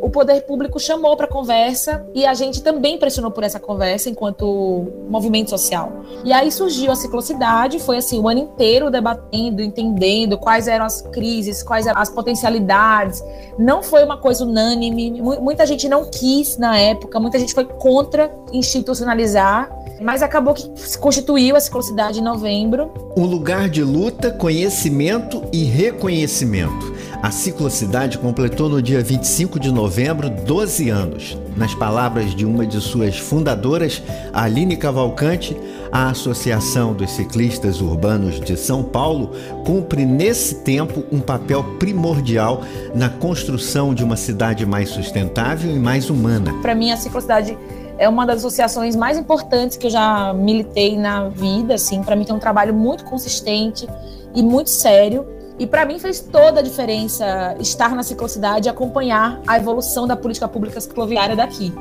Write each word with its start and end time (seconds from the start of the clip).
o 0.00 0.10
poder 0.10 0.42
público 0.42 0.78
chamou 0.78 1.16
para 1.16 1.26
conversa 1.26 2.06
e 2.14 2.24
a 2.24 2.34
gente 2.34 2.62
também 2.62 2.98
pressionou 2.98 3.30
por 3.30 3.44
essa 3.44 3.58
conversa 3.58 4.08
enquanto 4.08 4.86
movimento 5.08 5.50
social. 5.50 6.04
E 6.24 6.32
aí 6.32 6.50
surgiu 6.50 6.92
a 6.92 6.96
ciclocidade, 6.96 7.78
foi 7.78 7.98
assim 7.98 8.18
o 8.18 8.28
ano 8.28 8.40
inteiro 8.40 8.90
debatendo, 8.90 9.62
entendendo 9.62 10.38
quais 10.38 10.68
eram 10.68 10.84
as 10.84 11.02
crises, 11.02 11.62
quais 11.62 11.86
eram 11.86 12.00
as 12.00 12.10
potencialidades. 12.10 13.22
Não 13.58 13.82
foi 13.82 14.04
uma 14.04 14.16
coisa 14.16 14.44
unânime, 14.44 15.20
muita 15.20 15.66
gente 15.66 15.88
não 15.88 16.04
quis 16.04 16.56
na 16.56 16.78
época, 16.78 17.18
muita 17.18 17.38
gente 17.38 17.54
foi 17.54 17.64
contra 17.64 18.32
institucionalizar 18.52 19.70
mas 20.00 20.22
acabou 20.22 20.54
que 20.54 20.70
se 20.76 20.98
constituiu 20.98 21.56
a 21.56 21.60
ciclocidade 21.60 22.20
em 22.20 22.22
novembro. 22.22 22.92
Um 23.16 23.26
lugar 23.26 23.68
de 23.68 23.82
luta, 23.82 24.30
conhecimento 24.30 25.42
e 25.52 25.64
reconhecimento. 25.64 26.94
A 27.20 27.32
ciclocidade 27.32 28.16
completou 28.16 28.68
no 28.68 28.80
dia 28.80 29.02
25 29.02 29.58
de 29.58 29.72
novembro 29.72 30.30
12 30.30 30.88
anos. 30.88 31.36
Nas 31.56 31.74
palavras 31.74 32.32
de 32.32 32.46
uma 32.46 32.64
de 32.64 32.80
suas 32.80 33.18
fundadoras, 33.18 34.00
Aline 34.32 34.76
Cavalcante, 34.76 35.56
a 35.90 36.10
Associação 36.10 36.94
dos 36.94 37.10
Ciclistas 37.10 37.80
Urbanos 37.80 38.38
de 38.38 38.56
São 38.56 38.84
Paulo 38.84 39.32
cumpre 39.66 40.04
nesse 40.04 40.56
tempo 40.62 41.02
um 41.10 41.18
papel 41.18 41.64
primordial 41.80 42.62
na 42.94 43.08
construção 43.08 43.92
de 43.92 44.04
uma 44.04 44.16
cidade 44.16 44.64
mais 44.64 44.88
sustentável 44.88 45.74
e 45.74 45.78
mais 45.78 46.08
humana. 46.10 46.54
Para 46.62 46.74
mim, 46.74 46.92
a 46.92 46.96
ciclocidade 46.96 47.58
é 47.98 48.08
uma 48.08 48.24
das 48.24 48.38
associações 48.38 48.94
mais 48.94 49.18
importantes 49.18 49.76
que 49.76 49.88
eu 49.88 49.90
já 49.90 50.32
militei 50.32 50.96
na 50.96 51.28
vida, 51.28 51.74
assim, 51.74 52.00
para 52.00 52.14
mim 52.14 52.24
tem 52.24 52.34
um 52.34 52.38
trabalho 52.38 52.72
muito 52.72 53.04
consistente 53.04 53.88
e 54.32 54.40
muito 54.40 54.70
sério. 54.70 55.37
E 55.58 55.66
para 55.66 55.84
mim 55.84 55.98
fez 55.98 56.20
toda 56.20 56.60
a 56.60 56.62
diferença 56.62 57.56
estar 57.58 57.94
na 57.94 58.02
ciclocidade 58.02 58.68
e 58.68 58.70
acompanhar 58.70 59.40
a 59.46 59.56
evolução 59.56 60.06
da 60.06 60.16
política 60.16 60.46
pública 60.46 60.80
cicloviária 60.80 61.34
daqui. 61.34 61.72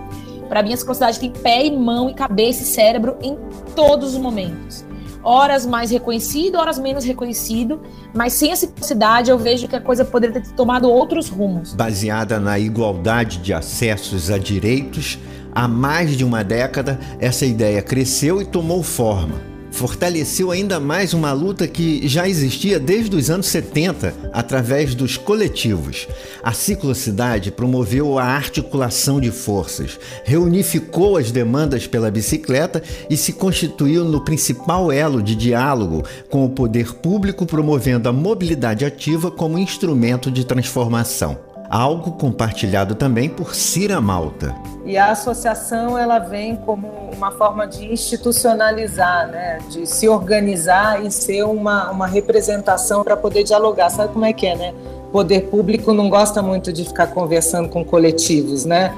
Para 0.49 0.63
mim 0.63 0.73
a 0.73 0.77
ciclocidade 0.77 1.19
tem 1.19 1.31
pé 1.31 1.65
e 1.65 1.77
mão 1.77 2.09
e 2.09 2.13
cabeça 2.13 2.63
e 2.63 2.65
cérebro 2.65 3.17
em 3.21 3.37
todos 3.75 4.13
os 4.13 4.17
momentos. 4.17 4.85
Horas 5.23 5.65
mais 5.65 5.91
reconhecido, 5.91 6.55
horas 6.55 6.79
menos 6.79 7.03
reconhecido, 7.03 7.81
mas 8.13 8.33
sem 8.33 8.51
a 8.51 8.55
ciclocidade 8.55 9.29
eu 9.29 9.37
vejo 9.37 9.67
que 9.67 9.75
a 9.75 9.81
coisa 9.81 10.05
poderia 10.05 10.41
ter 10.41 10.53
tomado 10.53 10.89
outros 10.89 11.27
rumos. 11.27 11.73
Baseada 11.73 12.39
na 12.39 12.57
igualdade 12.57 13.39
de 13.39 13.53
acessos 13.53 14.31
a 14.31 14.37
direitos, 14.37 15.19
Há 15.57 15.67
mais 15.67 16.15
de 16.15 16.23
uma 16.23 16.43
década, 16.43 16.99
essa 17.17 17.43
ideia 17.43 17.81
cresceu 17.81 18.39
e 18.39 18.45
tomou 18.45 18.83
forma. 18.83 19.56
Fortaleceu 19.71 20.49
ainda 20.49 20.79
mais 20.79 21.13
uma 21.13 21.31
luta 21.31 21.67
que 21.67 22.07
já 22.07 22.27
existia 22.27 22.79
desde 22.79 23.15
os 23.15 23.29
anos 23.29 23.47
70, 23.47 24.13
através 24.33 24.95
dos 24.95 25.17
coletivos. 25.17 26.07
A 26.41 26.53
ciclocidade 26.53 27.51
promoveu 27.51 28.17
a 28.17 28.23
articulação 28.23 29.19
de 29.19 29.29
forças, 29.29 29.99
reunificou 30.23 31.17
as 31.17 31.31
demandas 31.31 31.85
pela 31.85 32.09
bicicleta 32.09 32.81
e 33.09 33.15
se 33.15 33.33
constituiu 33.33 34.03
no 34.03 34.23
principal 34.23 34.91
elo 34.91 35.21
de 35.21 35.35
diálogo 35.35 36.03
com 36.29 36.43
o 36.43 36.49
poder 36.49 36.93
público, 36.95 37.45
promovendo 37.45 38.09
a 38.09 38.13
mobilidade 38.13 38.83
ativa 38.83 39.29
como 39.29 39.59
instrumento 39.59 40.31
de 40.31 40.45
transformação 40.45 41.46
algo 41.69 42.11
compartilhado 42.11 42.95
também 42.95 43.29
por 43.29 43.53
Cira 43.55 43.99
Malta. 43.99 44.55
E 44.85 44.97
a 44.97 45.11
associação 45.11 45.97
ela 45.97 46.19
vem 46.19 46.55
como 46.55 46.87
uma 47.15 47.31
forma 47.31 47.67
de 47.67 47.91
institucionalizar, 47.91 49.27
né? 49.27 49.59
de 49.69 49.85
se 49.85 50.07
organizar 50.07 51.03
e 51.03 51.11
ser 51.11 51.43
uma, 51.43 51.91
uma 51.91 52.07
representação 52.07 53.03
para 53.03 53.17
poder 53.17 53.43
dialogar. 53.43 53.89
Sabe 53.89 54.13
como 54.13 54.25
é 54.25 54.31
que 54.31 54.47
é, 54.47 54.55
né? 54.55 54.73
Poder 55.11 55.49
público 55.49 55.93
não 55.93 56.09
gosta 56.09 56.41
muito 56.41 56.71
de 56.71 56.83
ficar 56.83 57.07
conversando 57.07 57.69
com 57.69 57.83
coletivos, 57.83 58.65
né? 58.65 58.93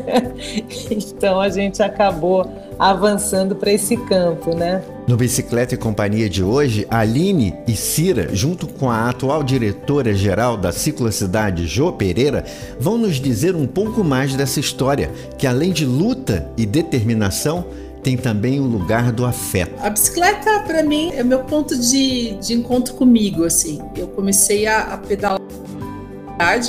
então 0.90 1.40
a 1.40 1.48
gente 1.48 1.82
acabou 1.82 2.50
avançando 2.78 3.54
para 3.54 3.70
esse 3.70 3.96
campo, 3.96 4.54
né? 4.54 4.82
No 5.10 5.16
Bicicleta 5.16 5.74
e 5.74 5.76
Companhia 5.76 6.30
de 6.30 6.40
hoje, 6.40 6.86
Aline 6.88 7.52
e 7.66 7.74
Cira, 7.74 8.28
junto 8.32 8.68
com 8.68 8.88
a 8.88 9.08
atual 9.08 9.42
diretora-geral 9.42 10.56
da 10.56 10.70
Ciclocidade, 10.70 11.66
Jo 11.66 11.90
Pereira, 11.90 12.44
vão 12.78 12.96
nos 12.96 13.16
dizer 13.16 13.56
um 13.56 13.66
pouco 13.66 14.04
mais 14.04 14.36
dessa 14.36 14.60
história, 14.60 15.10
que 15.36 15.48
além 15.48 15.72
de 15.72 15.84
luta 15.84 16.48
e 16.56 16.64
determinação, 16.64 17.66
tem 18.04 18.16
também 18.16 18.60
o 18.60 18.64
lugar 18.64 19.10
do 19.10 19.26
afeto. 19.26 19.74
A 19.80 19.90
bicicleta, 19.90 20.60
para 20.60 20.84
mim, 20.84 21.10
é 21.12 21.24
meu 21.24 21.40
ponto 21.40 21.76
de, 21.76 22.34
de 22.36 22.54
encontro 22.54 22.94
comigo, 22.94 23.42
assim. 23.42 23.80
Eu 23.96 24.06
comecei 24.06 24.68
a, 24.68 24.94
a 24.94 24.96
pedalar 24.96 25.39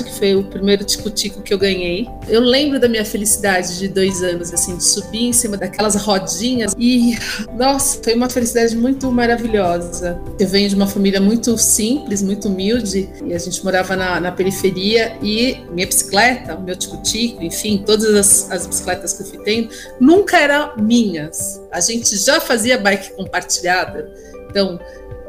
que 0.04 0.12
foi 0.12 0.34
o 0.36 0.44
primeiro 0.44 0.84
tico-tico 0.84 1.40
que 1.40 1.52
eu 1.52 1.58
ganhei. 1.58 2.06
Eu 2.28 2.40
lembro 2.40 2.78
da 2.78 2.88
minha 2.88 3.04
felicidade 3.04 3.78
de 3.78 3.88
dois 3.88 4.22
anos, 4.22 4.52
assim, 4.52 4.76
de 4.76 4.84
subir 4.84 5.24
em 5.28 5.32
cima 5.32 5.56
daquelas 5.56 5.94
rodinhas 5.94 6.74
e, 6.78 7.16
nossa, 7.56 7.98
foi 8.02 8.14
uma 8.14 8.28
felicidade 8.28 8.76
muito 8.76 9.10
maravilhosa. 9.10 10.20
Eu 10.38 10.46
venho 10.46 10.68
de 10.68 10.74
uma 10.74 10.86
família 10.86 11.20
muito 11.20 11.56
simples, 11.56 12.22
muito 12.22 12.48
humilde, 12.48 13.08
e 13.24 13.32
a 13.32 13.38
gente 13.38 13.64
morava 13.64 13.96
na, 13.96 14.20
na 14.20 14.32
periferia 14.32 15.16
e 15.22 15.56
minha 15.70 15.86
bicicleta, 15.86 16.56
meu 16.56 16.76
tico-tico, 16.76 17.42
enfim, 17.42 17.82
todas 17.84 18.14
as, 18.14 18.50
as 18.50 18.66
bicicletas 18.66 19.14
que 19.14 19.22
eu 19.22 19.26
fui 19.26 19.38
tendo, 19.38 19.70
nunca 19.98 20.36
eram 20.36 20.76
minhas. 20.76 21.60
A 21.70 21.80
gente 21.80 22.16
já 22.16 22.40
fazia 22.40 22.76
bike 22.76 23.12
compartilhada. 23.14 24.12
Então, 24.50 24.78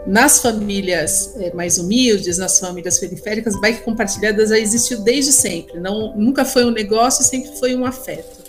nas 0.06 0.40
famílias 0.40 1.34
é, 1.38 1.54
mais 1.54 1.78
humildes, 1.78 2.38
nas 2.38 2.60
famílias 2.60 3.00
periféricas, 3.00 3.60
bike 3.60 3.84
compartilhada 3.84 4.46
já 4.46 4.58
existiu 4.58 5.02
desde 5.02 5.32
sempre. 5.32 5.80
Não, 5.80 6.16
nunca 6.16 6.44
foi 6.44 6.66
um 6.66 6.72
negócio, 6.72 7.24
sempre 7.24 7.58
foi 7.60 7.76
um 7.76 7.86
afeto. 7.86 8.44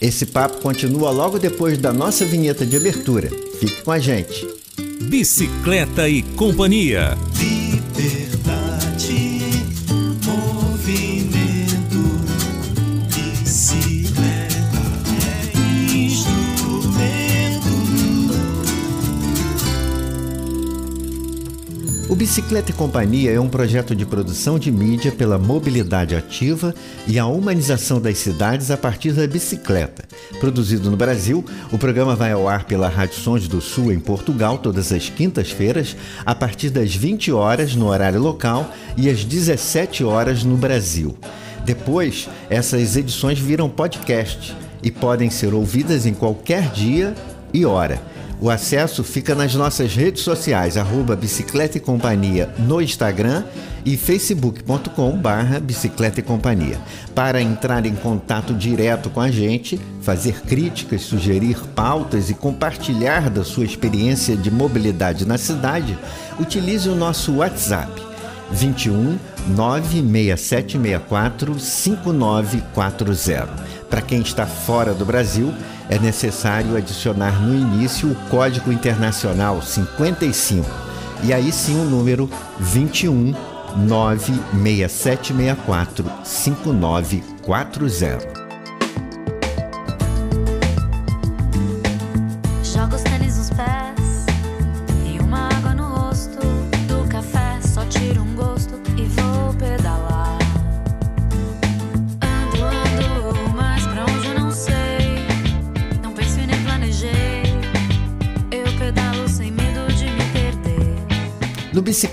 Esse 0.00 0.26
papo 0.26 0.60
continua 0.60 1.10
logo 1.10 1.38
depois 1.38 1.78
da 1.78 1.92
nossa 1.92 2.24
vinheta 2.24 2.66
de 2.66 2.76
abertura. 2.76 3.30
Fique 3.58 3.82
com 3.82 3.90
a 3.90 3.98
gente. 3.98 4.46
Bicicleta 5.02 6.08
e 6.08 6.22
Companhia. 6.22 7.16
O 22.08 22.14
Bicicleta 22.14 22.70
e 22.70 22.74
Companhia 22.74 23.32
é 23.32 23.40
um 23.40 23.48
projeto 23.48 23.92
de 23.92 24.06
produção 24.06 24.60
de 24.60 24.70
mídia 24.70 25.10
pela 25.10 25.38
mobilidade 25.38 26.14
ativa 26.14 26.72
e 27.04 27.18
a 27.18 27.26
humanização 27.26 28.00
das 28.00 28.18
cidades 28.18 28.70
a 28.70 28.76
partir 28.76 29.10
da 29.10 29.26
bicicleta. 29.26 30.04
Produzido 30.38 30.88
no 30.88 30.96
Brasil, 30.96 31.44
o 31.72 31.76
programa 31.76 32.14
vai 32.14 32.30
ao 32.30 32.48
ar 32.48 32.62
pela 32.62 32.88
Rádio 32.88 33.16
Sons 33.16 33.48
do 33.48 33.60
Sul 33.60 33.92
em 33.92 33.98
Portugal 33.98 34.56
todas 34.56 34.92
as 34.92 35.08
quintas-feiras, 35.08 35.96
a 36.24 36.32
partir 36.32 36.70
das 36.70 36.94
20 36.94 37.32
horas 37.32 37.74
no 37.74 37.88
horário 37.88 38.20
local 38.20 38.72
e 38.96 39.10
às 39.10 39.24
17 39.24 40.04
horas 40.04 40.44
no 40.44 40.56
Brasil. 40.56 41.18
Depois, 41.64 42.28
essas 42.48 42.96
edições 42.96 43.40
viram 43.40 43.68
podcast 43.68 44.56
e 44.80 44.92
podem 44.92 45.28
ser 45.28 45.52
ouvidas 45.52 46.06
em 46.06 46.14
qualquer 46.14 46.70
dia 46.70 47.12
e 47.52 47.66
hora 47.66 48.00
o 48.40 48.50
acesso 48.50 49.02
fica 49.02 49.34
nas 49.34 49.54
nossas 49.54 49.94
redes 49.94 50.22
sociais, 50.22 50.76
arroba 50.76 51.16
Bicicleta 51.16 51.78
e 51.78 51.80
Companhia 51.80 52.50
no 52.58 52.82
Instagram 52.82 53.44
e 53.84 53.96
facebook.com 53.96 55.16
barra 55.16 55.58
Bicicleta 55.58 56.20
e 56.20 56.22
Companhia. 56.22 56.78
Para 57.14 57.40
entrar 57.40 57.86
em 57.86 57.94
contato 57.94 58.52
direto 58.52 59.08
com 59.08 59.20
a 59.20 59.30
gente, 59.30 59.80
fazer 60.02 60.42
críticas, 60.42 61.02
sugerir 61.02 61.56
pautas 61.74 62.28
e 62.28 62.34
compartilhar 62.34 63.30
da 63.30 63.44
sua 63.44 63.64
experiência 63.64 64.36
de 64.36 64.50
mobilidade 64.50 65.26
na 65.26 65.38
cidade, 65.38 65.98
utilize 66.38 66.88
o 66.88 66.94
nosso 66.94 67.36
WhatsApp 67.36 67.90
21 68.50 69.18
96764 69.48 71.58
5940. 71.58 73.48
Para 73.88 74.02
quem 74.02 74.20
está 74.20 74.44
fora 74.46 74.92
do 74.92 75.04
Brasil, 75.04 75.54
é 75.88 75.98
necessário 75.98 76.76
adicionar 76.76 77.40
no 77.40 77.54
início 77.54 78.10
o 78.10 78.14
Código 78.28 78.70
Internacional 78.72 79.62
55 79.62 80.68
e 81.22 81.32
aí 81.32 81.52
sim 81.52 81.80
o 81.80 81.84
número 81.84 82.28
21 82.58 83.32
96764 83.76 86.04
5940. 86.24 88.45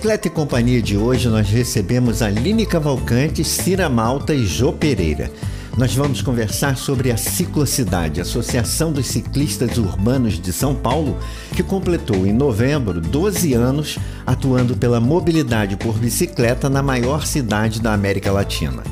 Bicicleta 0.04 0.28
e 0.28 0.32
Companhia 0.32 0.82
de 0.82 0.98
hoje, 0.98 1.30
nós 1.30 1.50
recebemos 1.50 2.22
Aline 2.22 2.66
Cavalcante, 2.66 3.42
Cira 3.42 3.88
Malta 3.88 4.36
e 4.36 4.46
Jô 4.46 4.74
Pereira. 4.74 5.32
Nós 5.78 5.96
vamos 5.96 6.22
conversar 6.22 6.76
sobre 6.76 7.10
a 7.10 7.16
Ciclocidade, 7.16 8.20
Associação 8.20 8.92
dos 8.92 9.08
Ciclistas 9.08 9.78
Urbanos 9.78 10.38
de 10.42 10.52
São 10.52 10.76
Paulo, 10.76 11.18
que 11.56 11.64
completou 11.64 12.28
em 12.28 12.34
novembro 12.34 13.00
12 13.00 13.54
anos 13.54 13.98
atuando 14.26 14.76
pela 14.76 15.00
mobilidade 15.00 15.78
por 15.78 15.98
bicicleta 15.98 16.70
na 16.70 16.84
maior 16.84 17.26
cidade 17.26 17.82
da 17.82 17.94
América 17.94 18.30
Latina. 18.30 18.84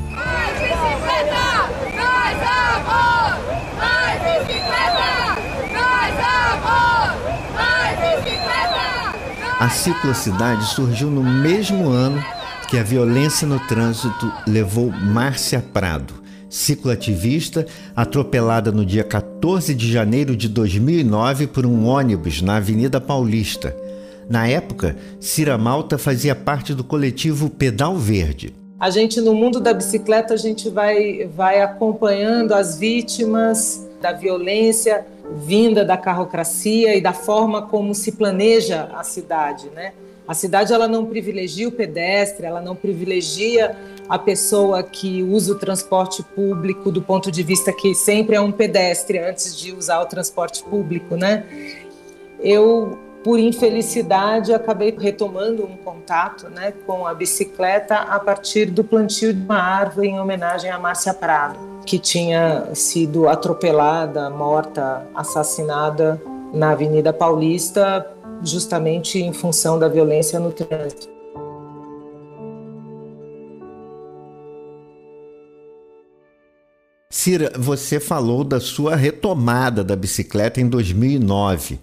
A 9.62 9.70
ciclocidade 9.70 10.74
surgiu 10.74 11.08
no 11.08 11.22
mesmo 11.22 11.88
ano 11.88 12.20
que 12.68 12.76
a 12.76 12.82
violência 12.82 13.46
no 13.46 13.60
trânsito 13.60 14.32
levou 14.44 14.90
Márcia 14.90 15.60
Prado, 15.72 16.14
cicloativista, 16.50 17.64
atropelada 17.94 18.72
no 18.72 18.84
dia 18.84 19.04
14 19.04 19.72
de 19.72 19.88
janeiro 19.88 20.34
de 20.34 20.48
2009 20.48 21.46
por 21.46 21.64
um 21.64 21.86
ônibus 21.86 22.42
na 22.42 22.56
Avenida 22.56 23.00
Paulista. 23.00 23.72
Na 24.28 24.48
época, 24.48 24.96
Cira 25.20 25.56
Malta 25.56 25.96
fazia 25.96 26.34
parte 26.34 26.74
do 26.74 26.82
coletivo 26.82 27.48
Pedal 27.48 27.96
Verde. 27.96 28.52
A 28.80 28.90
gente, 28.90 29.20
no 29.20 29.32
mundo 29.32 29.60
da 29.60 29.72
bicicleta, 29.72 30.34
a 30.34 30.36
gente 30.36 30.68
vai, 30.70 31.30
vai 31.36 31.62
acompanhando 31.62 32.52
as 32.52 32.80
vítimas 32.80 33.88
da 34.02 34.12
violência, 34.12 35.06
vinda 35.34 35.84
da 35.84 35.96
carrocracia 35.96 36.94
e 36.94 37.00
da 37.00 37.14
forma 37.14 37.62
como 37.62 37.94
se 37.94 38.12
planeja 38.12 38.90
a 38.92 39.02
cidade, 39.02 39.70
né? 39.70 39.92
A 40.26 40.34
cidade 40.34 40.72
ela 40.72 40.86
não 40.86 41.06
privilegia 41.06 41.68
o 41.68 41.72
pedestre, 41.72 42.46
ela 42.46 42.60
não 42.60 42.76
privilegia 42.76 43.76
a 44.08 44.18
pessoa 44.18 44.82
que 44.82 45.22
usa 45.22 45.52
o 45.52 45.58
transporte 45.58 46.22
público 46.22 46.90
do 46.92 47.02
ponto 47.02 47.30
de 47.30 47.42
vista 47.42 47.72
que 47.72 47.94
sempre 47.94 48.36
é 48.36 48.40
um 48.40 48.52
pedestre 48.52 49.18
antes 49.18 49.56
de 49.56 49.72
usar 49.72 50.00
o 50.00 50.06
transporte 50.06 50.62
público, 50.64 51.16
né? 51.16 51.44
Eu, 52.40 52.98
por 53.22 53.38
infelicidade, 53.38 54.52
acabei 54.52 54.96
retomando 54.98 55.64
um 55.64 55.76
contato, 55.76 56.48
né, 56.48 56.72
com 56.86 57.06
a 57.06 57.14
bicicleta 57.14 57.96
a 57.96 58.18
partir 58.18 58.66
do 58.66 58.82
plantio 58.82 59.32
de 59.32 59.42
uma 59.42 59.58
árvore 59.58 60.08
em 60.08 60.18
homenagem 60.18 60.70
a 60.70 60.78
Márcia 60.78 61.14
Prado 61.14 61.72
que 61.84 61.98
tinha 61.98 62.68
sido 62.74 63.28
atropelada, 63.28 64.30
morta, 64.30 65.06
assassinada 65.14 66.20
na 66.52 66.70
Avenida 66.70 67.12
Paulista, 67.12 68.06
justamente 68.42 69.18
em 69.18 69.32
função 69.32 69.78
da 69.78 69.88
violência 69.88 70.38
no 70.38 70.52
trânsito. 70.52 71.10
Cira, 77.10 77.52
você 77.56 78.00
falou 78.00 78.42
da 78.42 78.58
sua 78.58 78.96
retomada 78.96 79.84
da 79.84 79.94
bicicleta 79.94 80.60
em 80.60 80.68
2009. 80.68 81.78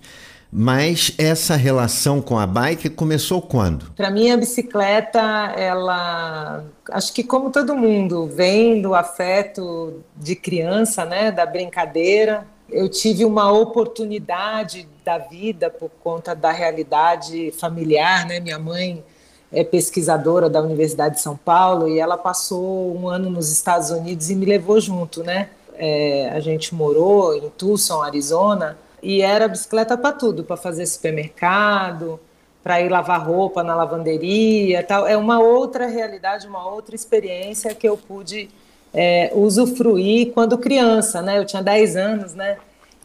Mas 0.51 1.13
essa 1.17 1.55
relação 1.55 2.21
com 2.21 2.37
a 2.39 2.47
bike 2.47 2.89
começou 2.89 3.39
quando? 3.41 3.91
Para 3.91 4.09
mim 4.09 4.31
a 4.31 4.37
bicicleta, 4.37 5.19
ela, 5.55 6.63
acho 6.89 7.13
que 7.13 7.23
como 7.23 7.51
todo 7.51 7.75
mundo, 7.75 8.25
vem 8.25 8.81
do 8.81 8.95
afeto 8.95 10.01
de 10.15 10.35
criança, 10.35 11.05
né, 11.05 11.31
da 11.31 11.45
brincadeira. 11.45 12.47
Eu 12.67 12.89
tive 12.89 13.25
uma 13.25 13.51
oportunidade 13.51 14.87
da 15.05 15.19
vida 15.19 15.69
por 15.69 15.89
conta 16.03 16.35
da 16.35 16.51
realidade 16.51 17.51
familiar, 17.51 18.27
né? 18.27 18.39
Minha 18.39 18.59
mãe 18.59 19.03
é 19.51 19.63
pesquisadora 19.63 20.47
da 20.47 20.61
Universidade 20.61 21.15
de 21.15 21.21
São 21.21 21.35
Paulo 21.35 21.87
e 21.89 21.99
ela 21.99 22.15
passou 22.15 22.95
um 22.95 23.07
ano 23.07 23.27
nos 23.29 23.51
Estados 23.51 23.89
Unidos 23.89 24.29
e 24.29 24.35
me 24.35 24.45
levou 24.45 24.79
junto, 24.79 25.23
né? 25.23 25.49
É, 25.75 26.29
a 26.31 26.39
gente 26.39 26.75
morou 26.75 27.35
em 27.35 27.49
Tucson, 27.49 28.03
Arizona 28.03 28.77
e 29.01 29.21
era 29.21 29.47
bicicleta 29.47 29.97
para 29.97 30.11
tudo, 30.11 30.43
para 30.43 30.57
fazer 30.57 30.85
supermercado, 30.85 32.19
para 32.63 32.81
ir 32.81 32.89
lavar 32.89 33.25
roupa 33.25 33.63
na 33.63 33.75
lavanderia, 33.75 34.83
tal. 34.83 35.07
É 35.07 35.15
uma 35.15 35.39
outra 35.39 35.87
realidade, 35.87 36.47
uma 36.47 36.69
outra 36.69 36.95
experiência 36.95 37.73
que 37.73 37.87
eu 37.87 37.97
pude 37.97 38.49
é, 38.93 39.31
usufruir 39.33 40.31
quando 40.33 40.57
criança, 40.57 41.21
né? 41.21 41.37
Eu 41.37 41.45
tinha 41.45 41.61
10 41.61 41.95
anos, 41.95 42.33
né? 42.33 42.57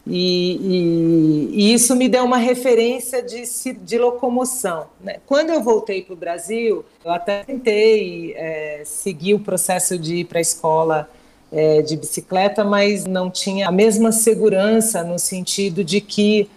E, 0.07 0.57
e, 0.61 1.49
e, 1.51 1.73
isso 1.73 1.95
me 1.95 2.07
deu 2.07 2.23
uma 2.23 2.37
referência 2.37 3.23
de, 3.23 3.43
de 3.73 3.97
locomoção. 3.97 4.85
Né? 5.01 5.17
Quando 5.25 5.49
eu 5.49 5.63
voltei 5.63 6.03
para 6.03 6.13
o 6.13 6.15
Brasil, 6.15 6.85
eu 7.03 7.11
até 7.11 7.43
tentei 7.43 8.33
é, 8.37 8.83
seguir 8.85 9.33
o 9.33 9.39
processo 9.39 9.97
de 9.97 10.17
ir 10.17 10.25
para 10.25 10.37
a 10.37 10.41
escola 10.41 11.09
é, 11.55 11.81
de 11.81 11.95
bicicleta, 11.95 12.65
mas 12.65 13.05
não 13.05 13.31
tinha 13.31 13.69
a 13.69 13.71
mesma 13.71 14.11
segurança 14.11 15.01
no 15.03 15.17
sentido 15.17 15.85
de 15.85 16.01
que 16.01 16.49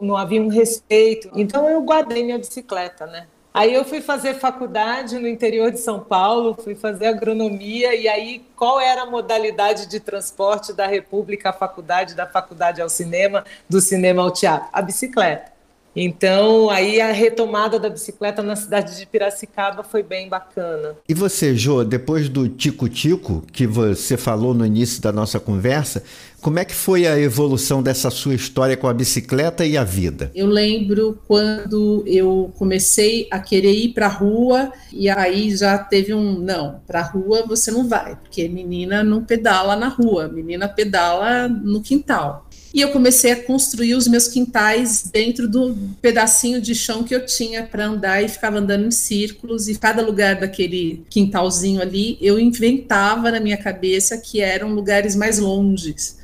não 0.00 0.16
havia 0.16 0.40
um 0.40 0.48
respeito. 0.48 1.30
Então 1.36 1.68
eu 1.68 1.82
guardei 1.82 2.24
minha 2.24 2.38
bicicleta, 2.38 3.06
né? 3.06 3.26
Aí 3.52 3.72
eu 3.72 3.84
fui 3.84 4.00
fazer 4.00 4.34
faculdade 4.34 5.18
no 5.18 5.28
interior 5.28 5.70
de 5.70 5.78
São 5.78 6.00
Paulo, 6.00 6.56
fui 6.62 6.74
fazer 6.74 7.06
agronomia, 7.06 7.94
e 7.94 8.06
aí 8.06 8.44
qual 8.54 8.80
era 8.80 9.02
a 9.02 9.06
modalidade 9.06 9.86
de 9.86 10.00
transporte 10.00 10.72
da 10.72 10.86
República 10.86 11.50
à 11.50 11.52
faculdade, 11.52 12.14
da 12.14 12.26
faculdade 12.26 12.80
ao 12.80 12.88
cinema, 12.88 13.44
do 13.68 13.80
cinema 13.80 14.22
ao 14.22 14.30
teatro? 14.30 14.68
A 14.72 14.82
bicicleta. 14.82 15.55
Então, 15.96 16.68
aí 16.68 17.00
a 17.00 17.10
retomada 17.10 17.78
da 17.78 17.88
bicicleta 17.88 18.42
na 18.42 18.54
cidade 18.54 18.98
de 18.98 19.06
Piracicaba 19.06 19.82
foi 19.82 20.02
bem 20.02 20.28
bacana. 20.28 20.94
E 21.08 21.14
você, 21.14 21.56
Jô, 21.56 21.82
depois 21.82 22.28
do 22.28 22.46
tico-tico 22.48 23.42
que 23.50 23.66
você 23.66 24.18
falou 24.18 24.52
no 24.52 24.66
início 24.66 25.00
da 25.00 25.10
nossa 25.10 25.40
conversa, 25.40 26.02
como 26.46 26.58
é 26.58 26.64
que 26.64 26.74
foi 26.74 27.06
a 27.06 27.18
evolução 27.18 27.82
dessa 27.82 28.10
sua 28.10 28.34
história 28.34 28.76
com 28.76 28.86
a 28.86 28.94
bicicleta 28.94 29.64
e 29.64 29.76
a 29.76 29.82
vida? 29.82 30.30
Eu 30.34 30.46
lembro 30.46 31.18
quando 31.26 32.04
eu 32.06 32.52
comecei 32.56 33.26
a 33.30 33.40
querer 33.40 33.72
ir 33.72 33.94
para 33.94 34.06
a 34.06 34.10
rua 34.10 34.70
e 34.92 35.08
aí 35.08 35.56
já 35.56 35.76
teve 35.76 36.14
um 36.14 36.38
não, 36.38 36.80
para 36.86 37.00
a 37.00 37.02
rua 37.02 37.44
você 37.46 37.70
não 37.70 37.88
vai, 37.88 38.16
porque 38.16 38.46
menina 38.48 39.02
não 39.02 39.24
pedala 39.24 39.74
na 39.74 39.88
rua, 39.88 40.28
menina 40.28 40.68
pedala 40.68 41.48
no 41.48 41.80
quintal. 41.80 42.45
E 42.76 42.82
eu 42.82 42.90
comecei 42.90 43.32
a 43.32 43.42
construir 43.42 43.94
os 43.94 44.06
meus 44.06 44.28
quintais 44.28 45.08
dentro 45.10 45.48
do 45.48 45.74
pedacinho 46.02 46.60
de 46.60 46.74
chão 46.74 47.02
que 47.02 47.14
eu 47.14 47.24
tinha 47.24 47.62
para 47.62 47.86
andar 47.86 48.22
e 48.22 48.28
ficava 48.28 48.58
andando 48.58 48.86
em 48.86 48.90
círculos. 48.90 49.66
E 49.66 49.78
cada 49.78 50.02
lugar 50.02 50.38
daquele 50.38 51.02
quintalzinho 51.08 51.80
ali, 51.80 52.18
eu 52.20 52.38
inventava 52.38 53.30
na 53.30 53.40
minha 53.40 53.56
cabeça 53.56 54.18
que 54.18 54.42
eram 54.42 54.74
lugares 54.74 55.16
mais 55.16 55.38
longes 55.38 56.18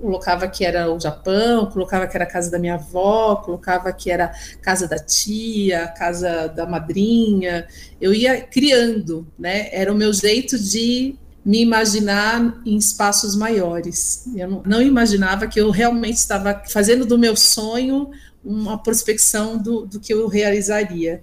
colocava 0.00 0.48
que 0.48 0.64
era 0.64 0.92
o 0.92 0.98
Japão, 0.98 1.66
colocava 1.66 2.08
que 2.08 2.16
era 2.16 2.24
a 2.24 2.28
casa 2.28 2.50
da 2.50 2.58
minha 2.58 2.74
avó, 2.74 3.36
colocava 3.36 3.92
que 3.92 4.10
era 4.10 4.32
casa 4.60 4.88
da 4.88 4.98
tia, 4.98 5.86
casa 5.86 6.48
da 6.48 6.66
madrinha. 6.66 7.68
Eu 8.00 8.12
ia 8.12 8.40
criando, 8.40 9.24
né? 9.38 9.68
Era 9.70 9.92
o 9.92 9.94
meu 9.94 10.12
jeito 10.12 10.58
de 10.58 11.14
me 11.44 11.60
imaginar 11.60 12.60
em 12.64 12.76
espaços 12.76 13.34
maiores. 13.34 14.24
Eu 14.36 14.48
não, 14.48 14.62
não, 14.64 14.82
imaginava 14.82 15.46
que 15.46 15.60
eu 15.60 15.70
realmente 15.70 16.16
estava 16.16 16.62
fazendo 16.68 17.04
do 17.04 17.18
meu 17.18 17.36
sonho 17.36 18.10
uma 18.44 18.80
prospecção 18.80 19.58
do, 19.58 19.84
do 19.86 20.00
que 20.00 20.12
eu 20.12 20.26
realizaria. 20.28 21.22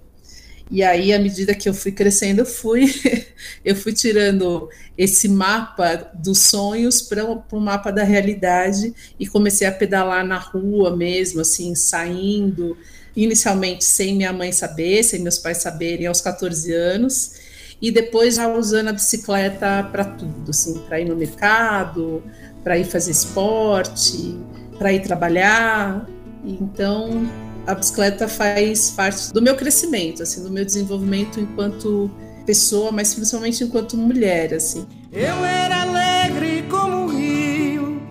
E 0.70 0.84
aí, 0.84 1.12
à 1.12 1.18
medida 1.18 1.54
que 1.54 1.68
eu 1.68 1.74
fui 1.74 1.90
crescendo, 1.90 2.40
eu 2.40 2.46
fui, 2.46 2.94
eu 3.64 3.74
fui 3.74 3.92
tirando 3.92 4.68
esse 4.96 5.26
mapa 5.26 6.10
dos 6.14 6.38
sonhos 6.38 7.02
para 7.02 7.24
o 7.24 7.60
mapa 7.60 7.90
da 7.90 8.04
realidade 8.04 8.94
e 9.18 9.26
comecei 9.26 9.66
a 9.66 9.72
pedalar 9.72 10.24
na 10.24 10.38
rua 10.38 10.96
mesmo, 10.96 11.40
assim, 11.40 11.74
saindo, 11.74 12.76
inicialmente 13.16 13.84
sem 13.84 14.14
minha 14.14 14.32
mãe 14.32 14.52
saber, 14.52 15.02
sem 15.02 15.20
meus 15.20 15.38
pais 15.38 15.58
saberem, 15.58 16.06
aos 16.06 16.20
14 16.20 16.72
anos 16.72 17.39
e 17.80 17.90
depois 17.90 18.34
já 18.34 18.48
usando 18.48 18.88
a 18.88 18.92
bicicleta 18.92 19.88
para 19.90 20.04
tudo, 20.04 20.50
assim, 20.50 20.78
para 20.80 21.00
ir 21.00 21.08
no 21.08 21.16
mercado, 21.16 22.22
para 22.62 22.76
ir 22.78 22.84
fazer 22.84 23.10
esporte, 23.10 24.38
para 24.78 24.92
ir 24.92 25.00
trabalhar. 25.00 26.06
Então, 26.44 27.26
a 27.66 27.74
bicicleta 27.74 28.28
faz 28.28 28.90
parte 28.90 29.32
do 29.32 29.40
meu 29.40 29.56
crescimento, 29.56 30.22
assim, 30.22 30.42
do 30.42 30.50
meu 30.50 30.64
desenvolvimento 30.64 31.40
enquanto 31.40 32.10
pessoa, 32.44 32.92
mas 32.92 33.14
principalmente 33.14 33.64
enquanto 33.64 33.96
mulher, 33.96 34.52
assim. 34.54 34.86
Eu 35.12 35.44
era 35.44 35.82
alegre 35.82 36.64
como 36.68 37.04
um 37.04 37.06
rio, 37.06 38.02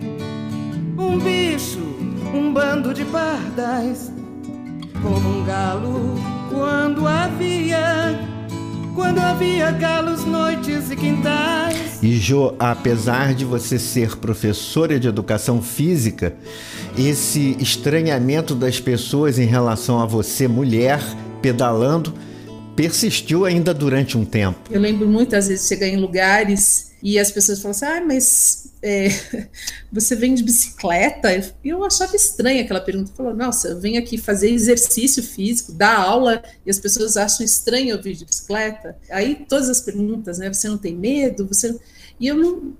um 0.98 1.18
bicho, 1.18 1.80
um 2.34 2.52
bando 2.52 2.92
de 2.92 3.04
pardais, 3.04 4.12
como 5.02 5.40
um 5.40 5.44
galo 5.44 6.14
quando 6.50 7.06
havia 7.06 8.18
quando 8.94 9.18
havia 9.18 9.70
galos, 9.70 10.24
noites 10.24 10.90
e 10.90 10.96
quintais. 10.96 12.02
E 12.02 12.16
Jo, 12.16 12.54
apesar 12.58 13.34
de 13.34 13.44
você 13.44 13.78
ser 13.78 14.16
professora 14.16 14.98
de 14.98 15.08
educação 15.08 15.60
física, 15.60 16.34
esse 16.98 17.56
estranhamento 17.60 18.54
das 18.54 18.80
pessoas 18.80 19.38
em 19.38 19.46
relação 19.46 20.00
a 20.00 20.06
você, 20.06 20.48
mulher, 20.48 21.00
pedalando, 21.42 22.14
persistiu 22.80 23.44
ainda 23.44 23.74
durante 23.74 24.16
um 24.16 24.24
tempo. 24.24 24.58
Eu 24.70 24.80
lembro 24.80 25.06
muitas 25.06 25.48
vezes 25.48 25.68
chegar 25.68 25.86
em 25.86 25.96
lugares 25.96 26.90
e 27.02 27.18
as 27.18 27.30
pessoas 27.30 27.60
falam 27.60 27.70
assim: 27.72 27.84
ah, 27.84 28.04
mas 28.04 28.72
é, 28.82 29.08
você 29.92 30.14
vem 30.14 30.34
de 30.34 30.42
bicicleta? 30.42 31.30
E 31.64 31.68
eu 31.68 31.84
achava 31.84 32.14
estranha 32.14 32.62
aquela 32.62 32.80
pergunta. 32.80 33.12
Falou, 33.16 33.34
nossa, 33.34 33.68
eu 33.68 33.80
venho 33.80 33.98
aqui 33.98 34.18
fazer 34.18 34.50
exercício 34.50 35.22
físico, 35.22 35.72
dar 35.72 35.98
aula, 35.98 36.42
e 36.64 36.70
as 36.70 36.78
pessoas 36.78 37.16
acham 37.16 37.44
estranho 37.44 37.90
eu 37.90 38.02
vir 38.02 38.14
de 38.14 38.24
bicicleta. 38.24 38.96
Aí 39.10 39.46
todas 39.48 39.68
as 39.68 39.80
perguntas, 39.80 40.38
né? 40.38 40.52
Você 40.52 40.68
não 40.68 40.78
tem 40.78 40.94
medo? 40.94 41.46
Você 41.46 41.78
E 42.18 42.26
eu 42.26 42.36
não. 42.36 42.72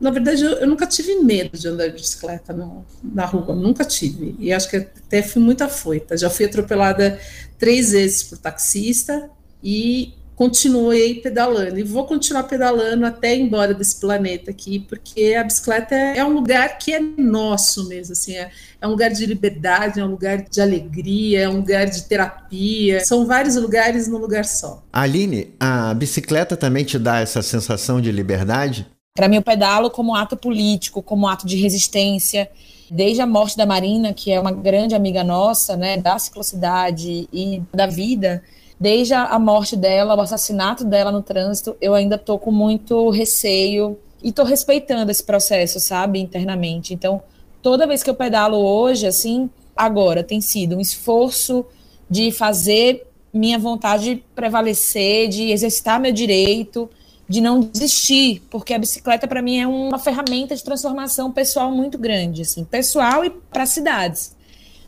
Na 0.00 0.10
verdade, 0.10 0.42
eu, 0.42 0.50
eu 0.52 0.66
nunca 0.66 0.86
tive 0.86 1.14
medo 1.20 1.56
de 1.56 1.66
andar 1.66 1.86
de 1.86 1.94
bicicleta 1.94 2.52
no, 2.52 2.84
na 3.02 3.24
rua, 3.24 3.54
nunca 3.54 3.84
tive. 3.84 4.34
E 4.38 4.52
acho 4.52 4.68
que 4.68 4.76
até 4.76 5.22
fui 5.22 5.40
muito 5.40 5.62
afoita. 5.62 6.16
Já 6.16 6.28
fui 6.28 6.44
atropelada 6.44 7.18
três 7.58 7.92
vezes 7.92 8.22
por 8.24 8.36
taxista 8.36 9.30
e 9.64 10.12
continuei 10.36 11.14
pedalando 11.14 11.78
e 11.78 11.82
vou 11.82 12.04
continuar 12.04 12.44
pedalando 12.44 13.06
até 13.06 13.36
ir 13.36 13.40
embora 13.40 13.72
desse 13.72 14.00
planeta 14.00 14.50
aqui, 14.50 14.80
porque 14.80 15.34
a 15.34 15.44
bicicleta 15.44 15.94
é, 15.94 16.18
é 16.18 16.24
um 16.24 16.32
lugar 16.32 16.76
que 16.78 16.92
é 16.92 17.00
nosso 17.00 17.88
mesmo, 17.88 18.12
assim, 18.12 18.34
é, 18.34 18.50
é, 18.80 18.86
um 18.86 18.90
lugar 18.90 19.10
de 19.10 19.24
liberdade, 19.26 20.00
é 20.00 20.04
um 20.04 20.10
lugar 20.10 20.42
de 20.42 20.60
alegria, 20.60 21.42
é 21.42 21.48
um 21.48 21.58
lugar 21.58 21.86
de 21.86 22.02
terapia, 22.02 23.04
são 23.04 23.26
vários 23.26 23.56
lugares 23.56 24.08
num 24.08 24.18
lugar 24.18 24.44
só. 24.44 24.82
Aline, 24.92 25.54
a 25.58 25.94
bicicleta 25.94 26.56
também 26.56 26.84
te 26.84 26.98
dá 26.98 27.20
essa 27.20 27.40
sensação 27.40 28.00
de 28.00 28.10
liberdade? 28.10 28.86
Para 29.16 29.28
mim, 29.28 29.36
eu 29.36 29.42
pedalo 29.42 29.88
como 29.90 30.16
ato 30.16 30.36
político, 30.36 31.00
como 31.00 31.28
ato 31.28 31.46
de 31.46 31.56
resistência. 31.56 32.50
Desde 32.90 33.22
a 33.22 33.26
morte 33.26 33.56
da 33.56 33.64
Marina, 33.64 34.12
que 34.12 34.32
é 34.32 34.40
uma 34.40 34.50
grande 34.50 34.94
amiga 34.94 35.22
nossa, 35.22 35.76
né, 35.76 35.96
da 35.96 36.18
ciclocidade 36.18 37.28
e 37.32 37.62
da 37.72 37.86
vida, 37.86 38.42
desde 38.78 39.14
a 39.14 39.38
morte 39.38 39.76
dela, 39.76 40.14
o 40.14 40.20
assassinato 40.20 40.84
dela 40.84 41.10
no 41.12 41.22
trânsito, 41.22 41.76
eu 41.80 41.94
ainda 41.94 42.18
tô 42.18 42.38
com 42.38 42.50
muito 42.50 43.08
receio 43.10 43.98
e 44.22 44.32
tô 44.32 44.42
respeitando 44.42 45.10
esse 45.10 45.22
processo, 45.22 45.78
sabe, 45.78 46.18
internamente. 46.18 46.94
Então, 46.94 47.22
toda 47.62 47.86
vez 47.86 48.02
que 48.02 48.10
eu 48.10 48.14
pedalo 48.14 48.56
hoje, 48.56 49.06
assim, 49.06 49.48
agora 49.76 50.22
tem 50.22 50.40
sido 50.40 50.76
um 50.76 50.80
esforço 50.80 51.64
de 52.08 52.32
fazer 52.32 53.06
minha 53.32 53.58
vontade 53.58 54.24
prevalecer, 54.34 55.28
de 55.28 55.50
exercitar 55.50 56.00
meu 56.00 56.12
direito, 56.12 56.88
de 57.28 57.40
não 57.40 57.60
desistir, 57.60 58.42
porque 58.50 58.74
a 58.74 58.78
bicicleta 58.78 59.26
para 59.26 59.42
mim 59.42 59.58
é 59.58 59.66
uma 59.66 59.98
ferramenta 59.98 60.54
de 60.54 60.62
transformação 60.62 61.32
pessoal 61.32 61.70
muito 61.70 61.98
grande, 61.98 62.42
assim, 62.42 62.64
pessoal 62.64 63.24
e 63.24 63.30
para 63.30 63.66
cidades. 63.66 64.36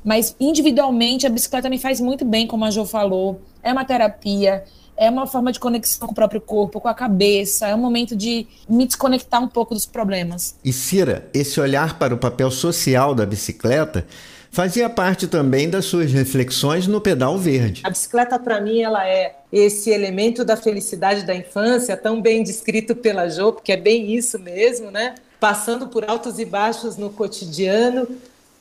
Mas 0.06 0.36
individualmente 0.38 1.26
a 1.26 1.28
bicicleta 1.28 1.68
me 1.68 1.80
faz 1.80 2.00
muito 2.00 2.24
bem, 2.24 2.46
como 2.46 2.64
a 2.64 2.70
Jo 2.70 2.84
falou. 2.84 3.40
É 3.60 3.72
uma 3.72 3.84
terapia, 3.84 4.62
é 4.96 5.10
uma 5.10 5.26
forma 5.26 5.50
de 5.50 5.58
conexão 5.58 6.06
com 6.06 6.12
o 6.12 6.14
próprio 6.14 6.40
corpo, 6.40 6.80
com 6.80 6.86
a 6.86 6.94
cabeça, 6.94 7.66
é 7.66 7.74
um 7.74 7.78
momento 7.78 8.14
de 8.14 8.46
me 8.68 8.86
desconectar 8.86 9.42
um 9.42 9.48
pouco 9.48 9.74
dos 9.74 9.84
problemas. 9.84 10.54
E 10.64 10.72
Cira, 10.72 11.28
esse 11.34 11.60
olhar 11.60 11.98
para 11.98 12.14
o 12.14 12.18
papel 12.18 12.52
social 12.52 13.16
da 13.16 13.26
bicicleta 13.26 14.06
fazia 14.52 14.88
parte 14.88 15.26
também 15.26 15.68
das 15.68 15.86
suas 15.86 16.12
reflexões 16.12 16.86
no 16.86 17.00
pedal 17.00 17.36
verde. 17.36 17.82
A 17.84 17.90
bicicleta 17.90 18.38
para 18.38 18.60
mim 18.60 18.82
ela 18.82 19.06
é 19.08 19.34
esse 19.52 19.90
elemento 19.90 20.44
da 20.44 20.56
felicidade 20.56 21.26
da 21.26 21.34
infância, 21.34 21.96
tão 21.96 22.22
bem 22.22 22.44
descrito 22.44 22.94
pela 22.94 23.28
Jo, 23.28 23.52
porque 23.52 23.72
é 23.72 23.76
bem 23.76 24.14
isso 24.14 24.38
mesmo, 24.38 24.92
né? 24.92 25.16
Passando 25.40 25.88
por 25.88 26.08
altos 26.08 26.38
e 26.38 26.44
baixos 26.44 26.96
no 26.96 27.10
cotidiano, 27.10 28.06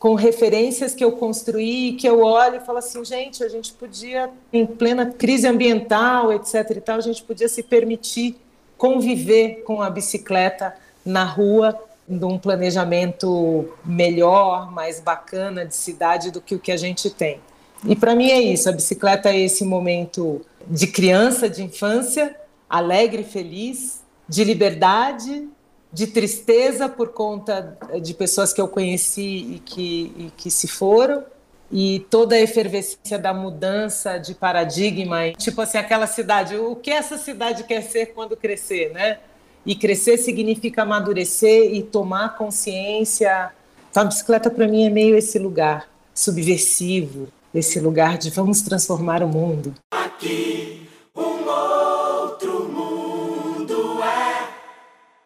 com 0.06 0.14
referências 0.14 0.94
que 0.94 1.04
eu 1.04 1.14
construí, 1.14 1.94
que 1.94 2.08
eu 2.08 2.22
olho 2.22 2.58
e 2.58 2.60
falo 2.60 2.78
assim, 2.78 3.04
gente, 3.04 3.44
a 3.44 3.50
gente 3.50 3.74
podia, 3.74 4.30
em 4.54 4.64
plena 4.64 5.08
crise 5.08 5.48
ambiental, 5.48 6.32
etc. 6.32 6.78
e 6.78 6.80
tal, 6.80 6.98
a 6.98 7.02
gente 7.02 7.24
podia 7.24 7.50
se 7.50 7.64
permitir 7.64 8.36
conviver 8.78 9.64
com 9.66 9.82
a 9.82 9.90
bicicleta 9.90 10.76
na 11.04 11.24
rua, 11.24 11.76
num 12.08 12.38
planejamento 12.38 13.68
melhor, 13.84 14.72
mais 14.72 15.00
bacana 15.00 15.66
de 15.66 15.76
cidade 15.76 16.30
do 16.30 16.40
que 16.40 16.54
o 16.54 16.60
que 16.60 16.72
a 16.72 16.78
gente 16.78 17.10
tem. 17.10 17.40
E 17.84 17.96
para 17.96 18.14
mim 18.14 18.30
é 18.30 18.40
isso, 18.40 18.70
a 18.70 18.74
bicicleta 18.74 19.30
é 19.30 19.40
esse 19.40 19.66
momento 19.66 20.40
de 20.68 20.86
criança, 20.86 21.50
de 21.50 21.64
infância, 21.64 22.40
alegre, 22.70 23.24
feliz, 23.24 24.04
de 24.30 24.44
liberdade, 24.44 25.50
de 25.96 26.08
tristeza 26.08 26.90
por 26.90 27.14
conta 27.14 27.78
de 28.02 28.14
pessoas 28.14 28.52
que 28.52 28.60
eu 28.60 28.68
conheci 28.68 29.54
e 29.56 29.62
que, 29.64 30.14
e 30.18 30.32
que 30.36 30.52
se 30.52 30.68
foram, 30.68 31.24
e 31.72 32.06
toda 32.10 32.36
a 32.36 32.42
efervescência 32.42 33.18
da 33.18 33.34
mudança 33.34 34.18
de 34.18 34.36
paradigma, 34.36 35.32
tipo 35.38 35.62
assim, 35.62 35.78
aquela 35.78 36.06
cidade, 36.06 36.58
o 36.58 36.76
que 36.76 36.92
essa 36.92 37.18
cidade 37.18 37.64
quer 37.64 37.82
ser 37.82 38.08
quando 38.08 38.36
crescer, 38.36 38.92
né? 38.92 39.20
E 39.66 39.74
crescer 39.74 40.18
significa 40.18 40.82
amadurecer 40.82 41.74
e 41.74 41.82
tomar 41.82 42.36
consciência. 42.36 43.54
Então, 43.90 44.04
a 44.04 44.06
bicicleta 44.06 44.50
para 44.50 44.68
mim 44.68 44.86
é 44.86 44.90
meio 44.90 45.16
esse 45.16 45.40
lugar 45.40 45.88
subversivo, 46.14 47.30
esse 47.54 47.80
lugar 47.80 48.18
de 48.18 48.30
vamos 48.32 48.62
transformar 48.62 49.24
o 49.24 49.30
mundo. 49.30 49.74
Aqui 49.92 50.86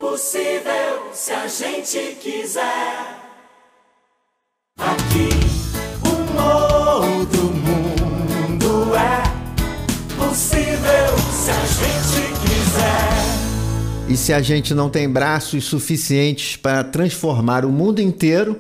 possível 0.10 1.12
se 1.14 1.32
a 1.32 1.48
gente 1.48 2.16
quiser. 2.20 3.20
Aqui 4.80 5.30
um 6.04 7.20
outro 7.20 7.44
mundo 7.44 8.96
é 8.96 9.22
possível 10.16 11.18
se 11.32 11.52
a 11.52 11.64
gente 11.64 12.40
quiser. 12.42 14.10
E 14.12 14.18
se 14.18 14.34
a 14.34 14.42
gente 14.42 14.74
não 14.74 14.90
tem 14.90 15.08
braços 15.08 15.66
suficientes 15.66 16.56
para 16.56 16.84
transformar 16.84 17.64
o 17.64 17.70
mundo 17.70 18.02
inteiro, 18.02 18.60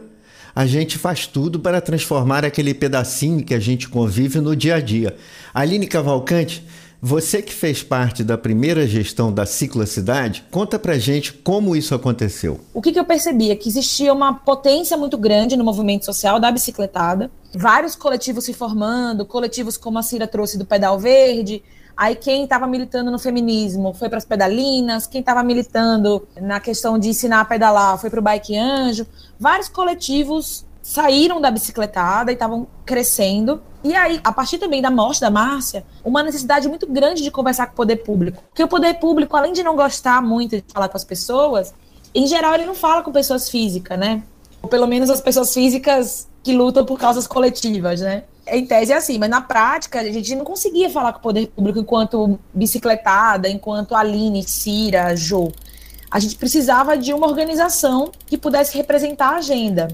a 0.56 0.68
gente 0.68 1.00
faz 1.00 1.26
tudo 1.26 1.60
para 1.60 1.82
transformar 1.82 2.46
aquele 2.46 2.76
pedacinho 2.76 3.44
que 3.44 3.56
a 3.56 3.60
gente 3.60 3.90
convive 3.90 4.40
no 4.40 4.56
dia 4.56 4.76
a 4.76 4.80
dia. 4.80 5.16
Aline 5.52 5.88
Cavalcante, 5.88 6.64
você 7.02 7.42
que 7.42 7.54
fez 7.54 7.82
parte 7.82 8.24
da 8.24 8.38
primeira 8.38 8.86
gestão 8.86 9.32
da 9.32 9.46
Ciclocidade, 9.46 10.46
conta 10.52 10.78
pra 10.78 10.98
gente 10.98 11.32
como 11.34 11.76
isso 11.76 11.96
aconteceu. 11.96 12.60
O 12.74 12.82
que, 12.82 12.92
que 12.92 13.00
eu 13.00 13.06
percebi 13.06 13.52
é 13.52 13.56
que 13.56 13.70
existia 13.70 14.14
uma 14.14 14.34
potência 14.34 14.98
muito 14.98 15.18
grande 15.18 15.56
no 15.56 15.64
movimento 15.64 16.06
social 16.06 16.40
da 16.40 16.52
bicicletada, 16.52 17.32
vários 17.56 17.96
coletivos 17.96 18.46
se 18.46 18.54
formando, 18.54 19.26
coletivos 19.26 19.78
como 19.78 19.98
a 19.98 20.04
Cira 20.04 20.28
trouxe 20.28 20.58
do 20.58 20.66
Pedal 20.66 21.00
Verde, 21.00 21.64
Aí 22.00 22.16
quem 22.16 22.46
estava 22.46 22.66
militando 22.66 23.12
no 23.12 23.20
feminismo 23.20 23.94
foi 23.94 24.08
para 24.08 24.20
as 24.20 24.24
pedalinas, 24.24 25.06
quem 25.06 25.20
estava 25.20 25.44
militando 25.44 26.26
na 26.40 26.58
questão 26.58 26.98
de 26.98 27.10
ensinar 27.10 27.42
a 27.42 27.46
pedalar 27.46 27.98
foi 27.98 28.10
para 28.10 28.22
o 28.22 28.24
Bike 28.24 28.58
Anjo. 28.58 29.06
Vários 29.38 29.68
coletivos 29.68 30.66
saíram 30.82 31.42
da 31.42 31.52
bicicletada 31.52 32.32
e 32.32 32.36
estavam 32.36 32.66
crescendo. 32.86 33.62
E 33.84 33.96
aí, 33.96 34.20
a 34.24 34.32
partir 34.32 34.58
também 34.58 34.82
da 34.82 34.92
morte 34.92 35.22
da 35.22 35.30
Márcia, 35.30 35.86
uma 36.04 36.22
necessidade 36.22 36.68
muito 36.68 36.86
grande 36.86 37.24
de 37.24 37.32
conversar 37.32 37.68
com 37.68 37.74
o 37.74 37.76
poder 37.76 37.98
público. 37.98 38.44
Porque 38.50 38.64
o 38.64 38.68
poder 38.68 38.96
público, 38.96 39.38
além 39.38 39.54
de 39.54 39.64
não 39.64 39.76
gostar 39.76 40.22
muito 40.22 40.58
de 40.58 40.64
falar 40.74 40.90
com 40.90 40.98
as 40.98 41.06
pessoas, 41.06 41.74
em 42.14 42.28
geral 42.28 42.54
ele 42.56 42.66
não 42.66 42.76
fala 42.76 43.02
com 43.02 43.12
pessoas 43.12 43.50
físicas, 43.50 43.98
né? 43.98 44.22
Ou 44.62 44.68
pelo 44.68 44.86
menos 44.86 45.10
as 45.10 45.22
pessoas 45.22 45.54
físicas 45.54 46.28
que 46.44 46.52
lutam 46.52 46.86
por 46.86 47.00
causas 47.00 47.26
coletivas, 47.26 48.02
né? 48.02 48.24
Em 48.48 48.66
tese 48.66 48.92
é 48.92 48.98
assim, 48.98 49.18
mas 49.18 49.30
na 49.30 49.42
prática 49.42 50.02
a 50.02 50.04
gente 50.04 50.36
não 50.36 50.44
conseguia 50.44 50.90
falar 50.90 51.14
com 51.14 51.20
o 51.20 51.22
poder 51.22 51.48
público 51.48 51.80
enquanto 51.80 52.40
bicicletada, 52.54 53.48
enquanto 53.48 53.96
Aline, 53.96 54.44
Cira, 54.44 55.16
Jo. 55.16 55.52
A 56.12 56.20
gente 56.20 56.36
precisava 56.36 56.98
de 56.98 57.14
uma 57.14 57.28
organização 57.28 58.12
que 58.26 58.38
pudesse 58.38 58.76
representar 58.76 59.36
a 59.36 59.38
agenda. 59.38 59.88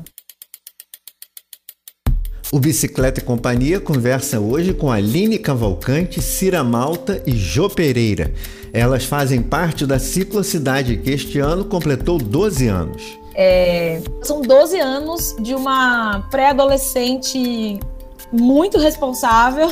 O 2.52 2.60
Bicicleta 2.60 3.20
e 3.20 3.24
Companhia 3.24 3.80
conversa 3.80 4.40
hoje 4.40 4.74
com 4.74 4.92
Aline 4.92 5.40
Cavalcante, 5.40 6.22
Cira 6.22 6.64
Malta 6.64 7.22
e 7.26 7.32
Jô 7.32 7.70
Pereira. 7.70 8.32
Elas 8.72 9.04
fazem 9.04 9.42
parte 9.42 9.86
da 9.86 9.98
Ciclocidade, 9.98 10.98
que 10.98 11.10
este 11.10 11.40
ano 11.40 11.66
completou 11.66 12.18
12 12.20 12.68
anos. 12.68 13.18
É, 13.34 14.00
são 14.22 14.42
12 14.42 14.80
anos 14.80 15.36
de 15.40 15.56
uma 15.56 16.28
pré-adolescente 16.30 17.80
muito 18.32 18.78
responsável 18.78 19.70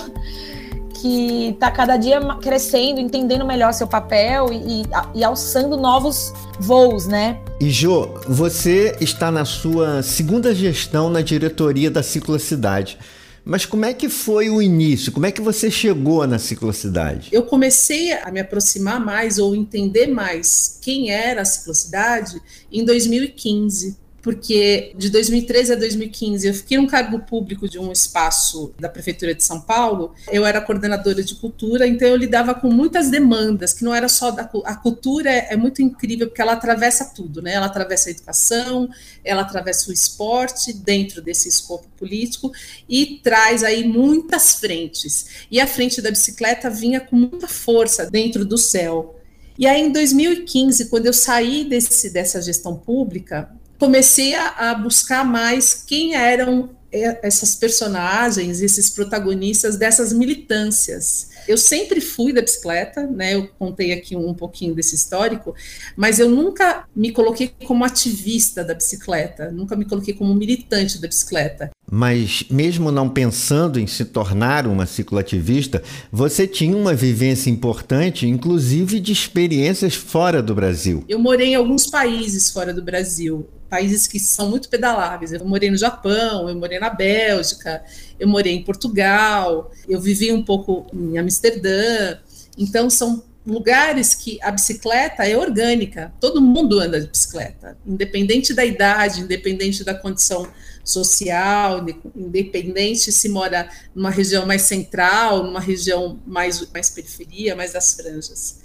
que 1.03 1.49
está 1.49 1.69
cada 1.69 1.97
dia 1.97 2.21
crescendo, 2.41 2.97
entendendo 2.97 3.45
melhor 3.45 3.73
seu 3.73 3.85
papel 3.85 4.47
e, 4.53 4.83
e, 5.13 5.21
alçando 5.21 5.75
novos 5.75 6.33
voos, 6.57 7.05
né? 7.05 7.41
E 7.59 7.69
Jo, 7.69 8.07
você 8.25 8.95
está 9.01 9.29
na 9.29 9.43
sua 9.43 10.01
segunda 10.01 10.55
gestão 10.55 11.09
na 11.09 11.19
diretoria 11.19 11.91
da 11.91 12.01
Ciclocidade. 12.01 12.97
Mas 13.43 13.65
como 13.65 13.83
é 13.83 13.93
que 13.93 14.07
foi 14.07 14.49
o 14.49 14.61
início? 14.61 15.11
Como 15.11 15.25
é 15.25 15.31
que 15.31 15.41
você 15.41 15.69
chegou 15.69 16.25
na 16.25 16.39
ciclocidade? 16.39 17.27
Eu 17.33 17.43
comecei 17.43 18.13
a 18.13 18.31
me 18.31 18.39
aproximar 18.39 19.01
mais 19.03 19.37
ou 19.37 19.53
entender 19.53 20.07
mais 20.07 20.79
quem 20.81 21.11
era 21.11 21.41
a 21.41 21.45
ciclocidade 21.45 22.41
em 22.71 22.85
2015. 22.85 23.97
Porque 24.23 24.93
de 24.97 25.09
2013 25.09 25.73
a 25.73 25.75
2015 25.75 26.47
eu 26.47 26.53
fiquei 26.53 26.77
um 26.77 26.87
cargo 26.87 27.19
público 27.19 27.67
de 27.67 27.77
um 27.77 27.91
espaço 27.91 28.73
da 28.79 28.87
Prefeitura 28.87 29.35
de 29.35 29.43
São 29.43 29.59
Paulo. 29.59 30.13
Eu 30.31 30.45
era 30.45 30.61
coordenadora 30.61 31.21
de 31.21 31.35
cultura, 31.35 31.85
então 31.85 32.07
eu 32.07 32.15
lidava 32.15 32.55
com 32.55 32.71
muitas 32.71 33.11
demandas, 33.11 33.73
que 33.73 33.83
não 33.83 33.93
era 33.93 34.07
só 34.07 34.31
da 34.31 34.49
a 34.63 34.75
cultura, 34.77 35.29
é, 35.29 35.53
é 35.53 35.57
muito 35.57 35.81
incrível, 35.81 36.27
porque 36.27 36.41
ela 36.41 36.53
atravessa 36.53 37.11
tudo, 37.13 37.41
né? 37.41 37.53
Ela 37.53 37.65
atravessa 37.65 38.07
a 38.07 38.11
educação, 38.11 38.89
ela 39.25 39.41
atravessa 39.41 39.89
o 39.89 39.93
esporte 39.93 40.71
dentro 40.71 41.21
desse 41.21 41.49
escopo 41.49 41.87
político 41.97 42.49
e 42.87 43.19
traz 43.21 43.61
aí 43.61 43.85
muitas 43.85 44.55
frentes. 44.55 45.45
E 45.51 45.59
a 45.59 45.67
frente 45.67 46.01
da 46.01 46.09
bicicleta 46.09 46.69
vinha 46.69 47.01
com 47.01 47.17
muita 47.17 47.47
força 47.49 48.09
dentro 48.09 48.45
do 48.45 48.57
céu. 48.57 49.19
E 49.59 49.67
aí, 49.67 49.81
em 49.81 49.91
2015, 49.91 50.85
quando 50.85 51.07
eu 51.07 51.13
saí 51.13 51.65
desse, 51.65 52.09
dessa 52.09 52.41
gestão 52.41 52.75
pública, 52.75 53.51
comecei 53.83 54.33
a, 54.33 54.71
a 54.71 54.75
buscar 54.75 55.25
mais 55.25 55.73
quem 55.73 56.15
eram 56.15 56.69
é, 56.89 57.19
essas 57.27 57.53
personagens, 57.53 58.61
esses 58.61 58.89
protagonistas 58.89 59.75
dessas 59.75 60.13
militâncias. 60.13 61.27
Eu 61.47 61.57
sempre 61.57 62.01
fui 62.01 62.33
da 62.33 62.41
bicicleta, 62.41 63.05
né? 63.07 63.35
Eu 63.35 63.47
contei 63.59 63.91
aqui 63.91 64.15
um, 64.15 64.29
um 64.29 64.33
pouquinho 64.33 64.73
desse 64.73 64.95
histórico, 64.95 65.55
mas 65.95 66.19
eu 66.19 66.29
nunca 66.29 66.85
me 66.95 67.11
coloquei 67.11 67.51
como 67.65 67.83
ativista 67.83 68.63
da 68.63 68.73
bicicleta, 68.73 69.51
nunca 69.51 69.75
me 69.75 69.85
coloquei 69.85 70.13
como 70.13 70.33
militante 70.33 70.99
da 70.99 71.07
bicicleta. 71.07 71.71
Mas, 71.89 72.45
mesmo 72.49 72.91
não 72.91 73.09
pensando 73.09 73.79
em 73.79 73.85
se 73.85 74.05
tornar 74.05 74.65
uma 74.65 74.85
cicloativista, 74.85 75.83
você 76.11 76.47
tinha 76.47 76.75
uma 76.75 76.93
vivência 76.93 77.49
importante, 77.49 78.27
inclusive 78.27 78.99
de 78.99 79.11
experiências 79.11 79.93
fora 79.93 80.41
do 80.41 80.55
Brasil. 80.55 81.03
Eu 81.07 81.19
morei 81.19 81.49
em 81.49 81.55
alguns 81.55 81.87
países 81.87 82.49
fora 82.49 82.73
do 82.73 82.81
Brasil 82.81 83.47
países 83.73 84.05
que 84.05 84.19
são 84.19 84.51
muito 84.51 84.69
pedaláveis. 84.69 85.33
Eu 85.33 85.43
morei 85.45 85.71
no 85.71 85.77
Japão, 85.77 86.47
eu 86.47 86.55
morei 86.55 86.77
na 86.77 86.91
Bélgica, 86.91 87.83
eu 88.23 88.27
morei 88.29 88.53
em 88.53 88.63
Portugal, 88.63 89.69
eu 89.85 89.99
vivi 89.99 90.31
um 90.31 90.41
pouco 90.41 90.87
em 90.93 91.17
Amsterdã. 91.17 92.17
Então, 92.57 92.89
são 92.89 93.21
lugares 93.45 94.15
que 94.15 94.39
a 94.41 94.49
bicicleta 94.49 95.27
é 95.27 95.37
orgânica, 95.37 96.13
todo 96.21 96.41
mundo 96.41 96.79
anda 96.79 97.01
de 97.01 97.07
bicicleta, 97.07 97.77
independente 97.85 98.53
da 98.53 98.63
idade, 98.63 99.19
independente 99.19 99.83
da 99.83 99.93
condição 99.93 100.47
social, 100.85 101.85
independente 102.15 103.11
se 103.11 103.27
mora 103.27 103.69
numa 103.93 104.09
região 104.09 104.45
mais 104.45 104.61
central, 104.61 105.43
numa 105.43 105.59
região 105.59 106.17
mais, 106.25 106.65
mais 106.71 106.89
periferia, 106.89 107.57
mais 107.57 107.73
das 107.73 107.93
franjas. 107.93 108.61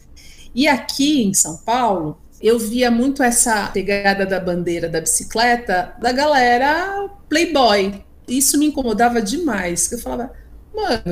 E 0.54 0.68
aqui 0.68 1.24
em 1.24 1.34
São 1.34 1.56
Paulo, 1.56 2.16
eu 2.40 2.60
via 2.60 2.92
muito 2.92 3.24
essa 3.24 3.66
pegada 3.70 4.24
da 4.24 4.38
bandeira 4.38 4.88
da 4.88 5.00
bicicleta 5.00 5.96
da 6.00 6.12
galera 6.12 7.10
playboy. 7.28 8.06
Isso 8.28 8.58
me 8.58 8.66
incomodava 8.66 9.20
demais. 9.20 9.90
Eu 9.90 9.98
falava, 9.98 10.32
mano, 10.74 11.02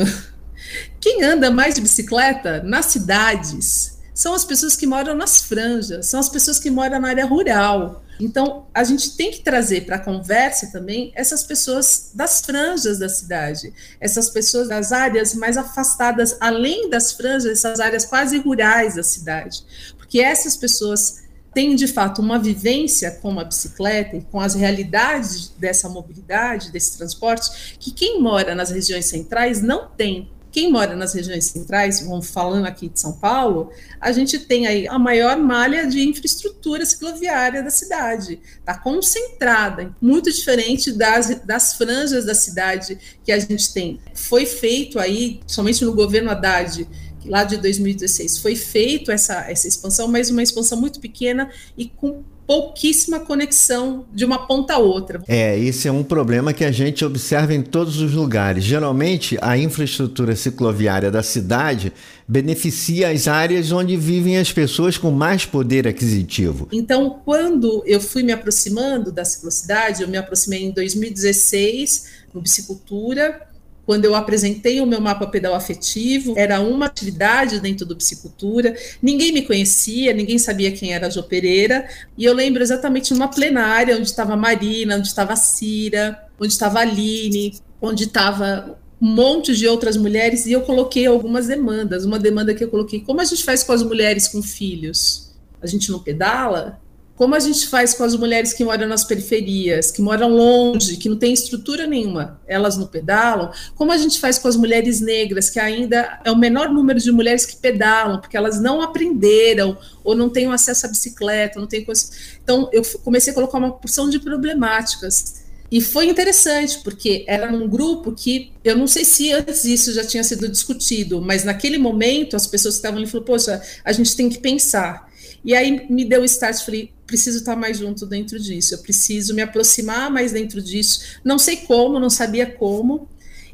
quem 1.00 1.22
anda 1.22 1.50
mais 1.50 1.74
de 1.74 1.80
bicicleta 1.80 2.62
nas 2.62 2.86
cidades 2.86 3.96
são 4.14 4.32
as 4.32 4.44
pessoas 4.44 4.76
que 4.76 4.86
moram 4.86 5.14
nas 5.14 5.42
franjas, 5.42 6.06
são 6.06 6.18
as 6.18 6.28
pessoas 6.28 6.58
que 6.58 6.70
moram 6.70 7.00
na 7.00 7.08
área 7.08 7.26
rural. 7.26 8.02
Então, 8.18 8.66
a 8.72 8.82
gente 8.82 9.14
tem 9.14 9.30
que 9.30 9.40
trazer 9.40 9.84
para 9.84 9.96
a 9.96 9.98
conversa 9.98 10.72
também 10.72 11.12
essas 11.14 11.42
pessoas 11.42 12.12
das 12.14 12.40
franjas 12.40 12.98
da 12.98 13.10
cidade, 13.10 13.74
essas 14.00 14.30
pessoas 14.30 14.68
das 14.68 14.90
áreas 14.90 15.34
mais 15.34 15.58
afastadas, 15.58 16.34
além 16.40 16.88
das 16.88 17.12
franjas, 17.12 17.58
essas 17.58 17.78
áreas 17.78 18.06
quase 18.06 18.38
rurais 18.38 18.94
da 18.94 19.02
cidade 19.02 19.62
que 20.08 20.20
essas 20.20 20.56
pessoas 20.56 21.25
têm 21.56 21.74
de 21.74 21.88
fato 21.88 22.20
uma 22.20 22.38
vivência 22.38 23.10
com 23.12 23.40
a 23.40 23.44
bicicleta 23.44 24.14
e 24.14 24.20
com 24.20 24.38
as 24.38 24.54
realidades 24.54 25.48
dessa 25.58 25.88
mobilidade, 25.88 26.70
desse 26.70 26.98
transporte, 26.98 27.78
que 27.80 27.90
quem 27.92 28.20
mora 28.20 28.54
nas 28.54 28.70
regiões 28.70 29.06
centrais 29.06 29.62
não 29.62 29.88
tem. 29.88 30.28
Quem 30.52 30.70
mora 30.70 30.94
nas 30.94 31.14
regiões 31.14 31.46
centrais, 31.46 32.00
vamos 32.00 32.28
falando 32.28 32.66
aqui 32.66 32.90
de 32.90 33.00
São 33.00 33.14
Paulo, 33.14 33.70
a 33.98 34.12
gente 34.12 34.38
tem 34.38 34.66
aí 34.66 34.86
a 34.86 34.98
maior 34.98 35.38
malha 35.38 35.86
de 35.86 36.06
infraestrutura 36.06 36.84
cicloviária 36.84 37.62
da 37.62 37.70
cidade. 37.70 38.38
Está 38.58 38.78
concentrada, 38.78 39.94
muito 40.00 40.30
diferente 40.30 40.92
das, 40.92 41.40
das 41.40 41.74
franjas 41.74 42.26
da 42.26 42.34
cidade 42.34 42.98
que 43.24 43.32
a 43.32 43.38
gente 43.38 43.72
tem. 43.72 43.98
Foi 44.14 44.44
feito 44.44 44.98
aí, 44.98 45.40
somente 45.46 45.82
no 45.86 45.94
governo 45.94 46.30
Haddad, 46.30 46.86
lá 47.28 47.44
de 47.44 47.56
2016 47.56 48.38
foi 48.38 48.56
feito 48.56 49.10
essa, 49.10 49.50
essa 49.50 49.68
expansão, 49.68 50.08
mas 50.08 50.30
uma 50.30 50.42
expansão 50.42 50.80
muito 50.80 51.00
pequena 51.00 51.50
e 51.76 51.86
com 51.86 52.24
pouquíssima 52.46 53.20
conexão 53.20 54.06
de 54.12 54.24
uma 54.24 54.46
ponta 54.46 54.74
a 54.74 54.78
outra. 54.78 55.20
É, 55.26 55.58
esse 55.58 55.88
é 55.88 55.92
um 55.92 56.04
problema 56.04 56.52
que 56.52 56.64
a 56.64 56.70
gente 56.70 57.04
observa 57.04 57.52
em 57.52 57.62
todos 57.62 58.00
os 58.00 58.12
lugares. 58.12 58.62
Geralmente, 58.62 59.36
a 59.42 59.58
infraestrutura 59.58 60.36
cicloviária 60.36 61.10
da 61.10 61.22
cidade 61.22 61.92
beneficia 62.26 63.10
as 63.10 63.26
áreas 63.26 63.72
onde 63.72 63.96
vivem 63.96 64.38
as 64.38 64.52
pessoas 64.52 64.96
com 64.96 65.10
mais 65.10 65.44
poder 65.44 65.88
aquisitivo. 65.88 66.68
Então, 66.72 67.20
quando 67.24 67.82
eu 67.84 68.00
fui 68.00 68.22
me 68.22 68.32
aproximando 68.32 69.10
da 69.10 69.24
ciclocidade, 69.24 70.02
eu 70.02 70.08
me 70.08 70.16
aproximei 70.16 70.64
em 70.64 70.70
2016 70.70 72.26
no 72.32 72.40
Bicicultura, 72.40 73.40
quando 73.86 74.04
eu 74.04 74.16
apresentei 74.16 74.80
o 74.80 74.86
meu 74.86 75.00
mapa 75.00 75.28
pedal 75.28 75.54
afetivo, 75.54 76.34
era 76.36 76.60
uma 76.60 76.86
atividade 76.86 77.60
dentro 77.60 77.86
do 77.86 77.96
Psicultura, 77.96 78.76
ninguém 79.00 79.32
me 79.32 79.42
conhecia, 79.42 80.12
ninguém 80.12 80.38
sabia 80.38 80.72
quem 80.72 80.92
era 80.92 81.06
a 81.06 81.10
Jo 81.10 81.22
Pereira, 81.22 81.88
e 82.18 82.24
eu 82.24 82.34
lembro 82.34 82.62
exatamente 82.62 83.14
numa 83.14 83.28
plenária 83.28 83.96
onde 83.96 84.08
estava 84.08 84.32
a 84.32 84.36
Marina, 84.36 84.96
onde 84.96 85.06
estava 85.06 85.34
a 85.34 85.36
Cira, 85.36 86.20
onde 86.38 86.52
estava 86.52 86.80
a 86.80 86.82
Aline, 86.82 87.54
onde 87.80 88.04
estava 88.04 88.76
um 89.00 89.06
monte 89.06 89.54
de 89.54 89.68
outras 89.68 89.96
mulheres, 89.96 90.46
e 90.46 90.52
eu 90.52 90.62
coloquei 90.62 91.06
algumas 91.06 91.46
demandas. 91.46 92.04
Uma 92.04 92.18
demanda 92.18 92.54
que 92.54 92.64
eu 92.64 92.68
coloquei: 92.68 93.00
como 93.00 93.20
a 93.20 93.24
gente 93.24 93.44
faz 93.44 93.62
com 93.62 93.72
as 93.72 93.82
mulheres 93.82 94.26
com 94.26 94.42
filhos? 94.42 95.32
A 95.62 95.66
gente 95.66 95.90
não 95.90 95.98
pedala? 95.98 96.80
Como 97.16 97.34
a 97.34 97.40
gente 97.40 97.66
faz 97.66 97.94
com 97.94 98.04
as 98.04 98.14
mulheres 98.14 98.52
que 98.52 98.62
moram 98.62 98.86
nas 98.86 99.02
periferias, 99.02 99.90
que 99.90 100.02
moram 100.02 100.28
longe, 100.28 100.98
que 100.98 101.08
não 101.08 101.16
tem 101.16 101.32
estrutura 101.32 101.86
nenhuma, 101.86 102.38
elas 102.46 102.76
não 102.76 102.86
pedalam? 102.86 103.50
Como 103.74 103.90
a 103.90 103.96
gente 103.96 104.20
faz 104.20 104.38
com 104.38 104.46
as 104.48 104.54
mulheres 104.54 105.00
negras, 105.00 105.48
que 105.48 105.58
ainda 105.58 106.20
é 106.24 106.30
o 106.30 106.36
menor 106.36 106.68
número 106.68 107.00
de 107.00 107.10
mulheres 107.10 107.46
que 107.46 107.56
pedalam, 107.56 108.20
porque 108.20 108.36
elas 108.36 108.60
não 108.60 108.82
aprenderam 108.82 109.78
ou 110.04 110.14
não 110.14 110.28
têm 110.28 110.46
acesso 110.52 110.84
à 110.84 110.90
bicicleta, 110.90 111.58
não 111.58 111.66
tem 111.66 111.82
coisa. 111.82 112.10
Então, 112.44 112.68
eu 112.70 112.82
comecei 113.02 113.32
a 113.32 113.34
colocar 113.34 113.56
uma 113.56 113.72
porção 113.72 114.10
de 114.10 114.20
problemáticas. 114.20 115.46
E 115.70 115.80
foi 115.80 116.06
interessante, 116.06 116.78
porque 116.84 117.24
era 117.26 117.50
um 117.52 117.66
grupo 117.66 118.12
que, 118.12 118.52
eu 118.62 118.76
não 118.76 118.86
sei 118.86 119.04
se 119.04 119.32
antes 119.32 119.64
isso 119.64 119.92
já 119.92 120.04
tinha 120.04 120.22
sido 120.22 120.48
discutido, 120.48 121.20
mas 121.20 121.44
naquele 121.44 121.78
momento 121.78 122.36
as 122.36 122.46
pessoas 122.46 122.74
que 122.74 122.78
estavam 122.80 122.98
ali 122.98 123.06
falaram, 123.06 123.26
poxa, 123.26 123.62
a 123.84 123.92
gente 123.92 124.14
tem 124.14 124.28
que 124.28 124.38
pensar. 124.38 125.05
E 125.44 125.54
aí 125.54 125.86
me 125.88 126.04
deu 126.04 126.22
o 126.22 126.24
start, 126.24 126.64
falei, 126.64 126.90
preciso 127.06 127.38
estar 127.38 127.56
mais 127.56 127.78
junto 127.78 128.04
dentro 128.04 128.38
disso, 128.38 128.74
eu 128.74 128.78
preciso 128.78 129.34
me 129.34 129.42
aproximar 129.42 130.10
mais 130.10 130.32
dentro 130.32 130.60
disso. 130.60 131.00
Não 131.24 131.38
sei 131.38 131.56
como, 131.56 132.00
não 132.00 132.10
sabia 132.10 132.46
como, 132.46 133.08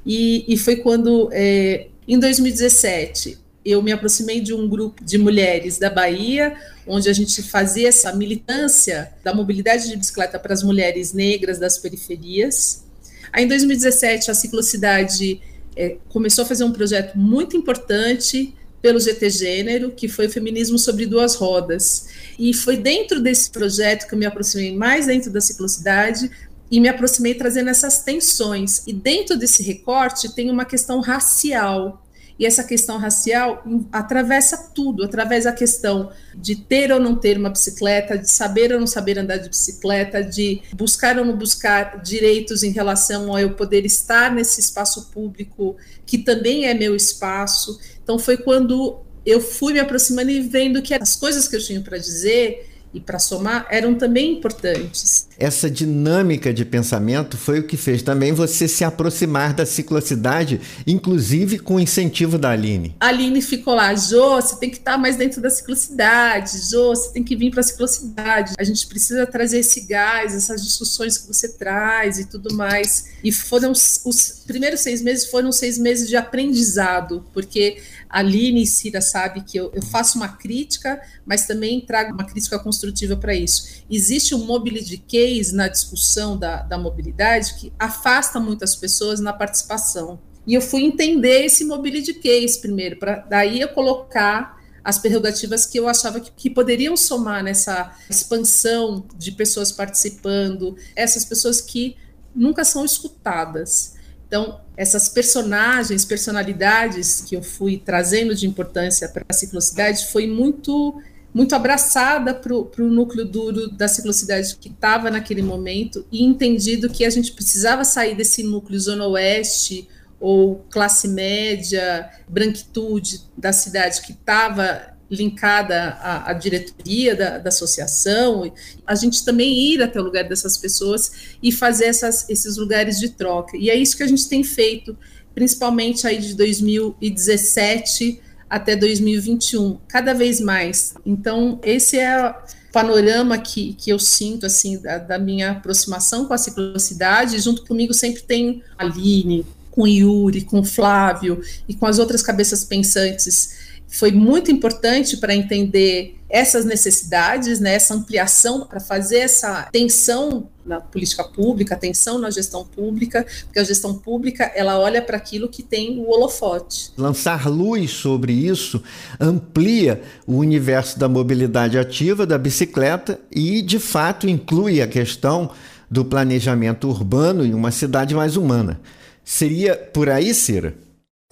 e, 0.05 0.45
e 0.53 0.57
foi 0.57 0.77
quando, 0.77 1.29
é, 1.33 1.89
em 2.07 2.19
2017, 2.19 3.39
eu 3.65 3.81
me 3.83 3.93
aproximei 3.93 4.41
de 4.41 4.53
um 4.53 4.69
grupo 4.69 5.05
de 5.05 5.19
mulheres 5.19 5.79
da 5.79 5.89
Bahia, 5.89 6.57
onde 6.87 7.09
a 7.09 7.13
gente 7.13 7.43
fazia 7.43 7.89
essa 7.89 8.13
militância 8.13 9.13
da 9.23 9.33
mobilidade 9.33 9.89
de 9.89 9.97
bicicleta 9.97 10.39
para 10.39 10.53
as 10.53 10.63
mulheres 10.63 11.13
negras 11.13 11.59
das 11.59 11.79
periferias. 11.79 12.85
Aí, 13.33 13.45
em 13.45 13.49
2017, 13.49 14.31
a 14.31 14.35
Ciclocidade 14.35 15.41
é, 15.77 15.97
começou 16.09 16.45
a 16.45 16.47
fazer 16.47 16.65
um 16.65 16.73
projeto 16.73 17.17
muito 17.17 17.57
importante 17.57 18.55
pelo 18.83 18.99
GT 18.99 19.31
Gênero, 19.31 19.93
que 19.93 20.09
foi 20.09 20.27
o 20.27 20.31
Feminismo 20.31 20.77
sobre 20.77 21.07
Duas 21.07 21.37
Rodas. 21.37 22.09
E 22.37 22.53
foi 22.53 22.77
dentro 22.77 23.21
desse 23.21 23.49
projeto 23.49 24.09
que 24.09 24.15
eu 24.15 24.19
me 24.19 24.27
aproximei 24.27 24.75
mais 24.77 25.07
dentro 25.07 25.31
da 25.31 25.41
ciclocidade 25.41 26.29
e 26.69 26.81
me 26.81 26.89
aproximei 26.89 27.35
trazendo 27.35 27.71
essas 27.71 28.03
tensões. 28.03 28.83
E 28.87 28.93
dentro 28.93 29.39
desse 29.39 29.63
recorte 29.63 30.35
tem 30.35 30.51
uma 30.51 30.65
questão 30.65 31.01
racial, 31.01 32.05
e 32.43 32.45
essa 32.45 32.65
questão 32.65 32.99
racial 32.99 33.63
atravessa 33.93 34.73
tudo, 34.75 35.05
através 35.05 35.45
da 35.45 35.53
questão 35.53 36.11
de 36.35 36.57
ter 36.57 36.91
ou 36.91 36.99
não 36.99 37.15
ter 37.15 37.39
uma 37.39 37.49
bicicleta, 37.49 38.19
de 38.19 38.29
saber 38.29 38.73
ou 38.73 38.81
não 38.81 38.87
saber 38.89 39.17
andar 39.17 39.37
de 39.37 39.49
bicicleta, 39.49 40.25
de 40.25 40.61
buscar 40.75 41.17
ou 41.21 41.25
não 41.25 41.37
buscar 41.37 42.03
direitos 42.03 42.65
em 42.65 42.73
relação 42.73 43.33
a 43.33 43.41
eu 43.41 43.55
poder 43.55 43.87
estar 43.87 44.35
nesse 44.35 44.59
espaço 44.59 45.13
público, 45.13 45.77
que 46.05 46.19
também 46.19 46.67
é 46.67 46.75
meu 46.75 46.97
espaço. 46.97 47.79
Então 48.03 48.19
foi 48.19 48.37
quando 48.37 48.99
eu 49.25 49.41
fui 49.41 49.75
me 49.75 49.79
aproximando 49.79 50.33
e 50.33 50.41
vendo 50.41 50.83
que 50.83 50.95
as 50.95 51.15
coisas 51.15 51.47
que 51.47 51.55
eu 51.55 51.61
tinha 51.61 51.81
para 51.81 51.97
dizer 51.97 52.72
e 52.95 53.01
para 53.01 53.19
somar 53.19 53.67
eram 53.71 53.95
também 53.95 54.33
importantes. 54.33 55.29
Essa 55.39 55.71
dinâmica 55.71 56.53
de 56.53 56.65
pensamento 56.65 57.37
foi 57.37 57.61
o 57.61 57.67
que 57.67 57.77
fez 57.77 58.03
também 58.03 58.33
você 58.33 58.69
se 58.69 58.85
aproximar 58.85 59.55
da 59.55 59.67
ciclocidade, 59.67 60.61
inclusive 60.87 61.59
com 61.59 61.77
o 61.77 61.81
incentivo 61.81 62.39
da 62.39 62.51
Aline. 62.51 62.95
A 63.01 63.09
Aline 63.09 63.41
ficou 63.43 63.75
lá, 63.75 63.95
Jô, 63.95 64.41
você 64.41 64.57
tem 64.57 64.71
que 64.71 64.77
estar 64.77 64.99
mais 64.99 65.17
dentro 65.17 65.41
da 65.41 65.51
ciclocidade, 65.51 66.71
Jô, 66.71 66.95
você 66.95 67.13
tem 67.13 67.25
que 67.25 67.35
vir 67.35 67.51
para 67.51 67.61
a 67.61 67.65
ciclocidade. 67.65 68.55
A 68.59 68.65
gente 68.65 68.87
precisa 68.87 69.27
trazer 69.27 69.59
esse 69.59 69.81
gás, 69.81 70.35
essas 70.35 70.63
discussões 70.63 71.19
que 71.19 71.27
você 71.27 71.49
traz 71.49 72.19
e 72.19 72.27
tudo 72.27 72.55
mais. 72.55 73.07
E 73.25 73.33
foram 73.33 73.73
os, 73.73 74.01
os 74.05 74.43
primeiros 74.47 74.81
seis 74.81 75.03
meses 75.03 75.27
foram 75.27 75.51
seis 75.51 75.79
meses 75.79 76.09
de 76.09 76.17
aprendizado, 76.17 77.25
porque 77.33 77.79
Aline 78.13 78.63
e 78.63 78.67
Cira 78.67 79.01
sabe 79.01 79.41
que 79.41 79.57
eu, 79.57 79.73
eu 79.75 79.83
faço 79.83 80.19
uma 80.19 80.29
crítica, 80.29 81.01
mas 81.25 81.47
também 81.47 81.81
trago 81.81 82.13
uma 82.13 82.25
crítica 82.25 82.59
construtiva 82.59 83.17
para 83.17 83.35
isso. 83.35 83.83
Existe 83.91 84.35
um 84.35 84.45
mobility 84.45 84.99
case 84.99 85.55
na 85.55 85.67
discussão 85.67 86.37
da, 86.37 86.63
da 86.63 86.77
mobilidade 86.77 87.55
que 87.55 87.73
afasta 87.79 88.39
muitas 88.39 88.77
pessoas 88.77 89.19
na 89.19 89.33
participação. 89.33 90.21
E 90.47 90.53
eu 90.55 90.61
fui 90.61 90.83
entender 90.83 91.47
esse 91.47 91.65
mobility 91.65 92.13
case 92.15 92.61
primeiro, 92.61 92.99
para 92.99 93.17
daí 93.21 93.61
eu 93.61 93.69
colocar 93.69 94.61
as 94.85 94.99
prerrogativas 94.99 95.65
que 95.65 95.79
eu 95.79 95.89
achava 95.89 96.21
que, 96.21 96.31
que, 96.33 96.51
poderiam 96.51 96.97
somar 96.97 97.43
nessa 97.43 97.97
expansão 98.11 99.07
de 99.17 99.31
pessoas 99.33 99.71
participando, 99.71 100.77
essas 100.97 101.25
pessoas 101.25 101.61
que 101.61 101.97
nunca 102.35 102.65
são 102.65 102.85
escutadas. 102.85 103.95
Então, 104.33 104.59
essas 104.75 105.11
personagens, 105.11 106.07
personalidades 106.07 107.21
que 107.21 107.37
eu 107.37 107.43
fui 107.43 107.77
trazendo 107.77 108.35
de 108.35 108.47
importância 108.47 109.07
para 109.07 109.27
a 109.29 109.33
ciclocidade 109.35 110.07
foi 110.07 110.27
muito 110.27 110.99
muito 111.35 111.55
abraçada 111.55 112.33
para 112.33 112.55
o 112.55 112.89
núcleo 112.91 113.27
duro 113.27 113.71
da 113.71 113.89
ciclocidade 113.89 114.57
que 114.57 114.71
estava 114.71 115.11
naquele 115.11 115.43
momento 115.43 116.07
e 116.11 116.23
entendido 116.23 116.89
que 116.89 117.05
a 117.05 117.11
gente 117.11 117.33
precisava 117.33 117.85
sair 117.85 118.15
desse 118.15 118.43
núcleo 118.43 118.81
zona 118.81 119.07
oeste 119.07 119.87
ou 120.19 120.65
classe 120.71 121.09
média, 121.09 122.09
branquitude 122.27 123.21
da 123.37 123.53
cidade 123.53 124.01
que 124.01 124.13
estava 124.13 124.92
linkada 125.13 125.99
à, 126.01 126.31
à 126.31 126.33
diretoria 126.33 127.15
da, 127.15 127.39
da, 127.39 127.49
associação, 127.49 128.51
a 128.87 128.95
gente 128.95 129.25
também 129.25 129.73
ir 129.73 129.83
até 129.83 130.01
o 130.01 130.03
lugar 130.03 130.25
dessas 130.25 130.57
pessoas 130.57 131.37
e 131.43 131.53
fazer 131.53 131.85
essas, 131.85 132.29
esses 132.31 132.57
lugares 132.57 132.99
de 132.99 133.11
troca. 133.11 133.57
E 133.57 133.69
é 133.69 133.77
isso 133.77 133.97
que 133.97 134.03
a 134.03 134.07
gente 134.07 134.27
tem 134.29 134.43
feito, 134.43 134.97
principalmente 135.35 136.07
aí 136.07 136.19
de 136.19 136.35
2017 136.35 138.21
até 138.49 138.75
2021, 138.75 139.79
cada 139.87 140.15
vez 140.15 140.41
mais. 140.41 140.95
Então, 141.05 141.61
esse 141.63 141.99
é 141.99 142.31
o 142.31 142.35
panorama 142.73 143.37
que, 143.39 143.75
que 143.75 143.91
eu 143.91 143.99
sinto, 143.99 144.47
assim, 144.47 144.81
da, 144.81 144.99
da 144.99 145.19
minha 145.19 145.53
aproximação 145.53 146.27
com 146.27 146.35
a 146.35 146.39
ciclocidade. 146.39 147.39
Junto 147.39 147.65
comigo 147.67 147.93
sempre 147.93 148.23
tem 148.23 148.63
a 148.79 148.85
Aline, 148.85 149.47
com 149.71 149.83
o 149.83 149.89
Yuri, 149.89 150.43
com 150.43 150.61
o 150.61 150.65
Flávio 150.65 151.41
e 151.67 151.75
com 151.75 151.87
as 151.87 151.99
outras 151.99 152.23
cabeças 152.23 152.63
pensantes 152.63 153.62
foi 153.93 154.11
muito 154.11 154.51
importante 154.51 155.19
para 155.19 155.35
entender 155.35 156.17
essas 156.31 156.65
necessidades, 156.65 157.61
né, 157.61 157.75
essa 157.75 157.93
ampliação 157.93 158.67
para 158.67 158.81
fazer 158.81 159.19
essa 159.19 159.69
tensão 159.71 160.49
na 160.65 160.81
política 160.81 161.23
pública, 161.23 161.77
tensão 161.77 162.19
na 162.19 162.31
gestão 162.31 162.65
pública, 162.65 163.27
porque 163.45 163.59
a 163.59 163.65
gestão 163.65 163.93
pública 163.95 164.51
ela 164.55 164.79
olha 164.79 165.03
para 165.03 165.19
aquilo 165.19 165.47
que 165.47 165.63
tem 165.63 165.99
o 165.99 166.09
holofote. 166.09 166.91
Lançar 166.97 167.51
luz 167.51 167.91
sobre 167.91 168.33
isso 168.33 168.83
amplia 169.21 170.01
o 170.27 170.37
universo 170.37 170.99
da 170.99 171.07
mobilidade 171.07 171.79
ativa 171.79 172.25
da 172.25 172.39
bicicleta 172.39 173.21
e, 173.31 173.61
de 173.61 173.79
fato, 173.79 174.27
inclui 174.27 174.81
a 174.81 174.87
questão 174.87 175.51
do 175.91 176.03
planejamento 176.03 176.89
urbano 176.89 177.45
em 177.45 177.53
uma 177.53 177.71
cidade 177.71 178.15
mais 178.15 178.39
humana. 178.39 178.81
Seria 179.23 179.77
por 179.77 180.09
aí, 180.09 180.33
Cira? 180.33 180.75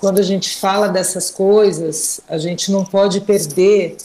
Quando 0.01 0.19
a 0.19 0.23
gente 0.23 0.57
fala 0.57 0.89
dessas 0.89 1.31
coisas, 1.31 2.21
a 2.27 2.39
gente 2.39 2.73
não 2.73 2.85
pode 2.85 3.21
perder 3.21 3.99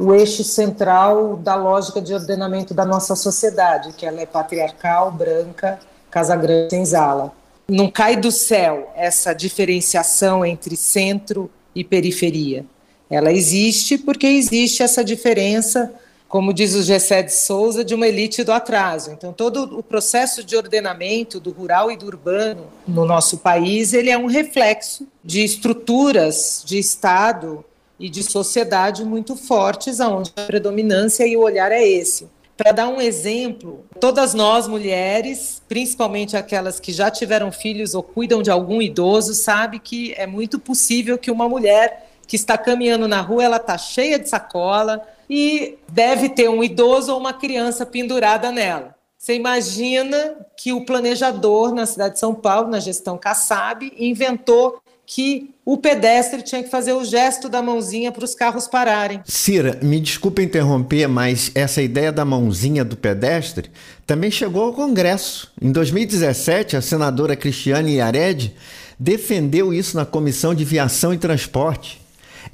o 0.00 0.14
eixo 0.14 0.42
central 0.42 1.36
da 1.36 1.54
lógica 1.54 2.00
de 2.00 2.14
ordenamento 2.14 2.72
da 2.72 2.86
nossa 2.86 3.14
sociedade, 3.14 3.92
que 3.92 4.06
ela 4.06 4.22
é 4.22 4.26
patriarcal, 4.26 5.12
branca, 5.12 5.78
casa 6.10 6.34
grande, 6.34 6.70
senzala. 6.70 7.32
Não 7.68 7.90
cai 7.90 8.16
do 8.16 8.32
céu 8.32 8.90
essa 8.96 9.34
diferenciação 9.34 10.44
entre 10.44 10.74
centro 10.74 11.50
e 11.74 11.84
periferia. 11.84 12.64
Ela 13.10 13.30
existe 13.30 13.98
porque 13.98 14.26
existe 14.26 14.82
essa 14.82 15.04
diferença 15.04 15.92
como 16.32 16.54
diz 16.54 16.74
o 16.74 16.82
Gessé 16.82 17.22
de 17.22 17.34
Souza, 17.34 17.84
de 17.84 17.94
uma 17.94 18.08
elite 18.08 18.42
do 18.42 18.52
atraso. 18.52 19.10
Então, 19.10 19.34
todo 19.34 19.78
o 19.78 19.82
processo 19.82 20.42
de 20.42 20.56
ordenamento 20.56 21.38
do 21.38 21.50
rural 21.50 21.90
e 21.90 21.96
do 21.98 22.06
urbano 22.06 22.68
no 22.88 23.04
nosso 23.04 23.36
país, 23.36 23.92
ele 23.92 24.08
é 24.08 24.16
um 24.16 24.24
reflexo 24.24 25.06
de 25.22 25.44
estruturas 25.44 26.62
de 26.64 26.78
Estado 26.78 27.62
e 28.00 28.08
de 28.08 28.22
sociedade 28.22 29.04
muito 29.04 29.36
fortes, 29.36 30.00
onde 30.00 30.32
a 30.34 30.46
predominância 30.46 31.26
e 31.26 31.36
o 31.36 31.42
olhar 31.42 31.70
é 31.70 31.86
esse. 31.86 32.26
Para 32.56 32.72
dar 32.72 32.88
um 32.88 32.98
exemplo, 32.98 33.84
todas 34.00 34.32
nós 34.32 34.66
mulheres, 34.66 35.60
principalmente 35.68 36.34
aquelas 36.34 36.80
que 36.80 36.94
já 36.94 37.10
tiveram 37.10 37.52
filhos 37.52 37.94
ou 37.94 38.02
cuidam 38.02 38.40
de 38.40 38.50
algum 38.50 38.80
idoso, 38.80 39.34
sabe 39.34 39.78
que 39.78 40.14
é 40.16 40.26
muito 40.26 40.58
possível 40.58 41.18
que 41.18 41.30
uma 41.30 41.46
mulher 41.46 42.08
que 42.26 42.36
está 42.36 42.56
caminhando 42.56 43.06
na 43.06 43.20
rua, 43.20 43.44
ela 43.44 43.58
está 43.58 43.76
cheia 43.76 44.18
de 44.18 44.30
sacola, 44.30 45.06
e 45.28 45.78
deve 45.88 46.28
ter 46.28 46.48
um 46.48 46.62
idoso 46.62 47.12
ou 47.12 47.18
uma 47.18 47.32
criança 47.32 47.86
pendurada 47.86 48.50
nela. 48.50 48.94
Você 49.22 49.34
imagina 49.34 50.34
que 50.56 50.72
o 50.72 50.84
planejador 50.84 51.72
na 51.72 51.86
cidade 51.86 52.14
de 52.14 52.20
São 52.20 52.34
Paulo, 52.34 52.68
na 52.68 52.80
gestão 52.80 53.16
Kassab, 53.16 53.92
inventou 53.96 54.82
que 55.06 55.54
o 55.64 55.76
pedestre 55.76 56.42
tinha 56.42 56.60
que 56.60 56.68
fazer 56.68 56.92
o 56.92 57.04
gesto 57.04 57.48
da 57.48 57.62
mãozinha 57.62 58.10
para 58.10 58.24
os 58.24 58.34
carros 58.34 58.66
pararem. 58.66 59.20
Cira, 59.24 59.78
me 59.80 60.00
desculpa 60.00 60.42
interromper, 60.42 61.06
mas 61.06 61.52
essa 61.54 61.80
ideia 61.80 62.10
da 62.10 62.24
mãozinha 62.24 62.84
do 62.84 62.96
pedestre 62.96 63.70
também 64.04 64.28
chegou 64.30 64.64
ao 64.64 64.72
Congresso. 64.72 65.52
Em 65.62 65.70
2017, 65.70 66.76
a 66.76 66.82
senadora 66.82 67.36
Cristiane 67.36 67.96
Yared 67.96 68.56
defendeu 68.98 69.72
isso 69.72 69.96
na 69.96 70.04
Comissão 70.04 70.52
de 70.52 70.64
Viação 70.64 71.14
e 71.14 71.18
Transporte. 71.18 72.01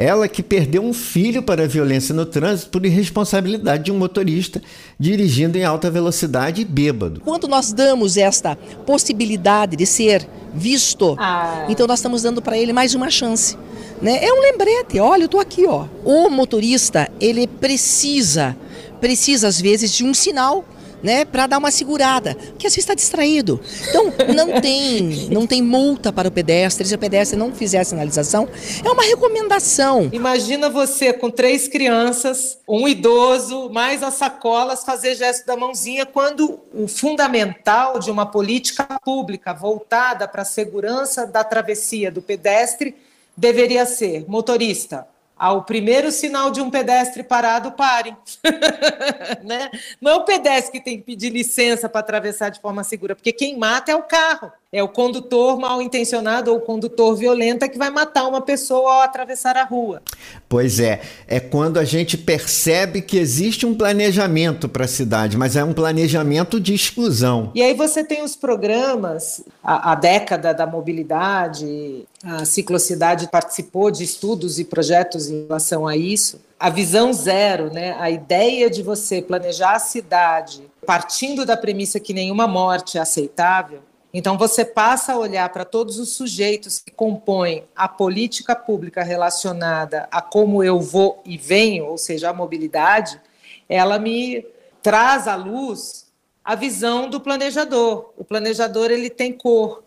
Ela 0.01 0.29
que 0.29 0.45
perdeu 0.45 0.81
um 0.81 0.93
filho 0.93 1.43
para 1.43 1.65
a 1.65 1.67
violência 1.67 2.15
no 2.15 2.25
trânsito 2.25 2.71
por 2.71 2.87
irresponsabilidade 2.87 3.83
de 3.83 3.91
um 3.91 3.99
motorista 3.99 4.63
dirigindo 4.97 5.59
em 5.59 5.65
alta 5.65 5.91
velocidade 5.91 6.63
e 6.63 6.65
bêbado. 6.65 7.21
Quando 7.25 7.49
nós 7.49 7.73
damos 7.73 8.17
esta 8.17 8.55
possibilidade 8.87 9.75
de 9.75 9.85
ser 9.85 10.25
visto, 10.55 11.17
ah. 11.19 11.67
então 11.69 11.85
nós 11.85 11.99
estamos 11.99 12.23
dando 12.23 12.41
para 12.41 12.57
ele 12.57 12.73
mais 12.73 12.95
uma 12.95 13.11
chance. 13.11 13.59
Né? 14.01 14.25
É 14.25 14.33
um 14.33 14.41
lembrete, 14.41 15.01
olha, 15.01 15.23
eu 15.23 15.27
estou 15.27 15.41
aqui, 15.41 15.67
ó. 15.67 15.87
O 16.05 16.31
motorista, 16.31 17.11
ele 17.21 17.49
precisa, 17.49 18.57
precisa 19.01 19.49
às 19.49 19.61
vezes 19.61 19.93
de 19.93 20.05
um 20.05 20.15
sinal 20.15 20.65
né, 21.03 21.25
para 21.25 21.47
dar 21.47 21.59
uma 21.59 21.71
segurada, 21.71 22.35
porque 22.35 22.69
vezes 22.69 22.79
está 22.79 22.95
distraído. 22.95 23.61
Então, 23.89 24.13
não 24.35 24.61
tem, 24.61 25.29
não 25.31 25.47
tem 25.47 25.63
multa 25.63 26.13
para 26.13 26.29
o 26.29 26.31
pedestre, 26.31 26.87
se 26.87 26.95
o 26.95 26.99
pedestre 26.99 27.39
não 27.39 27.53
fizer 27.53 27.81
a 27.81 27.85
sinalização, 27.85 28.49
é 28.85 28.91
uma 28.91 29.03
recomendação. 29.03 30.09
Imagina 30.13 30.69
você 30.69 31.13
com 31.13 31.31
três 31.31 31.69
crianças, 31.69 32.59
um 32.67 32.87
idoso, 32.89 33.71
mais 33.71 34.03
as 34.03 34.15
sacolas, 34.15 34.85
fazer 34.85 35.15
gesto 35.15 35.47
da 35.47 35.57
mãozinha, 35.57 36.07
quando 36.07 36.61
o 36.73 36.87
fundamental 36.89 37.99
de 37.99 38.11
uma 38.11 38.27
política 38.27 38.85
pública 39.05 39.53
voltada 39.53 40.27
para 40.29 40.43
a 40.43 40.45
segurança 40.45 41.27
da 41.27 41.45
travessia 41.45 42.11
do 42.11 42.23
pedestre 42.23 42.95
deveria 43.37 43.87
ser 43.87 44.25
motorista, 44.29 45.07
ao 45.39 45.63
primeiro 45.65 46.11
sinal 46.11 46.51
de 46.51 46.61
um 46.61 46.71
pedestre 46.71 47.23
parado, 47.23 47.73
pare. 47.73 48.17
né? 49.45 49.71
Não 50.01 50.13
é 50.13 50.15
o 50.17 50.25
pedestre 50.25 50.73
que 50.73 50.85
tem 50.85 50.99
que 50.99 51.05
pedir 51.05 51.31
licença 51.31 51.89
para 51.89 52.01
atravessar 52.01 52.51
de 52.51 52.61
forma 52.61 52.83
segura, 52.83 53.15
porque 53.15 53.33
quem 53.33 53.57
mata 53.57 53.93
é 53.93 53.97
o 53.97 54.03
carro. 54.03 54.51
É 54.71 54.83
o 54.83 54.89
condutor 54.89 55.59
mal 55.59 55.81
intencionado 55.81 56.51
ou 56.51 56.59
o 56.59 56.61
condutor 56.61 57.17
violento 57.17 57.67
que 57.71 57.79
vai 57.79 57.89
matar 57.89 58.29
uma 58.29 58.43
pessoa 58.43 58.97
ao 58.97 59.01
atravessar 59.01 59.57
a 59.57 59.65
rua. 59.65 60.03
Pois 60.47 60.79
é, 60.79 61.01
é 61.27 61.41
quando 61.41 61.79
a 61.79 61.85
gente 61.85 62.19
percebe 62.19 63.01
que 63.01 63.17
existe 63.17 63.65
um 63.65 63.75
planejamento 63.75 64.69
para 64.69 64.85
a 64.85 64.89
cidade, 64.89 65.39
mas 65.39 65.57
é 65.57 65.65
um 65.65 65.73
planejamento 65.73 66.61
de 66.61 66.75
exclusão. 66.75 67.51
E 67.55 67.63
aí 67.63 67.73
você 67.73 68.05
tem 68.05 68.23
os 68.23 68.37
programas, 68.37 69.43
a, 69.65 69.93
a 69.93 69.95
década 69.95 70.53
da 70.53 70.67
mobilidade, 70.67 72.07
a 72.23 72.45
ciclocidade 72.45 73.27
participou 73.31 73.91
de 73.91 74.05
estudos 74.05 74.59
e 74.59 74.65
projetos 74.67 75.31
em 75.31 75.47
relação 75.47 75.87
a 75.87 75.97
isso. 75.97 76.43
A 76.61 76.69
visão 76.69 77.11
zero, 77.15 77.73
né? 77.73 77.97
a 77.99 78.11
ideia 78.11 78.69
de 78.69 78.83
você 78.83 79.23
planejar 79.23 79.77
a 79.77 79.79
cidade 79.79 80.63
partindo 80.89 81.45
da 81.45 81.55
premissa 81.55 82.01
que 82.01 82.15
nenhuma 82.15 82.47
morte 82.47 82.97
é 82.97 83.01
aceitável, 83.03 83.81
então, 84.13 84.39
você 84.39 84.65
passa 84.65 85.13
a 85.13 85.19
olhar 85.19 85.49
para 85.51 85.65
todos 85.65 85.99
os 85.99 86.13
sujeitos 86.13 86.79
que 86.79 86.91
compõem 86.91 87.65
a 87.77 87.87
política 87.87 88.57
pública 88.57 89.03
relacionada 89.03 90.09
a 90.11 90.23
como 90.23 90.65
eu 90.65 90.81
vou 90.81 91.21
e 91.27 91.37
venho, 91.37 91.85
ou 91.85 91.99
seja, 91.99 92.31
a 92.31 92.33
mobilidade, 92.33 93.21
ela 93.69 93.99
me 93.99 94.47
traz 94.83 95.29
à 95.29 95.35
luz 95.35 96.07
a 96.43 96.55
visão 96.55 97.11
do 97.11 97.21
planejador. 97.21 98.13
O 98.17 98.25
planejador 98.25 98.91
ele 98.91 99.11
tem 99.11 99.31
cor, 99.31 99.83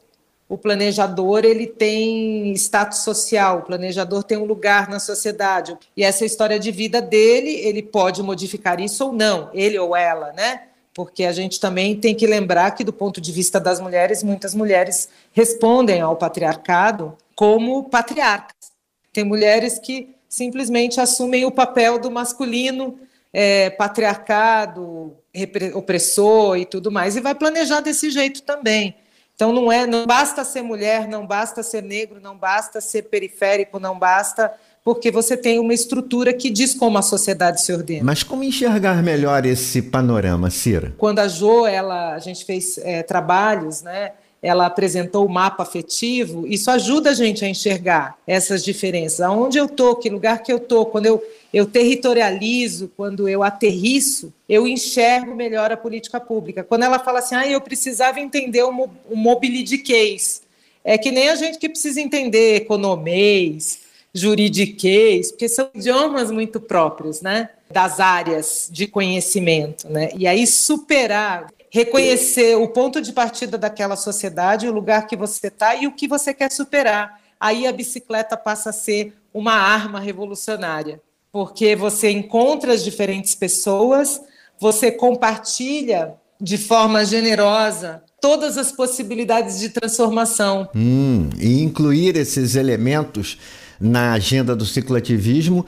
o 0.48 0.56
planejador 0.56 1.44
ele 1.44 1.66
tem 1.66 2.54
status 2.54 3.00
social, 3.00 3.60
o 3.60 3.62
planejador 3.64 4.24
tem 4.24 4.38
um 4.38 4.46
lugar 4.46 4.88
na 4.88 5.00
sociedade. 5.00 5.76
E 5.98 6.04
essa 6.04 6.24
história 6.24 6.60
de 6.60 6.70
vida 6.72 7.02
dele, 7.02 7.50
ele 7.50 7.82
pode 7.82 8.22
modificar 8.22 8.80
isso 8.80 9.08
ou 9.08 9.14
não, 9.14 9.50
ele 9.52 9.80
ou 9.80 9.96
ela, 9.96 10.32
né? 10.34 10.68
Porque 10.94 11.24
a 11.24 11.32
gente 11.32 11.60
também 11.60 11.96
tem 11.96 12.14
que 12.14 12.28
lembrar 12.28 12.72
que, 12.72 12.84
do 12.84 12.92
ponto 12.92 13.22
de 13.22 13.32
vista 13.32 13.60
das 13.60 13.80
mulheres, 13.80 14.24
muitas 14.24 14.54
mulheres 14.54 15.10
respondem 15.32 16.02
ao 16.02 16.16
patriarcado 16.16 17.18
como 17.36 17.86
patriarcas. 17.86 18.72
Tem 19.14 19.24
mulheres 19.24 19.80
que 19.80 20.16
simplesmente 20.28 21.00
assumem 21.00 21.46
o 21.46 21.52
papel 21.52 22.00
do 22.00 22.12
masculino 22.12 23.00
é, 23.34 23.70
patriarcado, 23.70 25.16
opressor 25.74 26.58
e 26.58 26.66
tudo 26.66 26.92
mais, 26.92 27.16
e 27.16 27.22
vai 27.22 27.36
planejar 27.36 27.82
desse 27.82 28.10
jeito 28.10 28.42
também. 28.44 28.96
Então 29.36 29.52
não 29.52 29.72
é, 29.72 29.88
não 29.88 30.06
basta 30.06 30.44
ser 30.44 30.62
mulher, 30.62 31.08
não 31.08 31.26
basta 31.26 31.64
ser 31.64 31.82
negro, 31.82 32.20
não 32.22 32.38
basta 32.38 32.80
ser 32.80 33.04
periférico, 33.04 33.80
não 33.80 33.98
basta 33.98 34.54
porque 34.84 35.12
você 35.12 35.38
tem 35.38 35.60
uma 35.60 35.74
estrutura 35.74 36.34
que 36.34 36.50
diz 36.50 36.74
como 36.74 36.98
a 36.98 37.02
sociedade 37.02 37.62
se 37.62 37.72
ordena. 37.72 38.04
Mas 38.04 38.24
como 38.24 38.44
enxergar 38.44 39.02
melhor 39.04 39.46
esse 39.46 39.82
panorama, 39.82 40.50
Cira? 40.50 40.94
Quando 40.98 41.20
a 41.20 41.28
Jo, 41.28 41.66
ela, 41.66 42.14
a 42.14 42.20
gente 42.20 42.44
fez 42.46 42.78
é, 42.80 43.04
trabalhos, 43.04 43.82
né? 43.82 44.12
ela 44.42 44.66
apresentou 44.66 45.26
o 45.26 45.30
mapa 45.30 45.62
afetivo, 45.62 46.48
isso 46.48 46.72
ajuda 46.72 47.12
a 47.12 47.14
gente 47.14 47.46
a 47.46 47.48
enxergar 47.48 48.18
essas 48.26 48.64
diferenças. 48.64 49.22
Aonde 49.22 49.60
eu 49.60 49.66
estou, 49.66 49.96
que 49.96 50.10
lugar 50.10 50.42
que 50.42 50.52
eu 50.52 50.58
estou, 50.58 50.88
quando 50.88 51.06
eu, 51.06 51.24
eu 51.54 51.68
territorializo, 51.68 52.92
quando 52.98 53.30
eu 53.30 53.44
aterriço, 53.44 54.34
eu 54.50 54.68
enxergo 54.68 55.36
melhor 55.36 55.72
a 55.72 55.78
política 55.78 56.20
pública. 56.20 56.64
Quando 56.64 56.84
ela 56.84 56.98
fala 56.98 57.20
assim, 57.20 57.36
ah, 57.36 57.48
eu 57.48 57.62
precisava 57.62 58.20
entender 58.20 58.64
o, 58.64 58.90
o 59.12 59.16
mobility 59.16 59.78
case, 59.78 60.42
é 60.84 60.98
que 60.98 61.12
nem 61.12 61.30
a 61.30 61.36
gente 61.36 61.60
que 61.60 61.70
precisa 61.70 62.02
entender 62.02 62.56
economês, 62.56 63.82
juridiquês, 64.14 65.32
porque 65.32 65.48
são 65.48 65.70
idiomas 65.74 66.32
muito 66.32 66.60
próprios, 66.60 67.22
né? 67.22 67.50
Das 67.70 68.00
áreas 68.00 68.70
de 68.72 68.88
conhecimento, 68.88 69.90
né? 69.90 70.10
E 70.16 70.28
aí 70.28 70.46
superar 70.46 71.48
reconhecer 71.72 72.58
o 72.58 72.68
ponto 72.68 73.02
de 73.02 73.14
partida 73.14 73.58
daquela 73.58 73.96
sociedade, 73.96 74.68
o 74.68 74.74
lugar 74.74 75.08
que 75.08 75.16
você 75.16 75.48
está 75.48 75.74
e 75.74 75.88
o 75.88 75.94
que 75.94 76.08
você 76.08 76.34
quer 76.34 76.52
superar. 76.52 77.20
Aí 77.40 77.66
a 77.66 77.72
bicicleta 77.72 78.36
passa 78.36 78.70
a 78.70 78.74
ser 78.74 79.14
uma 79.34 79.54
arma 79.54 80.00
revolucionária, 80.00 81.02
porque 81.32 81.76
você 81.76 82.12
encontra 82.12 82.74
as 82.74 82.84
diferentes 82.84 83.34
pessoas, 83.34 84.22
você 84.60 84.92
compartilha 84.92 86.14
de 86.40 86.58
forma 86.58 87.06
generosa 87.06 88.04
todas 88.20 88.58
as 88.58 88.72
possibilidades 88.72 89.60
de 89.60 89.70
transformação. 89.70 90.70
Hum, 90.76 91.30
e 91.40 91.64
incluir 91.64 92.18
esses 92.18 92.56
elementos 92.56 93.38
na 93.82 94.14
agenda 94.14 94.56
do 94.56 94.66
ciclativismo 94.66 95.66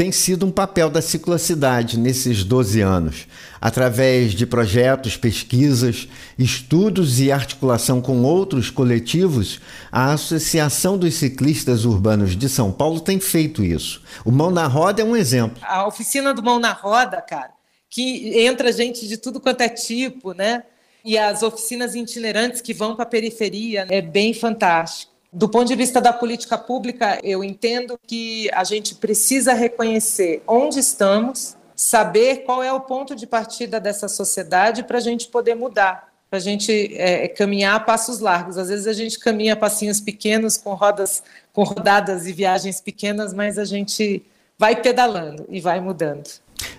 tem 0.00 0.10
sido 0.10 0.46
um 0.46 0.50
papel 0.50 0.88
da 0.88 1.02
ciclocidade 1.02 1.98
nesses 1.98 2.42
12 2.42 2.80
anos, 2.80 3.26
através 3.60 4.32
de 4.32 4.46
projetos, 4.46 5.14
pesquisas, 5.14 6.08
estudos 6.38 7.20
e 7.20 7.30
articulação 7.30 8.00
com 8.00 8.22
outros 8.22 8.70
coletivos, 8.70 9.60
a 9.92 10.14
Associação 10.14 10.96
dos 10.96 11.16
Ciclistas 11.16 11.84
Urbanos 11.84 12.34
de 12.34 12.48
São 12.48 12.72
Paulo 12.72 12.98
tem 12.98 13.20
feito 13.20 13.62
isso. 13.62 14.02
O 14.24 14.30
Mão 14.30 14.50
na 14.50 14.66
Roda 14.66 15.02
é 15.02 15.04
um 15.04 15.14
exemplo. 15.14 15.62
A 15.62 15.86
oficina 15.86 16.32
do 16.32 16.42
Mão 16.42 16.58
na 16.58 16.72
Roda, 16.72 17.20
cara, 17.20 17.50
que 17.90 18.40
entra 18.40 18.72
gente 18.72 19.06
de 19.06 19.18
tudo 19.18 19.38
quanto 19.38 19.60
é 19.60 19.68
tipo, 19.68 20.32
né? 20.32 20.62
E 21.04 21.18
as 21.18 21.42
oficinas 21.42 21.94
itinerantes 21.94 22.62
que 22.62 22.72
vão 22.72 22.94
para 22.94 23.02
a 23.02 23.06
periferia, 23.06 23.86
é 23.90 24.00
bem 24.00 24.32
fantástico. 24.32 25.09
Do 25.32 25.48
ponto 25.48 25.68
de 25.68 25.76
vista 25.76 26.00
da 26.00 26.12
política 26.12 26.58
pública, 26.58 27.20
eu 27.22 27.44
entendo 27.44 27.98
que 28.04 28.50
a 28.52 28.64
gente 28.64 28.96
precisa 28.96 29.52
reconhecer 29.52 30.42
onde 30.46 30.80
estamos, 30.80 31.56
saber 31.76 32.38
qual 32.38 32.64
é 32.64 32.72
o 32.72 32.80
ponto 32.80 33.14
de 33.14 33.28
partida 33.28 33.78
dessa 33.78 34.08
sociedade 34.08 34.82
para 34.82 34.98
a 34.98 35.00
gente 35.00 35.28
poder 35.28 35.54
mudar, 35.54 36.08
para 36.28 36.38
a 36.38 36.42
gente 36.42 36.96
é, 36.96 37.28
caminhar 37.28 37.76
a 37.76 37.80
passos 37.80 38.18
largos. 38.18 38.58
Às 38.58 38.70
vezes 38.70 38.88
a 38.88 38.92
gente 38.92 39.20
caminha 39.20 39.54
passinhos 39.54 40.00
pequenos, 40.00 40.56
com 40.56 40.74
rodas, 40.74 41.22
com 41.52 41.62
rodadas 41.62 42.26
e 42.26 42.32
viagens 42.32 42.80
pequenas, 42.80 43.32
mas 43.32 43.56
a 43.56 43.64
gente 43.64 44.24
vai 44.58 44.82
pedalando 44.82 45.46
e 45.48 45.60
vai 45.60 45.80
mudando. 45.80 46.28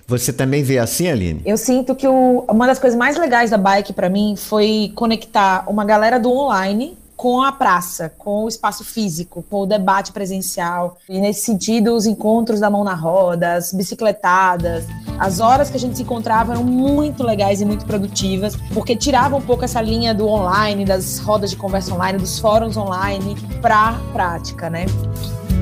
Você 0.05 0.33
também 0.33 0.61
vê 0.61 0.77
assim, 0.77 1.07
Aline? 1.07 1.41
Eu 1.45 1.57
sinto 1.57 1.95
que 1.95 2.05
o, 2.05 2.45
uma 2.49 2.67
das 2.67 2.79
coisas 2.79 2.99
mais 2.99 3.17
legais 3.17 3.49
da 3.49 3.57
bike 3.57 3.93
para 3.93 4.09
mim 4.09 4.35
foi 4.35 4.91
conectar 4.93 5.63
uma 5.69 5.85
galera 5.85 6.19
do 6.19 6.29
online 6.29 6.97
com 7.21 7.39
a 7.39 7.51
praça, 7.51 8.11
com 8.17 8.45
o 8.45 8.47
espaço 8.47 8.83
físico, 8.83 9.45
com 9.47 9.61
o 9.61 9.65
debate 9.67 10.11
presencial. 10.11 10.97
E 11.07 11.19
nesse 11.19 11.41
sentido, 11.41 11.95
os 11.95 12.07
encontros 12.07 12.59
da 12.59 12.67
mão 12.67 12.83
na 12.83 12.95
roda, 12.95 13.53
as 13.53 13.71
bicicletadas, 13.71 14.87
as 15.19 15.39
horas 15.39 15.69
que 15.69 15.77
a 15.77 15.79
gente 15.79 15.95
se 15.95 16.01
encontrava 16.01 16.53
eram 16.53 16.63
muito 16.63 17.21
legais 17.21 17.61
e 17.61 17.65
muito 17.65 17.85
produtivas, 17.85 18.55
porque 18.73 18.95
tirava 18.95 19.35
um 19.35 19.41
pouco 19.41 19.63
essa 19.63 19.79
linha 19.79 20.15
do 20.15 20.27
online, 20.27 20.83
das 20.83 21.19
rodas 21.19 21.51
de 21.51 21.57
conversa 21.57 21.93
online, 21.93 22.17
dos 22.17 22.39
fóruns 22.39 22.75
online, 22.75 23.35
para 23.61 23.93
prática, 24.11 24.67
né? 24.67 24.87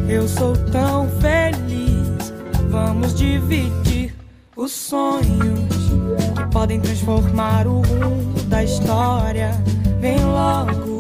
Eu 0.08 0.30
sou 0.30 0.56
tão 0.72 1.10
feliz, 1.20 2.32
vamos 2.70 3.14
dividir 3.14 4.16
os 4.56 4.72
sonhos 4.72 5.60
que 6.38 6.54
podem 6.54 6.80
transformar 6.80 7.68
o 7.68 7.82
rumo 7.82 8.44
da 8.48 8.64
história. 8.64 9.52
Vem 10.00 10.24
logo 10.24 10.99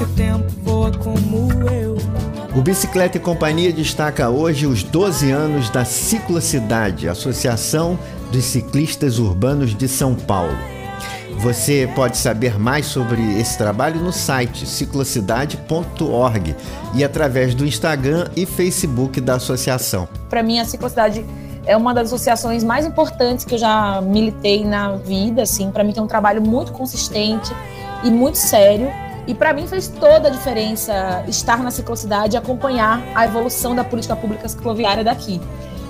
que 0.00 0.04
o 0.04 0.06
tempo 0.14 0.50
voa 0.62 0.90
como 0.90 1.50
eu. 1.70 1.96
O 2.56 2.62
Bicicleta 2.62 3.18
e 3.18 3.20
Companhia 3.20 3.70
destaca 3.70 4.30
hoje 4.30 4.66
os 4.66 4.82
12 4.82 5.30
anos 5.30 5.68
da 5.68 5.84
Ciclocidade, 5.84 7.06
Associação 7.06 7.98
dos 8.32 8.44
Ciclistas 8.44 9.18
Urbanos 9.18 9.74
de 9.74 9.86
São 9.86 10.14
Paulo. 10.14 10.56
Você 11.38 11.88
pode 11.94 12.16
saber 12.16 12.58
mais 12.58 12.86
sobre 12.86 13.38
esse 13.38 13.56
trabalho 13.58 14.00
no 14.00 14.12
site 14.12 14.66
ciclocidade.org 14.66 16.56
e 16.94 17.04
através 17.04 17.54
do 17.54 17.66
Instagram 17.66 18.28
e 18.34 18.46
Facebook 18.46 19.20
da 19.20 19.34
associação. 19.34 20.08
Para 20.28 20.42
mim, 20.42 20.58
a 20.58 20.64
Ciclocidade 20.64 21.24
é 21.66 21.76
uma 21.76 21.92
das 21.92 22.06
associações 22.06 22.64
mais 22.64 22.86
importantes 22.86 23.44
que 23.44 23.54
eu 23.54 23.58
já 23.58 24.00
militei 24.00 24.64
na 24.64 24.96
vida. 24.96 25.42
Assim, 25.42 25.70
para 25.70 25.84
mim, 25.84 25.92
tem 25.92 26.02
um 26.02 26.08
trabalho 26.08 26.42
muito 26.42 26.72
consistente 26.72 27.52
e 28.02 28.10
muito 28.10 28.38
sério 28.38 28.90
e 29.26 29.34
para 29.34 29.52
mim 29.52 29.66
fez 29.66 29.88
toda 29.88 30.28
a 30.28 30.30
diferença 30.30 31.24
estar 31.28 31.62
na 31.62 31.70
ciclocidade 31.70 32.34
e 32.34 32.38
acompanhar 32.38 33.02
a 33.14 33.24
evolução 33.24 33.74
da 33.74 33.84
política 33.84 34.16
pública 34.16 34.48
cicloviária 34.48 35.04
daqui. 35.04 35.40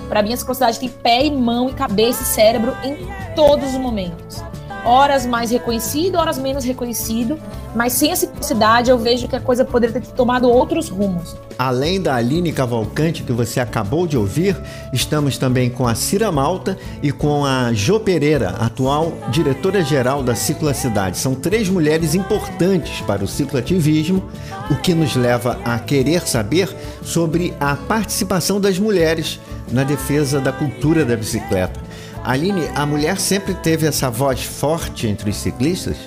Para 0.09 0.21
mim, 0.21 0.33
a 0.33 0.37
ciclocidade 0.37 0.79
tem 0.79 0.89
pé 0.89 1.25
e 1.25 1.31
mão 1.31 1.69
e 1.69 1.73
cabeça 1.73 2.23
e 2.23 2.25
cérebro 2.25 2.75
em 2.83 3.07
todos 3.33 3.73
os 3.73 3.77
momentos 3.77 4.43
horas 4.83 5.25
mais 5.25 5.51
reconhecido, 5.51 6.15
horas 6.15 6.37
menos 6.37 6.63
reconhecido, 6.63 7.37
mas 7.75 7.93
sem 7.93 8.11
essa 8.11 8.29
cidade 8.41 8.89
eu 8.89 8.97
vejo 8.97 9.27
que 9.27 9.35
a 9.35 9.39
coisa 9.39 9.63
poderia 9.63 10.01
ter 10.01 10.07
tomado 10.07 10.49
outros 10.49 10.89
rumos. 10.89 11.35
Além 11.57 12.01
da 12.01 12.15
Aline 12.15 12.51
Cavalcante 12.51 13.23
que 13.23 13.31
você 13.31 13.59
acabou 13.59 14.07
de 14.07 14.17
ouvir, 14.17 14.57
estamos 14.91 15.37
também 15.37 15.69
com 15.69 15.87
a 15.87 15.93
Cira 15.93 16.31
Malta 16.31 16.77
e 17.03 17.11
com 17.11 17.45
a 17.45 17.71
Jo 17.73 17.99
Pereira, 17.99 18.49
atual 18.59 19.13
diretora-geral 19.29 20.23
da 20.23 20.33
Ciclocidade. 20.35 21.17
São 21.17 21.35
três 21.35 21.69
mulheres 21.69 22.15
importantes 22.15 23.01
para 23.01 23.23
o 23.23 23.27
cicloativismo, 23.27 24.23
o 24.71 24.75
que 24.75 24.93
nos 24.93 25.15
leva 25.15 25.59
a 25.63 25.77
querer 25.77 26.27
saber 26.27 26.69
sobre 27.03 27.53
a 27.59 27.75
participação 27.75 28.59
das 28.59 28.79
mulheres 28.79 29.39
na 29.71 29.83
defesa 29.83 30.39
da 30.39 30.51
cultura 30.51 31.05
da 31.05 31.15
bicicleta. 31.15 31.90
Aline, 32.23 32.67
a 32.75 32.85
mulher 32.85 33.19
sempre 33.19 33.55
teve 33.55 33.87
essa 33.87 34.07
voz 34.09 34.43
forte 34.43 35.07
entre 35.07 35.31
os 35.31 35.37
ciclistas? 35.37 35.97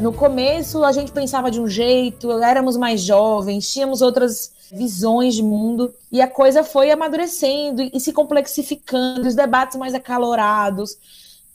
No 0.00 0.12
começo 0.12 0.82
a 0.82 0.90
gente 0.90 1.12
pensava 1.12 1.48
de 1.48 1.60
um 1.60 1.68
jeito, 1.68 2.32
éramos 2.42 2.76
mais 2.76 3.00
jovens, 3.00 3.72
tínhamos 3.72 4.02
outras 4.02 4.52
visões 4.72 5.34
de 5.34 5.42
mundo 5.42 5.94
e 6.10 6.20
a 6.20 6.26
coisa 6.26 6.64
foi 6.64 6.90
amadurecendo 6.90 7.82
e 7.82 8.00
se 8.00 8.12
complexificando, 8.12 9.28
os 9.28 9.34
debates 9.36 9.78
mais 9.78 9.94
acalorados. 9.94 10.96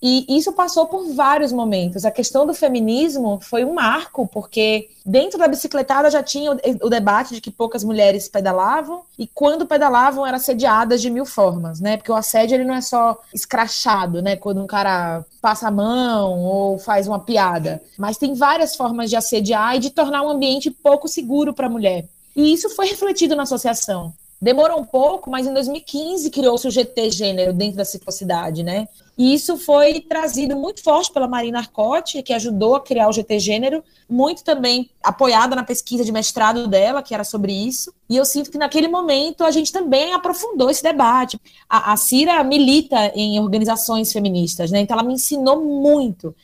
E 0.08 0.24
isso 0.38 0.54
passou 0.54 0.86
por 0.86 1.16
vários 1.16 1.52
momentos. 1.52 2.06
A 2.06 2.12
questão 2.12 2.46
do 2.46 2.54
feminismo 2.54 3.40
foi 3.42 3.66
um 3.66 3.74
marco, 3.74 4.28
porque 4.28 4.88
dentro 5.04 5.40
da 5.40 5.48
bicicletada 5.48 6.12
já 6.12 6.22
tinha 6.22 6.52
o, 6.52 6.90
debate 6.92 7.34
de 7.34 7.42
que 7.42 7.50
poucas 7.50 7.84
mulheres 7.84 8.30
pedalavam, 8.30 9.02
e 9.18 9.26
quando 9.26 9.66
pedalavam 9.66 10.24
eram 10.24 10.36
assediadas 10.36 11.02
de 11.02 11.10
mil 11.10 11.26
formas, 11.26 11.80
né? 11.80 11.98
Porque 11.98 12.12
o 12.12 12.16
assédio 12.16 12.54
ele 12.54 12.66
não 12.66 12.76
é 12.76 12.82
só 12.82 13.20
escrachado, 13.34 14.22
né? 14.22 14.36
Quando 14.36 14.62
um 14.62 14.68
cara 14.68 15.26
passa 15.42 15.70
a 15.70 15.72
mão 15.72 16.40
ou 16.40 16.78
faz 16.78 17.08
uma 17.08 17.18
piada. 17.18 17.82
Mas 17.98 18.16
tem 18.16 18.36
várias 18.36 18.76
formas 18.76 19.10
de 19.10 19.16
assediar 19.16 19.76
e 19.76 19.80
de 19.80 19.90
tornar 19.90 20.22
um 20.22 20.30
ambiente 20.30 20.70
pouco 20.70 21.08
seguro 21.08 21.52
para 21.52 21.66
a 21.66 21.70
mulher. 21.70 22.06
E 22.36 22.54
isso 22.54 22.70
foi 22.70 22.86
refletido 22.86 23.36
na 23.36 23.42
associação. 23.42 24.14
Demorou 24.40 24.80
um 24.80 24.86
pouco, 24.86 25.32
mas 25.32 25.48
em 25.48 25.54
2015 25.54 26.30
criou-se 26.30 26.68
o 26.68 26.70
GT 26.70 27.10
Gênero 27.10 27.54
dentro 27.54 27.78
da 27.78 27.86
ciclocidade, 27.86 28.62
né? 28.62 28.88
E 29.18 29.34
isso 29.34 29.58
foi 29.58 30.02
trazido 30.02 30.58
muito 30.58 30.84
forte 30.84 31.12
pela 31.12 31.28
Marina 31.28 31.60
Arcotti, 31.60 32.22
que 32.22 32.34
ajudou 32.34 32.76
a 32.76 32.82
criar 32.82 33.08
o 33.08 33.14
GT 33.14 33.40
Gênero, 33.40 33.84
muito 34.10 34.44
também 34.44 34.90
apoiada 35.02 35.56
na 35.56 35.64
pesquisa 35.64 36.04
de 36.04 36.12
mestrado 36.12 36.68
dela, 36.68 37.02
que 37.02 37.14
era 37.14 37.24
sobre 37.24 37.54
isso. 37.54 37.94
E 38.10 38.18
eu 38.18 38.26
sinto 38.26 38.52
que 38.52 38.58
naquele 38.58 38.90
momento 38.90 39.44
a 39.44 39.52
gente 39.52 39.72
também 39.72 40.14
aprofundou 40.14 40.70
esse 40.70 40.84
debate. 40.84 41.40
A, 41.70 41.94
a 41.94 41.98
Cira 41.98 42.44
milita 42.44 43.12
em 43.16 43.40
organizações 43.40 44.12
feministas, 44.12 44.70
né? 44.70 44.82
Então 44.82 44.98
ela 44.98 45.08
me 45.08 45.14
ensinou 45.14 45.64
muito. 45.64 46.36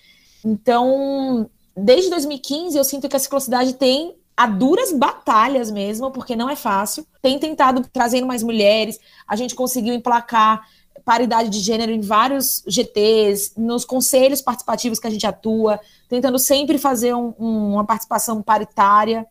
Então, 0.44 1.50
desde 1.76 2.10
2015, 2.10 2.78
eu 2.78 2.84
sinto 2.86 3.10
que 3.10 3.16
a 3.16 3.20
ciclocidade 3.20 3.74
tem 3.74 4.16
a 4.36 4.48
duras 4.48 4.92
batalhas 4.92 5.70
mesmo, 5.70 6.10
porque 6.10 6.36
não 6.36 6.50
é 6.50 6.56
fácil. 6.56 7.06
Tem 7.22 7.38
tentado 7.38 7.86
trazendo 7.92 8.26
mais 8.26 8.42
mulheres, 8.42 8.98
a 9.28 9.36
gente 9.36 9.54
conseguiu 9.54 9.94
emplacar 9.94 10.66
paridade 11.04 11.50
de 11.50 11.60
gênero 11.60 11.92
em 11.92 12.02
vários 12.02 12.64
GTs, 12.68 13.54
nos 13.58 13.86
conselhos 13.86 14.42
participativos 14.42 15.00
que 15.00 15.08
a 15.08 15.10
gente 15.10 15.26
atua, 15.26 15.80
tentando 16.08 16.38
sempre 16.40 16.78
fazer 16.78 17.14
um, 17.14 17.34
um, 17.40 17.74
uma 17.74 17.86
participação 17.86 18.42
paritária. 18.42 19.26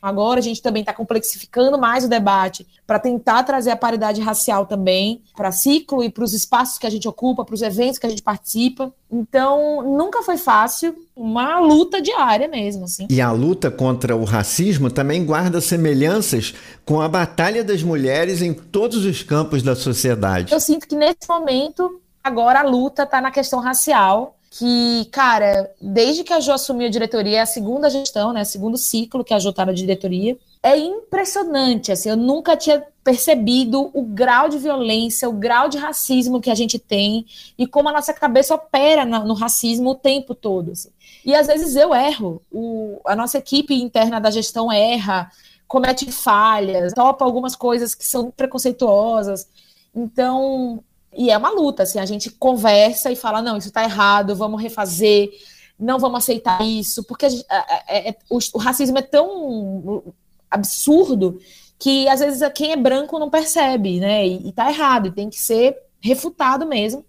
Agora 0.00 0.40
a 0.40 0.42
gente 0.42 0.62
também 0.62 0.80
está 0.80 0.92
complexificando 0.92 1.78
mais 1.78 2.04
o 2.04 2.08
debate 2.08 2.66
para 2.86 2.98
tentar 2.98 3.42
trazer 3.42 3.70
a 3.70 3.76
paridade 3.76 4.20
racial 4.20 4.66
também 4.66 5.22
para 5.36 5.52
ciclo 5.52 6.02
e 6.02 6.10
para 6.10 6.24
os 6.24 6.32
espaços 6.32 6.78
que 6.78 6.86
a 6.86 6.90
gente 6.90 7.08
ocupa, 7.08 7.44
para 7.44 7.54
os 7.54 7.62
eventos 7.62 7.98
que 7.98 8.06
a 8.06 8.10
gente 8.10 8.22
participa. 8.22 8.92
Então, 9.10 9.82
nunca 9.82 10.22
foi 10.22 10.36
fácil, 10.36 10.94
uma 11.16 11.58
luta 11.58 12.00
diária 12.00 12.46
mesmo, 12.46 12.84
assim. 12.84 13.06
E 13.10 13.20
a 13.20 13.32
luta 13.32 13.70
contra 13.70 14.14
o 14.14 14.24
racismo 14.24 14.90
também 14.90 15.24
guarda 15.24 15.60
semelhanças 15.60 16.54
com 16.84 17.00
a 17.00 17.08
batalha 17.08 17.64
das 17.64 17.82
mulheres 17.82 18.42
em 18.42 18.52
todos 18.52 19.04
os 19.04 19.22
campos 19.22 19.62
da 19.62 19.74
sociedade. 19.74 20.52
Eu 20.52 20.60
sinto 20.60 20.86
que 20.86 20.94
nesse 20.94 21.28
momento 21.28 22.00
agora 22.22 22.60
a 22.60 22.62
luta 22.62 23.02
está 23.02 23.20
na 23.20 23.30
questão 23.30 23.60
racial 23.60 24.37
que, 24.50 25.06
cara, 25.12 25.70
desde 25.80 26.24
que 26.24 26.32
a 26.32 26.40
Jo 26.40 26.52
assumiu 26.52 26.86
a 26.86 26.90
diretoria, 26.90 27.38
é 27.38 27.40
a 27.40 27.46
segunda 27.46 27.90
gestão, 27.90 28.32
né, 28.32 28.44
segundo 28.44 28.78
ciclo 28.78 29.24
que 29.24 29.34
a 29.34 29.38
Jo 29.38 29.52
tá 29.52 29.66
na 29.66 29.72
diretoria, 29.72 30.38
é 30.62 30.76
impressionante, 30.76 31.92
assim, 31.92 32.08
eu 32.10 32.16
nunca 32.16 32.56
tinha 32.56 32.82
percebido 33.04 33.90
o 33.94 34.02
grau 34.02 34.48
de 34.48 34.58
violência, 34.58 35.28
o 35.28 35.32
grau 35.32 35.68
de 35.68 35.78
racismo 35.78 36.40
que 36.40 36.50
a 36.50 36.54
gente 36.54 36.78
tem 36.78 37.24
e 37.56 37.66
como 37.66 37.88
a 37.88 37.92
nossa 37.92 38.12
cabeça 38.12 38.54
opera 38.54 39.04
no, 39.04 39.24
no 39.24 39.34
racismo 39.34 39.90
o 39.90 39.94
tempo 39.94 40.34
todo. 40.34 40.72
Assim. 40.72 40.90
E 41.24 41.34
às 41.34 41.46
vezes 41.46 41.74
eu 41.74 41.94
erro, 41.94 42.42
o, 42.50 43.00
a 43.06 43.16
nossa 43.16 43.38
equipe 43.38 43.74
interna 43.74 44.20
da 44.20 44.30
gestão 44.30 44.70
erra, 44.70 45.30
comete 45.66 46.10
falhas, 46.10 46.92
topa 46.92 47.24
algumas 47.24 47.54
coisas 47.54 47.94
que 47.94 48.04
são 48.04 48.30
preconceituosas. 48.30 49.48
Então, 49.94 50.82
e 51.16 51.30
é 51.30 51.38
uma 51.38 51.50
luta, 51.50 51.82
assim, 51.82 51.98
a 51.98 52.06
gente 52.06 52.30
conversa 52.30 53.10
e 53.10 53.16
fala, 53.16 53.42
não, 53.42 53.56
isso 53.56 53.68
está 53.68 53.82
errado, 53.82 54.36
vamos 54.36 54.62
refazer, 54.62 55.30
não 55.78 55.98
vamos 55.98 56.18
aceitar 56.18 56.64
isso, 56.64 57.04
porque 57.04 57.30
gente, 57.30 57.46
é, 57.88 58.10
é, 58.10 58.16
o, 58.28 58.38
o, 58.54 58.58
racismo 58.58 58.98
é 58.98 59.02
tão 59.02 60.14
absurdo 60.50 61.40
que 61.78 62.08
às 62.08 62.20
vezes 62.20 62.40
quem 62.54 62.72
é 62.72 62.76
branco 62.76 63.18
não 63.18 63.30
percebe, 63.30 64.00
né? 64.00 64.26
E, 64.26 64.48
está 64.48 64.70
errado, 64.70 65.08
e 65.08 65.12
tem 65.12 65.30
que 65.30 65.38
ser 65.38 65.76
refutado 66.00 66.66
mesmo. 66.66 67.04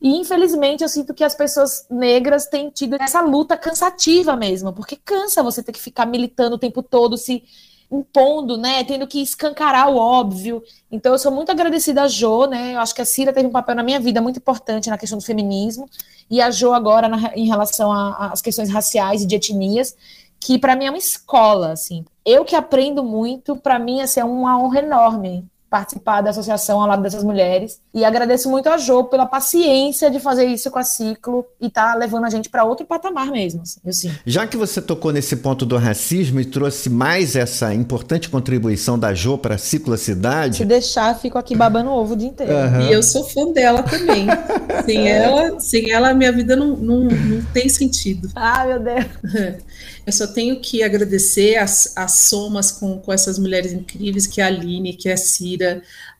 E 0.00 0.16
infelizmente 0.16 0.82
eu 0.82 0.88
sinto 0.88 1.14
que 1.14 1.24
as 1.24 1.34
pessoas 1.34 1.86
negras 1.90 2.46
têm 2.46 2.70
tido 2.70 2.96
essa 3.00 3.20
luta 3.20 3.56
cansativa 3.56 4.36
mesmo, 4.36 4.72
porque 4.72 4.96
cansa 4.96 5.42
você 5.42 5.62
ter 5.62 5.72
que 5.72 5.80
ficar 5.80 6.06
militando 6.06 6.56
o 6.56 6.58
tempo 6.58 6.82
todo, 6.82 7.16
se 7.16 7.42
impondo, 7.90 8.56
né, 8.56 8.84
tendo 8.84 9.06
que 9.06 9.20
escancarar 9.22 9.88
o 9.88 9.96
óbvio. 9.96 10.62
Então 10.90 11.12
eu 11.12 11.18
sou 11.18 11.32
muito 11.32 11.50
agradecida 11.50 12.02
a 12.02 12.08
Jo, 12.08 12.46
né? 12.46 12.74
Eu 12.74 12.80
acho 12.80 12.94
que 12.94 13.00
a 13.00 13.04
Cira 13.04 13.32
teve 13.32 13.48
um 13.48 13.52
papel 13.52 13.74
na 13.74 13.82
minha 13.82 13.98
vida 13.98 14.20
muito 14.20 14.38
importante 14.38 14.90
na 14.90 14.98
questão 14.98 15.18
do 15.18 15.24
feminismo 15.24 15.88
e 16.30 16.40
a 16.40 16.50
Jo 16.50 16.72
agora 16.72 17.08
na, 17.08 17.32
em 17.34 17.46
relação 17.46 17.90
às 17.92 18.42
questões 18.42 18.70
raciais 18.70 19.22
e 19.22 19.26
de 19.26 19.36
etnias, 19.36 19.96
que 20.38 20.58
para 20.58 20.76
mim 20.76 20.84
é 20.86 20.90
uma 20.90 20.98
escola, 20.98 21.72
assim. 21.72 22.04
Eu 22.24 22.44
que 22.44 22.54
aprendo 22.54 23.02
muito, 23.02 23.56
para 23.56 23.78
mim 23.78 24.02
assim, 24.02 24.20
é 24.20 24.24
uma 24.24 24.58
honra 24.58 24.80
enorme 24.80 25.48
participar 25.70 26.22
da 26.22 26.30
associação 26.30 26.80
ao 26.80 26.88
lado 26.88 27.02
dessas 27.02 27.22
mulheres. 27.22 27.80
E 27.92 28.04
agradeço 28.04 28.48
muito 28.48 28.68
a 28.68 28.78
Jo 28.78 29.04
pela 29.04 29.26
paciência 29.26 30.10
de 30.10 30.18
fazer 30.18 30.46
isso 30.46 30.70
com 30.70 30.78
a 30.78 30.82
Ciclo 30.82 31.44
e 31.60 31.68
tá 31.68 31.94
levando 31.94 32.24
a 32.24 32.30
gente 32.30 32.48
para 32.48 32.64
outro 32.64 32.86
patamar 32.86 33.30
mesmo. 33.30 33.62
Assim, 33.86 34.10
Já 34.24 34.46
que 34.46 34.56
você 34.56 34.80
tocou 34.80 35.12
nesse 35.12 35.36
ponto 35.36 35.66
do 35.66 35.76
racismo 35.76 36.40
e 36.40 36.44
trouxe 36.44 36.88
mais 36.88 37.36
essa 37.36 37.74
importante 37.74 38.28
contribuição 38.28 38.98
da 38.98 39.12
Jo 39.12 39.36
para 39.36 39.56
a 39.56 39.58
Ciclocidade. 39.58 40.58
Se 40.58 40.64
deixar, 40.64 41.18
fico 41.18 41.38
aqui 41.38 41.54
babando 41.54 41.90
ovo 41.90 42.14
o 42.14 42.16
dia 42.16 42.28
inteiro. 42.28 42.52
Uhum. 42.52 42.88
E 42.88 42.92
eu 42.92 43.02
sou 43.02 43.24
fã 43.24 43.50
dela 43.52 43.82
também. 43.82 44.26
sem 44.84 45.08
ela, 45.08 45.60
sem 45.60 45.90
ela, 45.90 46.14
minha 46.14 46.32
vida 46.32 46.56
não, 46.56 46.76
não, 46.76 47.00
não 47.04 47.42
tem 47.52 47.68
sentido. 47.68 48.30
Ah, 48.34 48.64
meu 48.66 48.80
Deus. 48.80 49.06
Eu 50.08 50.12
só 50.12 50.26
tenho 50.26 50.58
que 50.58 50.82
agradecer 50.82 51.56
as, 51.56 51.92
as 51.94 52.12
somas 52.12 52.72
com, 52.72 52.98
com 52.98 53.12
essas 53.12 53.38
mulheres 53.38 53.74
incríveis, 53.74 54.26
que 54.26 54.40
é 54.40 54.44
a 54.44 54.46
Aline, 54.46 54.94
que 54.94 55.06
é 55.06 55.12
a 55.12 55.18
Cira, 55.18 55.57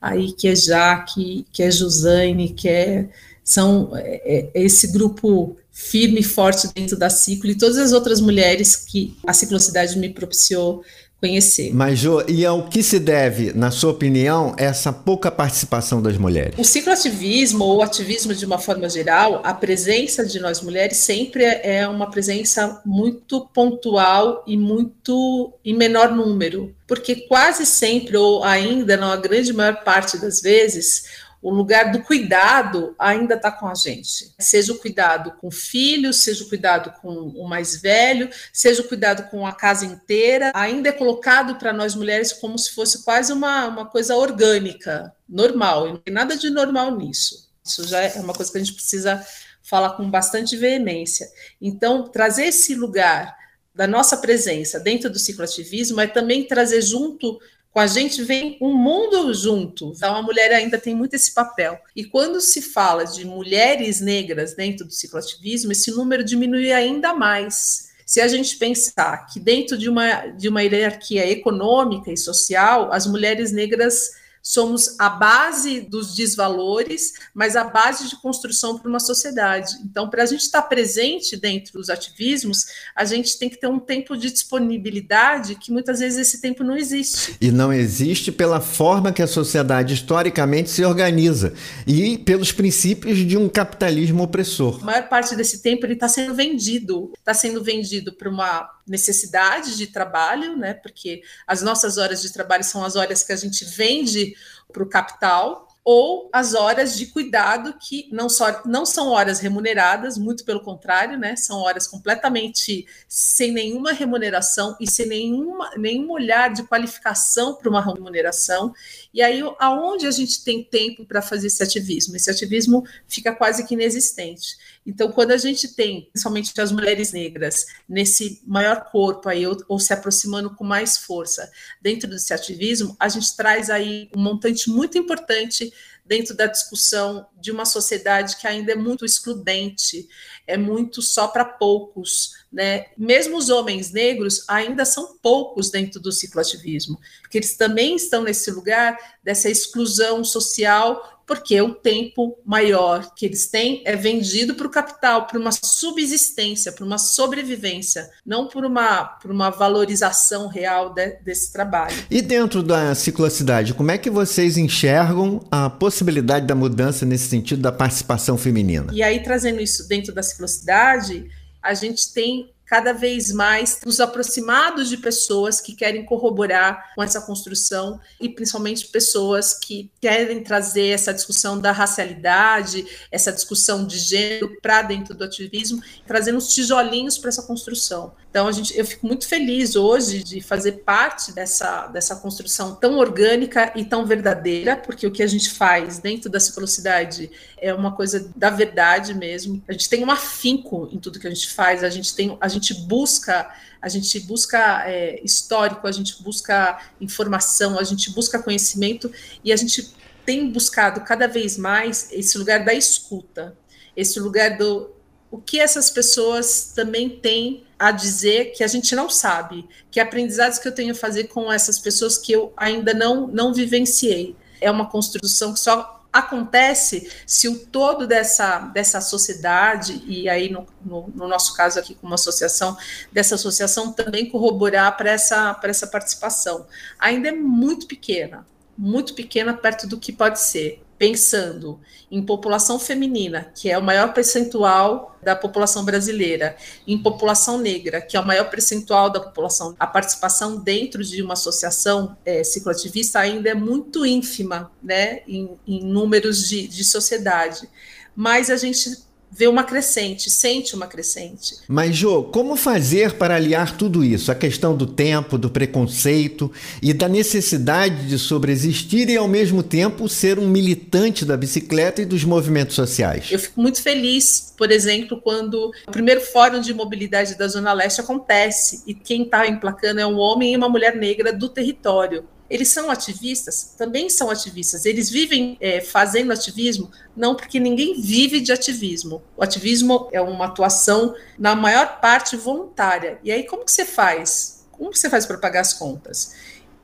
aí, 0.00 0.32
que 0.32 0.48
é 0.48 0.54
Jaque, 0.54 1.46
que 1.52 1.62
é 1.62 1.70
Josane, 1.70 2.50
que 2.50 2.68
é, 2.68 3.08
são 3.44 3.90
é, 3.94 4.50
é 4.54 4.62
esse 4.62 4.88
grupo 4.92 5.56
firme 5.70 6.20
e 6.20 6.24
forte 6.24 6.68
dentro 6.74 6.98
da 6.98 7.08
Ciclo, 7.08 7.50
e 7.50 7.54
todas 7.54 7.78
as 7.78 7.92
outras 7.92 8.20
mulheres 8.20 8.74
que 8.74 9.16
a 9.26 9.32
Ciclocidade 9.32 9.96
me 9.98 10.08
propiciou 10.08 10.82
conhecer. 11.20 11.74
Mas, 11.74 11.98
Jo, 11.98 12.22
e 12.28 12.46
ao 12.46 12.68
que 12.68 12.82
se 12.82 12.98
deve, 12.98 13.52
na 13.52 13.70
sua 13.70 13.90
opinião, 13.90 14.54
essa 14.56 14.92
pouca 14.92 15.30
participação 15.30 16.00
das 16.00 16.16
mulheres? 16.16 16.54
O 16.56 16.64
cicloativismo, 16.64 17.64
ou 17.64 17.82
ativismo 17.82 18.34
de 18.34 18.46
uma 18.46 18.58
forma 18.58 18.88
geral, 18.88 19.40
a 19.44 19.52
presença 19.52 20.24
de 20.24 20.38
nós 20.38 20.60
mulheres 20.60 20.98
sempre 20.98 21.44
é 21.44 21.86
uma 21.88 22.10
presença 22.10 22.80
muito 22.86 23.40
pontual 23.52 24.44
e 24.46 24.56
muito 24.56 25.52
em 25.64 25.74
menor 25.74 26.12
número, 26.12 26.74
porque 26.86 27.16
quase 27.16 27.66
sempre, 27.66 28.16
ou 28.16 28.44
ainda, 28.44 28.96
na 28.96 29.16
grande 29.16 29.52
maior 29.52 29.82
parte 29.82 30.16
das 30.18 30.40
vezes, 30.40 31.04
o 31.40 31.50
lugar 31.50 31.92
do 31.92 32.02
cuidado 32.02 32.94
ainda 32.98 33.34
está 33.34 33.50
com 33.50 33.68
a 33.68 33.74
gente. 33.74 34.34
Seja 34.38 34.72
o 34.72 34.78
cuidado 34.78 35.32
com 35.40 35.48
o 35.48 35.52
filho, 35.52 36.12
seja 36.12 36.44
o 36.44 36.48
cuidado 36.48 36.92
com 37.00 37.10
o 37.10 37.48
mais 37.48 37.80
velho, 37.80 38.28
seja 38.52 38.82
o 38.82 38.88
cuidado 38.88 39.30
com 39.30 39.46
a 39.46 39.52
casa 39.52 39.86
inteira, 39.86 40.50
ainda 40.54 40.88
é 40.88 40.92
colocado 40.92 41.56
para 41.56 41.72
nós 41.72 41.94
mulheres 41.94 42.32
como 42.32 42.58
se 42.58 42.72
fosse 42.74 43.04
quase 43.04 43.32
uma, 43.32 43.66
uma 43.66 43.86
coisa 43.86 44.16
orgânica, 44.16 45.14
normal, 45.28 45.88
e 45.88 45.90
não 45.92 45.98
tem 45.98 46.14
nada 46.14 46.36
de 46.36 46.50
normal 46.50 46.96
nisso. 46.96 47.48
Isso 47.64 47.86
já 47.86 48.00
é 48.00 48.20
uma 48.20 48.32
coisa 48.32 48.50
que 48.50 48.58
a 48.58 48.62
gente 48.62 48.74
precisa 48.74 49.24
falar 49.62 49.90
com 49.90 50.10
bastante 50.10 50.56
veemência. 50.56 51.28
Então, 51.60 52.08
trazer 52.08 52.46
esse 52.46 52.74
lugar 52.74 53.36
da 53.74 53.86
nossa 53.86 54.16
presença 54.16 54.80
dentro 54.80 55.08
do 55.08 55.18
cicloativismo 55.18 56.00
é 56.00 56.06
também 56.06 56.48
trazer 56.48 56.80
junto 56.80 57.38
com 57.72 57.80
a 57.80 57.86
gente 57.86 58.22
vem 58.22 58.58
um 58.60 58.74
mundo 58.74 59.32
junto. 59.32 59.92
Então, 59.94 60.16
a 60.16 60.22
mulher 60.22 60.52
ainda 60.52 60.78
tem 60.78 60.94
muito 60.94 61.14
esse 61.14 61.32
papel. 61.32 61.78
E 61.94 62.04
quando 62.04 62.40
se 62.40 62.60
fala 62.60 63.04
de 63.04 63.24
mulheres 63.24 64.00
negras 64.00 64.54
dentro 64.54 64.86
do 64.86 64.92
cicloativismo, 64.92 65.72
esse 65.72 65.90
número 65.90 66.24
diminui 66.24 66.72
ainda 66.72 67.14
mais. 67.14 67.88
Se 68.06 68.20
a 68.20 68.28
gente 68.28 68.56
pensar 68.56 69.26
que 69.26 69.38
dentro 69.38 69.76
de 69.76 69.88
uma, 69.88 70.28
de 70.28 70.48
uma 70.48 70.62
hierarquia 70.62 71.30
econômica 71.30 72.10
e 72.10 72.16
social, 72.16 72.90
as 72.90 73.06
mulheres 73.06 73.52
negras 73.52 74.12
somos 74.42 74.98
a 74.98 75.08
base 75.08 75.80
dos 75.80 76.14
desvalores, 76.14 77.12
mas 77.34 77.56
a 77.56 77.64
base 77.64 78.08
de 78.08 78.16
construção 78.16 78.78
para 78.78 78.88
uma 78.88 79.00
sociedade. 79.00 79.76
Então, 79.84 80.08
para 80.08 80.22
a 80.22 80.26
gente 80.26 80.40
estar 80.40 80.62
presente 80.62 81.36
dentro 81.36 81.74
dos 81.74 81.90
ativismos, 81.90 82.66
a 82.94 83.04
gente 83.04 83.38
tem 83.38 83.48
que 83.48 83.56
ter 83.58 83.66
um 83.66 83.78
tempo 83.78 84.16
de 84.16 84.30
disponibilidade 84.30 85.54
que 85.54 85.72
muitas 85.72 86.00
vezes 86.00 86.18
esse 86.18 86.40
tempo 86.40 86.64
não 86.64 86.76
existe. 86.76 87.36
E 87.40 87.50
não 87.50 87.72
existe 87.72 88.32
pela 88.32 88.60
forma 88.60 89.12
que 89.12 89.22
a 89.22 89.26
sociedade 89.26 89.94
historicamente 89.94 90.70
se 90.70 90.84
organiza 90.84 91.52
e 91.86 92.18
pelos 92.18 92.52
princípios 92.52 93.18
de 93.18 93.36
um 93.36 93.48
capitalismo 93.48 94.22
opressor. 94.22 94.80
A 94.82 94.84
maior 94.84 95.08
parte 95.08 95.36
desse 95.36 95.62
tempo 95.62 95.86
ele 95.86 95.94
está 95.94 96.08
sendo 96.08 96.34
vendido, 96.34 97.12
está 97.18 97.34
sendo 97.34 97.62
vendido 97.62 98.12
para 98.12 98.28
uma 98.28 98.77
necessidade 98.88 99.76
de 99.76 99.86
trabalho, 99.86 100.56
né? 100.56 100.74
Porque 100.74 101.22
as 101.46 101.62
nossas 101.62 101.98
horas 101.98 102.22
de 102.22 102.32
trabalho 102.32 102.64
são 102.64 102.84
as 102.84 102.96
horas 102.96 103.22
que 103.22 103.32
a 103.32 103.36
gente 103.36 103.64
vende 103.64 104.34
para 104.72 104.82
o 104.82 104.88
capital, 104.88 105.68
ou 105.90 106.28
as 106.34 106.52
horas 106.52 106.98
de 106.98 107.06
cuidado 107.06 107.74
que 107.80 108.10
não, 108.12 108.28
só, 108.28 108.60
não 108.66 108.84
são 108.84 109.08
horas 109.08 109.40
remuneradas, 109.40 110.18
muito 110.18 110.44
pelo 110.44 110.60
contrário, 110.60 111.18
né? 111.18 111.34
São 111.34 111.60
horas 111.60 111.86
completamente 111.86 112.86
sem 113.08 113.52
nenhuma 113.52 113.92
remuneração 113.92 114.76
e 114.78 114.86
sem 114.86 115.06
nenhuma, 115.06 115.70
nenhum 115.78 116.10
olhar 116.10 116.52
de 116.52 116.62
qualificação 116.64 117.54
para 117.54 117.70
uma 117.70 117.82
remuneração. 117.82 118.74
E 119.18 119.22
aí, 119.22 119.42
aonde 119.58 120.06
a 120.06 120.12
gente 120.12 120.44
tem 120.44 120.62
tempo 120.62 121.04
para 121.04 121.20
fazer 121.20 121.48
esse 121.48 121.60
ativismo? 121.60 122.14
Esse 122.14 122.30
ativismo 122.30 122.86
fica 123.08 123.34
quase 123.34 123.66
que 123.66 123.74
inexistente. 123.74 124.56
Então, 124.86 125.10
quando 125.10 125.32
a 125.32 125.36
gente 125.36 125.74
tem, 125.74 126.08
principalmente 126.12 126.52
as 126.60 126.70
mulheres 126.70 127.12
negras, 127.12 127.66
nesse 127.88 128.40
maior 128.46 128.84
corpo 128.92 129.28
aí, 129.28 129.44
ou, 129.44 129.56
ou, 129.66 129.80
se 129.80 129.92
aproximando 129.92 130.54
com 130.54 130.62
mais 130.62 130.98
força 130.98 131.50
dentro 131.82 132.08
desse 132.08 132.32
ativismo, 132.32 132.96
a 132.96 133.08
gente 133.08 133.36
traz 133.36 133.70
aí 133.70 134.08
um 134.16 134.22
montante 134.22 134.70
muito 134.70 134.96
importante 134.96 135.72
dentro 136.06 136.32
da 136.32 136.46
discussão 136.46 137.26
de 137.40 137.50
uma 137.50 137.64
sociedade 137.64 138.36
que 138.36 138.46
ainda 138.46 138.70
é 138.70 138.76
muito 138.76 139.04
excludente, 139.04 140.08
é 140.46 140.56
muito 140.56 141.02
só 141.02 141.26
para 141.26 141.44
poucos, 141.44 142.34
né? 142.52 142.86
Mesmo 142.96 143.36
os 143.36 143.50
homens 143.50 143.92
negros 143.92 144.44
ainda 144.48 144.84
são 144.84 145.16
poucos 145.22 145.70
dentro 145.70 146.00
do 146.00 146.10
cicloativismo, 146.10 146.98
porque 147.20 147.38
eles 147.38 147.56
também 147.56 147.96
estão 147.96 148.22
nesse 148.22 148.50
lugar 148.50 148.96
dessa 149.22 149.50
exclusão 149.50 150.24
social 150.24 151.18
porque 151.28 151.60
o 151.60 151.74
tempo 151.74 152.38
maior 152.44 153.14
que 153.14 153.26
eles 153.26 153.48
têm 153.48 153.82
é 153.84 153.94
vendido 153.94 154.54
para 154.54 154.66
o 154.66 154.70
capital, 154.70 155.26
para 155.26 155.38
uma 155.38 155.52
subsistência, 155.52 156.72
para 156.72 156.84
uma 156.86 156.96
sobrevivência, 156.96 158.08
não 158.24 158.48
por 158.48 158.64
uma, 158.64 159.04
por 159.04 159.30
uma 159.30 159.50
valorização 159.50 160.48
real 160.48 160.94
de, 160.94 161.18
desse 161.22 161.52
trabalho. 161.52 161.94
E 162.10 162.22
dentro 162.22 162.62
da 162.62 162.94
ciclocidade, 162.94 163.74
como 163.74 163.90
é 163.90 163.98
que 163.98 164.08
vocês 164.08 164.56
enxergam 164.56 165.46
a 165.50 165.68
possibilidade 165.68 166.46
da 166.46 166.54
mudança 166.54 167.04
nesse 167.04 167.28
sentido 167.28 167.60
da 167.60 167.70
participação 167.70 168.38
feminina? 168.38 168.90
E 168.90 169.02
aí, 169.02 169.22
trazendo 169.22 169.60
isso 169.60 169.86
dentro 169.86 170.14
da 170.14 170.22
ciclocidade, 170.22 171.28
a 171.68 171.74
gente 171.74 172.14
tem 172.14 172.50
cada 172.68 172.92
vez 172.92 173.32
mais 173.32 173.80
nos 173.84 173.98
aproximados 173.98 174.90
de 174.90 174.98
pessoas 174.98 175.58
que 175.60 175.74
querem 175.74 176.04
corroborar 176.04 176.92
com 176.94 177.02
essa 177.02 177.20
construção 177.22 177.98
e 178.20 178.28
principalmente 178.28 178.86
pessoas 178.88 179.54
que 179.54 179.90
querem 180.00 180.42
trazer 180.42 180.88
essa 180.88 181.14
discussão 181.14 181.58
da 181.58 181.72
racialidade, 181.72 182.86
essa 183.10 183.32
discussão 183.32 183.86
de 183.86 183.98
gênero 183.98 184.60
para 184.60 184.82
dentro 184.82 185.14
do 185.14 185.24
ativismo, 185.24 185.82
trazendo 186.06 186.36
os 186.36 186.52
tijolinhos 186.52 187.16
para 187.16 187.30
essa 187.30 187.42
construção. 187.42 188.12
Então 188.30 188.46
a 188.46 188.52
gente, 188.52 188.76
eu 188.76 188.84
fico 188.84 189.06
muito 189.06 189.26
feliz 189.26 189.74
hoje 189.74 190.22
de 190.22 190.42
fazer 190.42 190.72
parte 190.84 191.32
dessa, 191.32 191.86
dessa 191.86 192.16
construção 192.16 192.74
tão 192.74 192.98
orgânica 192.98 193.72
e 193.74 193.84
tão 193.84 194.04
verdadeira, 194.04 194.76
porque 194.76 195.06
o 195.06 195.10
que 195.10 195.22
a 195.22 195.26
gente 195.26 195.50
faz 195.50 195.98
dentro 195.98 196.28
da 196.28 196.38
ciclocidade 196.38 197.30
é 197.56 197.72
uma 197.72 197.92
coisa 197.92 198.30
da 198.36 198.50
verdade 198.50 199.14
mesmo. 199.14 199.62
A 199.66 199.72
gente 199.72 199.88
tem 199.88 200.04
um 200.04 200.10
afinco 200.10 200.88
em 200.92 200.98
tudo 200.98 201.18
que 201.18 201.26
a 201.26 201.30
gente 201.30 201.50
faz, 201.50 201.82
a 201.82 201.88
gente 201.88 202.14
tem 202.14 202.36
a 202.38 202.48
gente 202.48 202.57
gente 202.58 202.74
busca, 202.74 203.50
a 203.80 203.88
gente 203.88 204.20
busca 204.20 204.84
é, 204.86 205.20
histórico, 205.24 205.86
a 205.86 205.92
gente 205.92 206.22
busca 206.22 206.78
informação, 207.00 207.78
a 207.78 207.84
gente 207.84 208.10
busca 208.10 208.42
conhecimento 208.42 209.10
e 209.44 209.52
a 209.52 209.56
gente 209.56 209.94
tem 210.24 210.50
buscado 210.50 211.00
cada 211.02 211.26
vez 211.26 211.56
mais 211.56 212.10
esse 212.12 212.36
lugar 212.36 212.64
da 212.64 212.74
escuta, 212.74 213.56
esse 213.96 214.20
lugar 214.20 214.58
do 214.58 214.90
o 215.30 215.38
que 215.38 215.60
essas 215.60 215.90
pessoas 215.90 216.72
também 216.74 217.08
têm 217.10 217.64
a 217.78 217.90
dizer 217.90 218.52
que 218.52 218.64
a 218.64 218.66
gente 218.66 218.94
não 218.96 219.10
sabe, 219.10 219.68
que 219.90 220.00
aprendizados 220.00 220.58
que 220.58 220.66
eu 220.66 220.74
tenho 220.74 220.92
a 220.92 220.94
fazer 220.94 221.24
com 221.24 221.52
essas 221.52 221.78
pessoas 221.78 222.16
que 222.16 222.32
eu 222.32 222.52
ainda 222.56 222.94
não 222.94 223.26
não 223.26 223.52
vivenciei. 223.52 224.34
É 224.60 224.70
uma 224.70 224.88
construção 224.88 225.52
que 225.52 225.60
só 225.60 225.97
acontece 226.18 227.10
se 227.26 227.48
o 227.48 227.58
todo 227.58 228.06
dessa, 228.06 228.58
dessa 228.58 229.00
sociedade, 229.00 230.02
e 230.06 230.28
aí 230.28 230.50
no, 230.50 230.66
no, 230.84 231.08
no 231.14 231.28
nosso 231.28 231.54
caso 231.54 231.78
aqui 231.78 231.94
como 231.94 232.14
associação, 232.14 232.76
dessa 233.12 233.34
associação 233.34 233.92
também 233.92 234.28
corroborar 234.28 234.96
para 234.96 235.10
essa, 235.10 235.58
essa 235.64 235.86
participação. 235.86 236.66
Ainda 236.98 237.28
é 237.28 237.32
muito 237.32 237.86
pequena, 237.86 238.46
muito 238.76 239.14
pequena 239.14 239.54
perto 239.54 239.86
do 239.86 239.98
que 239.98 240.12
pode 240.12 240.40
ser 240.40 240.82
pensando 240.98 241.78
em 242.10 242.24
população 242.24 242.78
feminina, 242.78 243.52
que 243.54 243.70
é 243.70 243.78
o 243.78 243.82
maior 243.82 244.12
percentual 244.12 245.16
da 245.22 245.36
população 245.36 245.84
brasileira, 245.84 246.56
em 246.86 247.00
população 247.00 247.58
negra, 247.58 248.00
que 248.00 248.16
é 248.16 248.20
o 248.20 248.26
maior 248.26 248.50
percentual 248.50 249.10
da 249.10 249.20
população, 249.20 249.76
a 249.78 249.86
participação 249.86 250.56
dentro 250.56 251.04
de 251.04 251.22
uma 251.22 251.34
associação 251.34 252.16
é, 252.24 252.42
cicloativista 252.42 253.20
ainda 253.20 253.50
é 253.50 253.54
muito 253.54 254.04
ínfima, 254.04 254.70
né, 254.82 255.20
em, 255.28 255.56
em 255.66 255.84
números 255.84 256.48
de, 256.48 256.66
de 256.66 256.84
sociedade. 256.84 257.68
Mas 258.16 258.50
a 258.50 258.56
gente 258.56 259.07
vê 259.30 259.46
uma 259.46 259.64
crescente, 259.64 260.30
sente 260.30 260.74
uma 260.74 260.86
crescente. 260.86 261.56
Mas, 261.68 261.96
Jô, 261.96 262.24
como 262.24 262.56
fazer 262.56 263.14
para 263.14 263.36
aliar 263.36 263.76
tudo 263.76 264.04
isso? 264.04 264.32
A 264.32 264.34
questão 264.34 264.76
do 264.76 264.86
tempo, 264.86 265.38
do 265.38 265.50
preconceito 265.50 266.50
e 266.82 266.92
da 266.92 267.08
necessidade 267.08 268.08
de 268.08 268.18
sobreexistir 268.18 269.08
e, 269.08 269.16
ao 269.16 269.28
mesmo 269.28 269.62
tempo, 269.62 270.08
ser 270.08 270.38
um 270.38 270.48
militante 270.48 271.24
da 271.24 271.36
bicicleta 271.36 272.02
e 272.02 272.06
dos 272.06 272.24
movimentos 272.24 272.74
sociais? 272.74 273.28
Eu 273.30 273.38
fico 273.38 273.60
muito 273.60 273.82
feliz, 273.82 274.52
por 274.56 274.70
exemplo, 274.70 275.20
quando 275.20 275.70
o 275.86 275.90
primeiro 275.90 276.20
Fórum 276.20 276.60
de 276.60 276.74
Mobilidade 276.74 277.36
da 277.36 277.46
Zona 277.46 277.72
Leste 277.72 278.00
acontece 278.00 278.82
e 278.86 278.94
quem 278.94 279.22
está 279.22 279.46
emplacando 279.46 280.00
é 280.00 280.06
um 280.06 280.18
homem 280.18 280.52
e 280.52 280.56
uma 280.56 280.68
mulher 280.68 280.96
negra 280.96 281.32
do 281.32 281.48
território. 281.48 282.24
Eles 282.48 282.68
são 282.68 282.90
ativistas? 282.90 283.74
Também 283.76 284.08
são 284.08 284.30
ativistas. 284.30 284.86
Eles 284.86 285.10
vivem 285.10 285.56
é, 285.60 285.80
fazendo 285.80 286.32
ativismo? 286.32 286.90
Não, 287.16 287.34
porque 287.34 287.60
ninguém 287.60 288.00
vive 288.00 288.40
de 288.40 288.52
ativismo. 288.52 289.22
O 289.36 289.42
ativismo 289.42 290.08
é 290.12 290.20
uma 290.20 290.46
atuação, 290.46 291.14
na 291.38 291.54
maior 291.54 292.00
parte, 292.00 292.36
voluntária. 292.36 293.18
E 293.22 293.30
aí, 293.30 293.44
como 293.44 293.64
que 293.64 293.72
você 293.72 293.84
faz? 293.84 294.66
Como 294.72 294.90
que 294.90 294.98
você 294.98 295.10
faz 295.10 295.26
para 295.26 295.38
pagar 295.38 295.60
as 295.60 295.74
contas? 295.74 296.34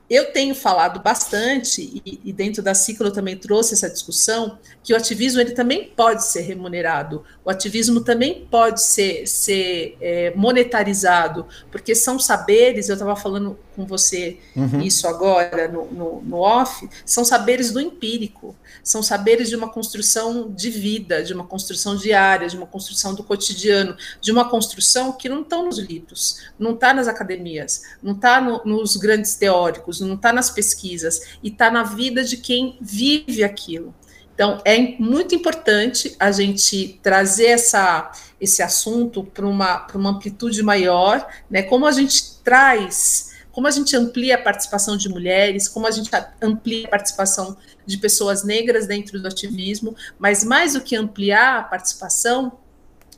eu 0.09 0.31
tenho 0.31 0.53
falado 0.53 0.99
bastante, 0.99 1.81
e, 1.81 2.19
e, 2.23 2.31
dentro 2.31 2.61
da 2.61 2.75
ciclo 2.75 3.07
eu 3.07 3.11
também 3.11 3.35
trouxe 3.35 3.73
essa 3.73 3.89
discussão, 3.89 4.59
que 4.83 4.93
o 4.93 4.97
ativismo 4.97 5.41
ele 5.41 5.51
também 5.51 5.87
pode 5.95 6.23
ser 6.25 6.41
remunerado, 6.41 7.23
o 7.43 7.49
ativismo 7.49 8.01
também 8.01 8.47
pode 8.49 8.81
ser, 8.81 9.25
ser 9.27 9.97
é, 9.99 10.31
monetarizado, 10.35 11.47
porque 11.71 11.95
são 11.95 12.19
saberes, 12.19 12.87
eu 12.87 12.93
estava 12.93 13.15
falando 13.15 13.57
com 13.75 13.85
você 13.85 14.39
uhum. 14.55 14.81
isso 14.81 15.07
agora 15.07 15.67
no, 15.67 15.85
no, 15.91 16.21
no 16.21 16.37
off, 16.37 16.87
são 17.05 17.25
saberes 17.25 17.71
do 17.71 17.79
empírico, 17.79 18.55
são 18.83 19.03
saberes 19.03 19.49
de 19.49 19.55
uma 19.55 19.69
construção 19.69 20.51
de 20.51 20.69
vida, 20.69 21.23
de 21.23 21.33
uma 21.33 21.45
construção 21.45 21.95
diária, 21.95 22.47
de 22.47 22.55
uma 22.55 22.67
construção 22.67 23.13
do 23.13 23.23
cotidiano, 23.23 23.95
de 24.21 24.31
uma 24.31 24.49
construção 24.49 25.11
que 25.11 25.27
não 25.27 25.41
estão 25.41 25.65
nos 25.65 25.77
livros, 25.77 26.37
não 26.57 26.73
está 26.73 26.93
nas 26.93 27.07
academias, 27.07 27.83
não 28.01 28.13
está 28.13 28.39
no, 28.39 28.63
nos 28.65 28.95
grandes 28.95 29.35
teóricos, 29.35 29.99
não 29.99 30.15
está 30.15 30.31
nas 30.31 30.49
pesquisas, 30.49 31.37
e 31.43 31.49
está 31.49 31.69
na 31.69 31.83
vida 31.83 32.23
de 32.23 32.37
quem 32.37 32.77
vive 32.81 33.43
aquilo. 33.43 33.93
Então, 34.35 34.61
é 34.65 34.77
muito 34.99 35.33
importante 35.33 36.13
a 36.19 36.29
gente 36.29 36.99
trazer 37.01 37.47
essa, 37.47 38.11
esse 38.39 38.61
assunto 38.61 39.23
para 39.23 39.47
uma, 39.47 39.87
uma 39.95 40.09
amplitude 40.09 40.61
maior, 40.61 41.25
né? 41.49 41.63
Como 41.63 41.85
a 41.85 41.91
gente 41.91 42.35
traz 42.43 43.33
como 43.55 43.67
a 43.67 43.71
gente 43.71 43.95
amplia 43.95 44.35
a 44.35 44.37
participação 44.37 44.97
de 44.97 45.07
mulheres, 45.07 45.69
como 45.69 45.87
a 45.87 45.91
gente 45.91 46.11
amplia 46.41 46.87
a 46.87 46.89
participação 46.89 47.55
de 47.85 47.97
pessoas 47.97 48.43
negras 48.43 48.85
dentro 48.85 49.17
do 49.17 49.29
ativismo, 49.29 49.95
mas 50.19 50.43
mais 50.43 50.73
do 50.73 50.81
que 50.81 50.93
ampliar 50.93 51.59
a 51.59 51.63
participação, 51.63 52.51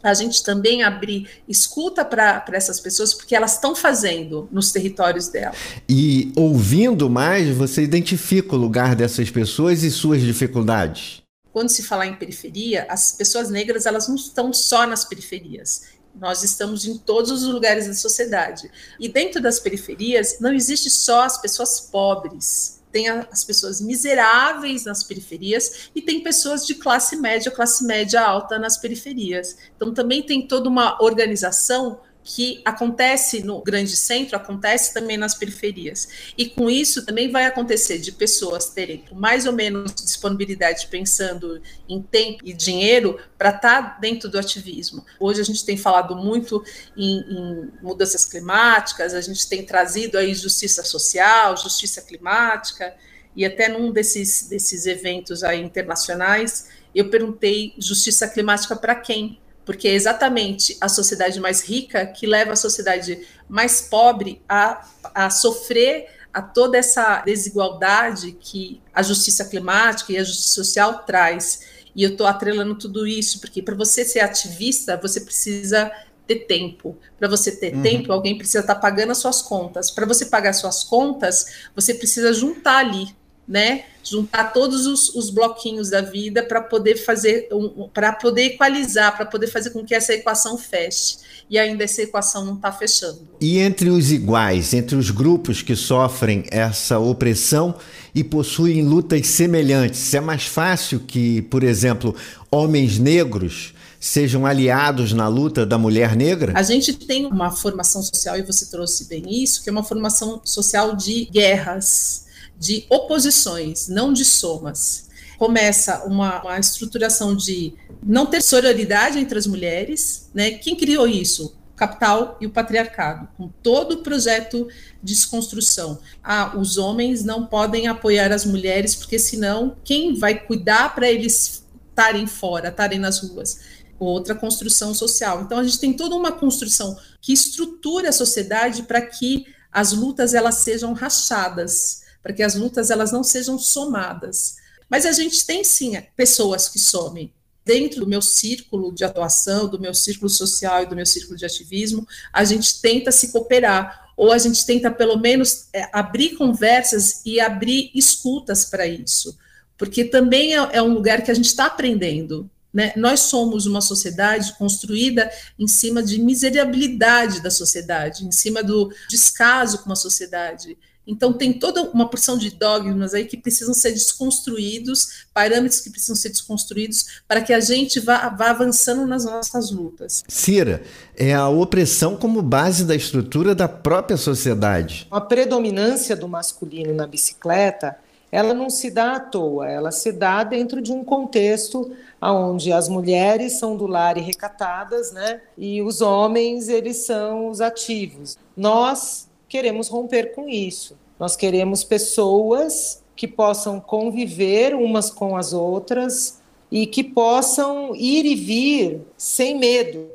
a 0.03 0.13
gente 0.13 0.43
também 0.43 0.83
abrir 0.83 1.27
escuta 1.47 2.05
para 2.05 2.45
essas 2.53 2.79
pessoas, 2.79 3.15
porque 3.15 3.35
elas 3.35 3.55
estão 3.55 3.75
fazendo 3.75 4.47
nos 4.51 4.71
territórios 4.71 5.27
dela. 5.27 5.55
E 5.89 6.31
ouvindo 6.35 7.09
mais, 7.09 7.49
você 7.49 7.81
identifica 7.81 8.55
o 8.55 8.59
lugar 8.59 8.95
dessas 8.95 9.31
pessoas 9.31 9.81
e 9.81 9.89
suas 9.89 10.21
dificuldades. 10.21 11.23
Quando 11.51 11.69
se 11.69 11.81
falar 11.81 12.05
em 12.05 12.13
periferia, 12.13 12.85
as 12.87 13.11
pessoas 13.11 13.49
negras 13.49 13.87
elas 13.87 14.07
não 14.07 14.15
estão 14.15 14.53
só 14.53 14.85
nas 14.85 15.03
periferias. 15.03 15.96
Nós 16.19 16.43
estamos 16.43 16.85
em 16.85 16.97
todos 16.97 17.31
os 17.31 17.43
lugares 17.43 17.87
da 17.87 17.93
sociedade. 17.93 18.69
E 18.99 19.07
dentro 19.07 19.41
das 19.41 19.59
periferias, 19.59 20.39
não 20.39 20.53
existe 20.53 20.89
só 20.89 21.23
as 21.23 21.39
pessoas 21.39 21.79
pobres. 21.79 22.81
Tem 22.91 23.09
as 23.09 23.43
pessoas 23.43 23.79
miseráveis 23.81 24.85
nas 24.85 25.03
periferias 25.03 25.89
e 25.93 26.01
tem 26.01 26.23
pessoas 26.23 26.65
de 26.65 26.75
classe 26.75 27.15
média, 27.15 27.51
classe 27.51 27.83
média 27.85 28.21
alta 28.21 28.57
nas 28.57 28.77
periferias. 28.77 29.57
Então, 29.75 29.93
também 29.93 30.23
tem 30.23 30.47
toda 30.47 30.69
uma 30.69 31.01
organização 31.01 31.99
que 32.29 32.61
acontece 32.65 33.41
no 33.41 33.61
grande 33.61 33.95
centro, 33.95 34.35
acontece 34.35 34.93
também 34.93 35.15
nas 35.15 35.33
periferias. 35.33 36.33
E 36.37 36.49
com 36.49 36.69
isso 36.69 37.05
também 37.05 37.31
vai 37.31 37.45
acontecer 37.45 37.99
de 37.99 38.11
pessoas 38.11 38.67
terem 38.69 39.05
mais 39.13 39.45
ou 39.45 39.53
menos 39.53 39.95
disponibilidade 39.95 40.87
pensando 40.87 41.61
em 41.87 42.01
tempo 42.01 42.43
e 42.43 42.51
dinheiro 42.51 43.17
para 43.37 43.51
estar 43.51 43.81
tá 43.81 43.97
dentro 44.01 44.27
do 44.27 44.37
ativismo. 44.37 45.05
Hoje 45.17 45.39
a 45.39 45.43
gente 45.45 45.63
tem 45.63 45.77
falado 45.77 46.17
muito 46.17 46.61
em, 46.97 47.19
em, 47.19 47.71
mudanças 47.81 48.25
climáticas, 48.25 49.13
a 49.13 49.21
gente 49.21 49.47
tem 49.47 49.65
trazido 49.65 50.17
aí 50.17 50.35
justiça 50.35 50.83
social, 50.83 51.55
justiça 51.55 52.01
climática, 52.01 52.93
e 53.37 53.45
até 53.45 53.69
num 53.69 53.89
desses, 53.89 54.49
desses 54.49 54.85
eventos 54.85 55.45
aí 55.45 55.61
internacionais, 55.61 56.67
eu 56.93 57.09
perguntei 57.09 57.73
justiça 57.77 58.27
climática 58.27 58.75
para 58.75 58.95
quem? 58.95 59.39
Porque 59.67 59.89
é 59.89 59.93
exatamente 59.93 60.77
a 60.79 60.87
sociedade 60.87 61.41
mais 61.41 61.61
rica 61.61 62.05
que 62.05 62.25
leva 62.25 62.53
a 62.53 62.55
sociedade 62.55 63.27
mais 63.49 63.81
pobre 63.81 64.41
a, 64.47 64.87
a 65.13 65.29
sofrer 65.29 66.07
a 66.33 66.41
toda 66.41 66.77
essa 66.77 67.21
desigualdade 67.25 68.31
que 68.39 68.81
a 68.93 69.03
justiça 69.03 69.43
climática 69.43 70.13
e 70.13 70.17
a 70.17 70.23
justiça 70.23 70.55
social 70.55 70.99
traz. 70.99 71.63
E 71.93 72.01
eu 72.01 72.11
estou 72.11 72.25
atrelando 72.25 72.75
tudo 72.75 73.05
isso, 73.05 73.41
porque 73.41 73.61
para 73.61 73.75
você 73.75 74.05
ser 74.05 74.21
ativista, 74.21 74.95
você 74.95 75.19
precisa 75.19 75.91
ter 76.25 76.45
tempo. 76.45 76.97
Para 77.19 77.27
você 77.27 77.51
ter 77.51 77.75
uhum. 77.75 77.81
tempo, 77.81 78.13
alguém 78.13 78.37
precisa 78.37 78.59
estar 78.59 78.75
tá 78.75 78.79
pagando 78.79 79.11
as 79.11 79.17
suas 79.17 79.41
contas. 79.41 79.91
Para 79.91 80.05
você 80.05 80.27
pagar 80.27 80.53
suas 80.53 80.81
contas, 80.81 81.67
você 81.75 81.93
precisa 81.93 82.31
juntar 82.31 82.77
ali 82.77 83.13
né? 83.47 83.85
Juntar 84.03 84.51
todos 84.51 84.85
os, 84.85 85.13
os 85.15 85.29
bloquinhos 85.29 85.89
da 85.89 86.01
vida 86.01 86.43
para 86.43 86.61
poder 86.61 86.95
fazer, 86.97 87.47
um, 87.51 87.87
para 87.87 88.11
poder 88.11 88.53
equalizar, 88.53 89.15
para 89.15 89.25
poder 89.25 89.47
fazer 89.47 89.69
com 89.69 89.85
que 89.85 89.95
essa 89.95 90.13
equação 90.13 90.57
feche. 90.57 91.17
E 91.49 91.57
ainda 91.57 91.83
essa 91.85 92.01
equação 92.01 92.43
não 92.43 92.55
está 92.55 92.71
fechando. 92.71 93.27
E 93.39 93.57
entre 93.59 93.89
os 93.89 94.11
iguais, 94.11 94.73
entre 94.73 94.97
os 94.97 95.11
grupos 95.11 95.61
que 95.61 95.75
sofrem 95.75 96.43
essa 96.51 96.99
opressão 96.99 97.75
e 98.13 98.23
possuem 98.23 98.83
lutas 98.83 99.27
semelhantes, 99.27 100.13
é 100.13 100.19
mais 100.19 100.45
fácil 100.45 100.99
que, 100.99 101.41
por 101.43 101.63
exemplo, 101.63 102.13
homens 102.51 102.99
negros 102.99 103.73
sejam 103.99 104.45
aliados 104.45 105.13
na 105.13 105.27
luta 105.27 105.65
da 105.65 105.77
mulher 105.77 106.15
negra? 106.15 106.53
A 106.55 106.63
gente 106.63 106.93
tem 106.93 107.25
uma 107.25 107.51
formação 107.51 108.01
social, 108.01 108.37
e 108.37 108.41
você 108.41 108.65
trouxe 108.65 109.05
bem 109.05 109.23
isso, 109.27 109.63
que 109.63 109.69
é 109.69 109.71
uma 109.71 109.83
formação 109.83 110.41
social 110.43 110.95
de 110.95 111.25
guerras, 111.25 112.26
de 112.59 112.85
oposições, 112.89 113.87
não 113.87 114.11
de 114.11 114.25
somas. 114.25 115.07
Começa 115.37 116.03
uma, 116.05 116.41
uma 116.41 116.59
estruturação 116.59 117.35
de 117.35 117.73
não 118.01 118.25
ter 118.25 118.41
sororidade 118.41 119.19
entre 119.19 119.37
as 119.37 119.45
mulheres, 119.45 120.29
né? 120.33 120.51
Quem 120.51 120.75
criou 120.75 121.07
isso? 121.07 121.55
capital 121.75 122.39
e 122.41 122.47
o 122.47 122.49
patriarcado, 122.49 123.29
com 123.37 123.49
todo 123.61 123.91
o 123.91 123.97
projeto 123.97 124.67
de 125.03 125.13
desconstrução. 125.13 125.99
Ah, 126.23 126.57
os 126.57 126.79
homens 126.79 127.23
não 127.23 127.45
podem 127.45 127.87
apoiar 127.87 128.31
as 128.31 128.43
mulheres, 128.43 128.95
porque 128.95 129.19
senão 129.19 129.77
quem 129.83 130.15
vai 130.15 130.39
cuidar 130.39 130.95
para 130.95 131.07
eles 131.07 131.63
estarem 131.91 132.25
fora, 132.25 132.69
estarem 132.69 132.97
nas 132.97 133.19
ruas? 133.19 133.59
outra 133.99 134.35
construção 134.35 134.93
social. 134.93 135.41
Então 135.41 135.59
a 135.59 135.63
gente 135.63 135.79
tem 135.79 135.93
toda 135.93 136.15
uma 136.15 136.31
construção 136.31 136.97
que 137.21 137.33
estrutura 137.33 138.09
a 138.09 138.13
sociedade 138.13 138.83
para 138.83 139.01
que 139.01 139.45
as 139.71 139.91
lutas 139.91 140.33
elas 140.33 140.55
sejam 140.55 140.93
rachadas, 140.93 142.03
para 142.27 142.33
que 142.33 142.43
as 142.43 142.55
lutas 142.55 142.89
elas 142.89 143.09
não 143.09 143.23
sejam 143.23 143.57
somadas. 143.57 144.57
Mas 144.89 145.05
a 145.05 145.13
gente 145.13 145.45
tem 145.45 145.63
sim 145.63 145.97
pessoas 146.13 146.67
que 146.67 146.77
somem. 146.77 147.31
Dentro 147.63 148.01
do 148.01 148.07
meu 148.07 148.21
círculo 148.21 148.93
de 148.93 149.05
atuação, 149.05 149.69
do 149.69 149.79
meu 149.79 149.93
círculo 149.93 150.29
social 150.29 150.83
e 150.83 150.85
do 150.87 150.95
meu 150.95 151.05
círculo 151.05 151.37
de 151.37 151.45
ativismo, 151.45 152.05
a 152.33 152.43
gente 152.43 152.81
tenta 152.81 153.13
se 153.13 153.31
cooperar, 153.31 154.11
ou 154.17 154.33
a 154.33 154.37
gente 154.37 154.65
tenta 154.65 154.91
pelo 154.91 155.17
menos 155.17 155.69
é, 155.71 155.89
abrir 155.93 156.35
conversas 156.35 157.21
e 157.25 157.39
abrir 157.39 157.91
escutas 157.95 158.65
para 158.65 158.85
isso, 158.85 159.37
porque 159.77 160.03
também 160.03 160.53
é, 160.53 160.69
é 160.73 160.81
um 160.81 160.93
lugar 160.93 161.21
que 161.21 161.31
a 161.31 161.33
gente 161.33 161.45
está 161.45 161.67
aprendendo. 161.67 162.49
Né? 162.73 162.91
Nós 162.97 163.21
somos 163.21 163.65
uma 163.65 163.79
sociedade 163.79 164.53
construída 164.57 165.31
em 165.57 165.67
cima 165.67 166.03
de 166.03 166.19
miserabilidade 166.19 167.41
da 167.41 167.49
sociedade, 167.49 168.25
em 168.25 168.33
cima 168.33 168.61
do 168.61 168.91
descaso 169.09 169.81
com 169.83 169.93
a 169.93 169.95
sociedade. 169.95 170.77
Então, 171.07 171.31
tem 171.31 171.53
toda 171.53 171.83
uma 171.83 172.09
porção 172.09 172.37
de 172.37 172.51
dogmas 172.51 173.13
aí 173.13 173.25
que 173.25 173.37
precisam 173.37 173.73
ser 173.73 173.91
desconstruídos, 173.91 175.25
parâmetros 175.33 175.79
que 175.79 175.89
precisam 175.89 176.15
ser 176.15 176.29
desconstruídos, 176.29 177.21
para 177.27 177.41
que 177.41 177.53
a 177.53 177.61
gente 177.61 177.99
vá, 177.99 178.27
vá 178.29 178.49
avançando 178.49 179.07
nas 179.07 179.23
nossas 179.23 179.71
lutas. 179.71 180.23
Cira, 180.27 180.83
é 181.15 181.33
a 181.33 181.47
opressão 181.47 182.17
como 182.17 182.41
base 182.41 182.83
da 182.83 182.95
estrutura 182.95 183.55
da 183.55 183.69
própria 183.69 184.17
sociedade. 184.17 185.07
A 185.09 185.21
predominância 185.21 186.15
do 186.15 186.27
masculino 186.27 186.93
na 186.93 187.07
bicicleta 187.07 187.95
ela 188.31 188.53
não 188.53 188.69
se 188.69 188.91
dá 188.91 189.15
à 189.15 189.19
toa, 189.19 189.69
ela 189.69 189.91
se 189.91 190.11
dá 190.11 190.43
dentro 190.43 190.81
de 190.81 190.91
um 190.91 191.03
contexto 191.03 191.91
onde 192.21 192.71
as 192.73 192.89
mulheres 192.89 193.53
são 193.53 193.77
do 193.77 193.87
lar 193.87 194.17
e 194.17 194.21
recatadas, 194.21 195.11
né? 195.11 195.41
E 195.57 195.81
os 195.81 196.01
homens, 196.01 196.67
eles 196.67 196.97
são 196.97 197.49
os 197.49 197.61
ativos. 197.61 198.37
Nós 198.55 199.26
queremos 199.47 199.87
romper 199.87 200.33
com 200.33 200.47
isso. 200.47 200.97
Nós 201.19 201.35
queremos 201.35 201.83
pessoas 201.83 203.03
que 203.15 203.27
possam 203.27 203.79
conviver 203.79 204.75
umas 204.75 205.09
com 205.09 205.35
as 205.35 205.53
outras 205.53 206.39
e 206.71 206.85
que 206.85 207.03
possam 207.03 207.95
ir 207.95 208.25
e 208.25 208.35
vir 208.35 209.01
sem 209.17 209.57
medo, 209.57 210.09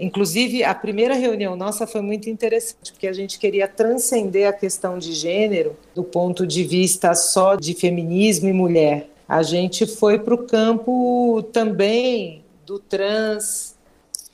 Inclusive, 0.00 0.64
a 0.64 0.74
primeira 0.74 1.14
reunião 1.14 1.54
nossa 1.54 1.86
foi 1.86 2.00
muito 2.00 2.30
interessante, 2.30 2.90
porque 2.90 3.06
a 3.06 3.12
gente 3.12 3.38
queria 3.38 3.68
transcender 3.68 4.48
a 4.48 4.52
questão 4.52 4.98
de 4.98 5.12
gênero 5.12 5.76
do 5.94 6.02
ponto 6.02 6.46
de 6.46 6.64
vista 6.64 7.14
só 7.14 7.54
de 7.54 7.74
feminismo 7.74 8.48
e 8.48 8.52
mulher. 8.52 9.10
A 9.28 9.42
gente 9.42 9.86
foi 9.86 10.18
para 10.18 10.34
o 10.34 10.38
campo 10.38 11.42
também 11.52 12.42
do 12.64 12.78
trans. 12.78 13.69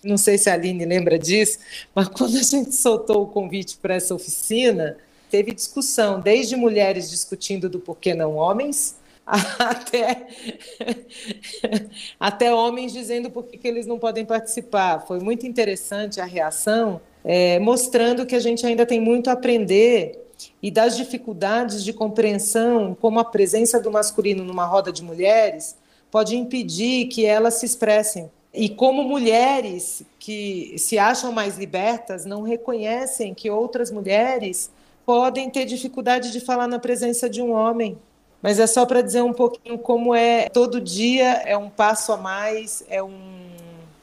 Não 0.07 0.17
sei 0.17 0.39
se 0.39 0.49
a 0.49 0.55
Aline 0.55 0.85
lembra 0.85 1.19
disso, 1.19 1.59
mas 1.95 2.09
quando 2.09 2.37
a 2.37 2.43
gente 2.43 2.75
soltou 2.75 3.23
o 3.23 3.27
convite 3.27 3.77
para 3.77 3.95
essa 3.95 4.15
oficina, 4.15 4.97
teve 5.31 5.53
discussão, 5.53 6.21
desde 6.21 6.57
mulheres 6.57 7.11
discutindo 7.11 7.69
do 7.69 7.81
porquê 7.81 8.15
não 8.15 8.37
homens, 8.37 8.97
até, 9.27 10.29
até 12.19 12.55
homens 12.55 12.93
dizendo 12.93 13.29
por 13.29 13.45
que, 13.45 13.67
eles 13.67 13.87
não 13.87 13.99
podem 13.99 14.25
participar. 14.25 15.05
Foi 15.07 15.19
muito 15.19 15.47
interessante 15.47 16.21
a 16.21 16.25
reação, 16.25 17.01
é, 17.25 17.59
mostrando 17.59 18.25
que 18.25 18.37
a 18.37 18.41
gente 18.41 18.65
ainda 18.65 18.87
tem 18.87 19.01
muito 19.01 19.29
a 19.29 19.33
aprender 19.33 20.23
e 20.63 20.71
das 20.71 20.97
dificuldades 20.97 21.83
de 21.83 21.93
compreensão, 21.93 22.97
como 23.01 23.19
a 23.19 23.25
presença 23.25 23.81
do 23.81 23.91
masculino 23.91 24.45
numa 24.45 24.65
roda 24.65 24.93
de 24.93 25.03
mulheres 25.03 25.77
pode 26.11 26.37
impedir 26.37 27.07
que 27.07 27.27
elas 27.27 27.55
se 27.55 27.67
expressem. 27.67 28.31
E 28.57 28.69
como 28.69 29.03
mulheres 29.05 30.03
que 30.19 30.75
se 30.79 30.99
acham 30.99 31.31
mais 31.31 31.59
libertas 31.59 32.25
não 32.25 32.43
reconhecem 32.43 33.35
que 33.35 33.51
outras 33.51 33.91
mulheres 33.91 34.71
podem 35.05 35.51
ter 35.51 35.67
dificuldade 35.67 36.33
de 36.33 36.41
falar 36.41 36.67
na 36.67 36.79
presença 36.79 37.29
de 37.31 37.41
um 37.43 37.53
homem 37.53 37.97
mas 38.47 38.59
é 38.59 38.67
só 38.69 38.85
para 38.87 39.03
dizer 39.03 39.23
um 39.23 39.33
pouquinho 39.33 39.77
como 39.77 40.15
é 40.15 40.49
todo 40.49 40.81
dia 40.81 41.43
é 41.45 41.57
um 41.57 41.69
passo 41.69 42.13
a 42.13 42.17
mais, 42.17 42.85
é 42.89 43.03
um, 43.03 43.51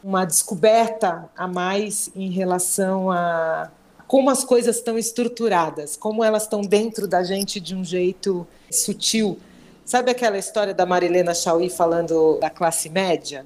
uma 0.04 0.26
descoberta 0.26 1.30
a 1.34 1.48
mais 1.48 2.12
em 2.14 2.30
relação 2.30 3.10
a 3.10 3.72
como 4.06 4.30
as 4.30 4.44
coisas 4.44 4.76
estão 4.76 4.98
estruturadas, 4.98 5.96
como 5.96 6.24
elas 6.24 6.44
estão 6.44 6.62
dentro 6.62 7.08
da 7.08 7.24
gente 7.24 7.60
de 7.60 7.74
um 7.74 7.84
jeito 7.84 8.46
sutil. 8.70 9.40
Sabe 9.86 10.12
aquela 10.12 10.38
história 10.38 10.74
da 10.74 10.86
Marilena 10.86 11.34
Chauí 11.34 11.70
falando 11.70 12.38
da 12.40 12.50
classe 12.50 12.90
média? 12.90 13.46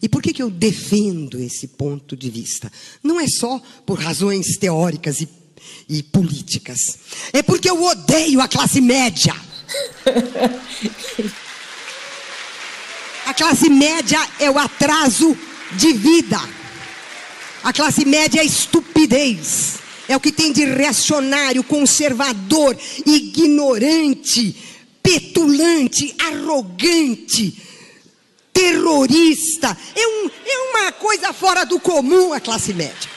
E 0.00 0.08
por 0.08 0.22
que, 0.22 0.32
que 0.32 0.42
eu 0.42 0.50
defendo 0.50 1.40
esse 1.40 1.68
ponto 1.68 2.16
de 2.16 2.30
vista? 2.30 2.70
Não 3.02 3.18
é 3.18 3.26
só 3.26 3.60
por 3.84 3.98
razões 3.98 4.56
teóricas 4.56 5.20
e, 5.20 5.28
e 5.88 6.02
políticas. 6.02 6.78
É 7.32 7.42
porque 7.42 7.68
eu 7.68 7.82
odeio 7.82 8.40
a 8.40 8.48
classe 8.48 8.80
média. 8.80 9.34
A 13.26 13.34
classe 13.34 13.68
média 13.68 14.18
é 14.38 14.50
o 14.50 14.58
atraso 14.58 15.36
de 15.76 15.92
vida. 15.92 16.40
A 17.62 17.72
classe 17.72 18.04
média 18.04 18.38
é 18.38 18.42
a 18.42 18.46
estupidez. 18.46 19.74
É 20.08 20.16
o 20.16 20.20
que 20.20 20.32
tem 20.32 20.52
de 20.52 20.64
reacionário, 20.64 21.62
conservador, 21.62 22.74
ignorante, 23.04 24.56
petulante, 25.02 26.14
arrogante, 26.18 27.67
terrorista. 28.58 29.76
É, 29.94 30.06
um, 30.08 30.30
é 30.44 30.58
uma 30.70 30.92
coisa 30.92 31.32
fora 31.32 31.64
do 31.64 31.78
comum 31.78 32.32
a 32.32 32.40
classe 32.40 32.74
média. 32.74 33.08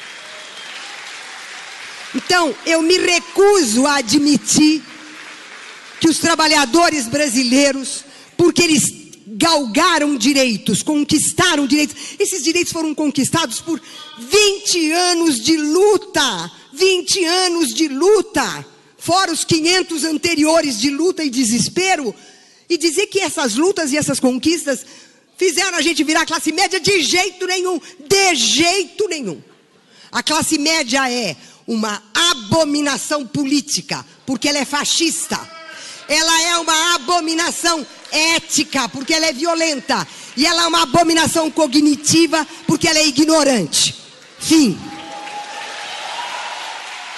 Então, 2.14 2.56
eu 2.66 2.82
me 2.84 2.98
recuso 2.98 3.88
a 3.88 3.96
admitir 3.96 4.84
que 6.00 6.08
os 6.08 6.20
trabalhadores 6.20 7.08
brasileiros, 7.08 8.04
porque 8.38 8.62
eles 8.62 8.84
galgaram 9.26 10.16
direitos, 10.16 10.84
conquistaram 10.84 11.66
direitos, 11.66 11.96
esses 12.20 12.44
direitos 12.44 12.72
foram 12.72 12.94
conquistados 12.94 13.62
por 13.62 13.82
20 14.20 14.92
anos 14.92 15.40
de 15.40 15.58
luta, 15.58 16.52
20 16.74 17.26
anos 17.26 17.74
de 17.74 17.88
luta, 17.88 18.66
fora 18.98 19.32
os 19.32 19.44
500 19.44 20.04
anteriores 20.04 20.80
de 20.80 20.90
luta 20.90 21.24
e 21.24 21.30
desespero, 21.30 22.14
e 22.70 22.78
dizer 22.78 23.08
que 23.08 23.20
essas 23.20 23.56
lutas 23.56 23.92
e 23.92 23.98
essas 23.98 24.20
conquistas 24.20 24.86
fizeram 25.42 25.76
a 25.76 25.82
gente 25.82 26.04
virar 26.04 26.24
classe 26.24 26.52
média 26.52 26.80
de 26.80 27.02
jeito 27.02 27.48
nenhum, 27.48 27.82
de 28.00 28.36
jeito 28.36 29.08
nenhum. 29.08 29.42
A 30.12 30.22
classe 30.22 30.60
média 30.60 31.12
é 31.12 31.36
uma 31.66 32.04
abominação 32.14 33.26
política, 33.26 34.06
porque 34.24 34.48
ela 34.48 34.60
é 34.60 34.66
fascista 34.66 35.40
ela 36.12 36.42
é 36.42 36.58
uma 36.58 36.96
abominação 36.96 37.88
ética, 38.12 38.90
porque 38.90 39.14
ela 39.14 39.28
é 39.28 39.32
violenta. 39.32 40.06
E 40.36 40.46
ela 40.46 40.64
é 40.64 40.68
uma 40.68 40.84
abominação 40.84 41.50
cognitiva, 41.50 42.46
porque 42.68 42.86
ela 42.86 43.00
é 43.00 43.08
ignorante. 43.08 43.96
Fim. 44.38 44.78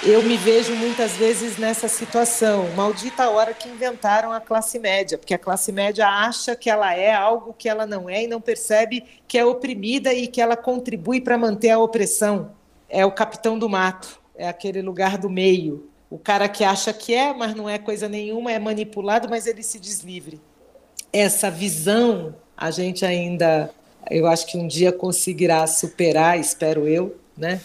Eu 0.06 0.22
me 0.22 0.36
vejo 0.36 0.74
muitas 0.76 1.12
vezes 1.12 1.56
nessa 1.56 1.88
situação. 1.88 2.68
Maldita 2.76 3.30
hora 3.30 3.54
que 3.54 3.68
inventaram 3.68 4.32
a 4.32 4.40
classe 4.40 4.78
média, 4.78 5.16
porque 5.16 5.32
a 5.34 5.38
classe 5.38 5.72
média 5.72 6.06
acha 6.06 6.54
que 6.54 6.68
ela 6.68 6.94
é 6.94 7.12
algo 7.12 7.54
que 7.54 7.68
ela 7.68 7.86
não 7.86 8.08
é 8.08 8.24
e 8.24 8.26
não 8.26 8.40
percebe 8.40 9.04
que 9.26 9.38
é 9.38 9.44
oprimida 9.44 10.12
e 10.12 10.26
que 10.26 10.40
ela 10.40 10.56
contribui 10.56 11.20
para 11.20 11.38
manter 11.38 11.70
a 11.70 11.78
opressão. 11.78 12.52
É 12.88 13.04
o 13.06 13.12
capitão 13.12 13.58
do 13.58 13.68
mato, 13.68 14.20
é 14.36 14.46
aquele 14.46 14.82
lugar 14.82 15.16
do 15.16 15.30
meio 15.30 15.88
o 16.14 16.18
cara 16.18 16.48
que 16.48 16.62
acha 16.62 16.92
que 16.92 17.12
é, 17.12 17.34
mas 17.34 17.56
não 17.56 17.68
é 17.68 17.76
coisa 17.76 18.08
nenhuma, 18.08 18.52
é 18.52 18.58
manipulado, 18.60 19.28
mas 19.28 19.48
ele 19.48 19.64
se 19.64 19.80
deslivre. 19.80 20.40
Essa 21.12 21.50
visão 21.50 22.36
a 22.56 22.70
gente 22.70 23.04
ainda, 23.04 23.68
eu 24.08 24.24
acho 24.28 24.46
que 24.46 24.56
um 24.56 24.68
dia 24.68 24.92
conseguirá 24.92 25.66
superar, 25.66 26.38
espero 26.38 26.86
eu, 26.86 27.16
né? 27.36 27.60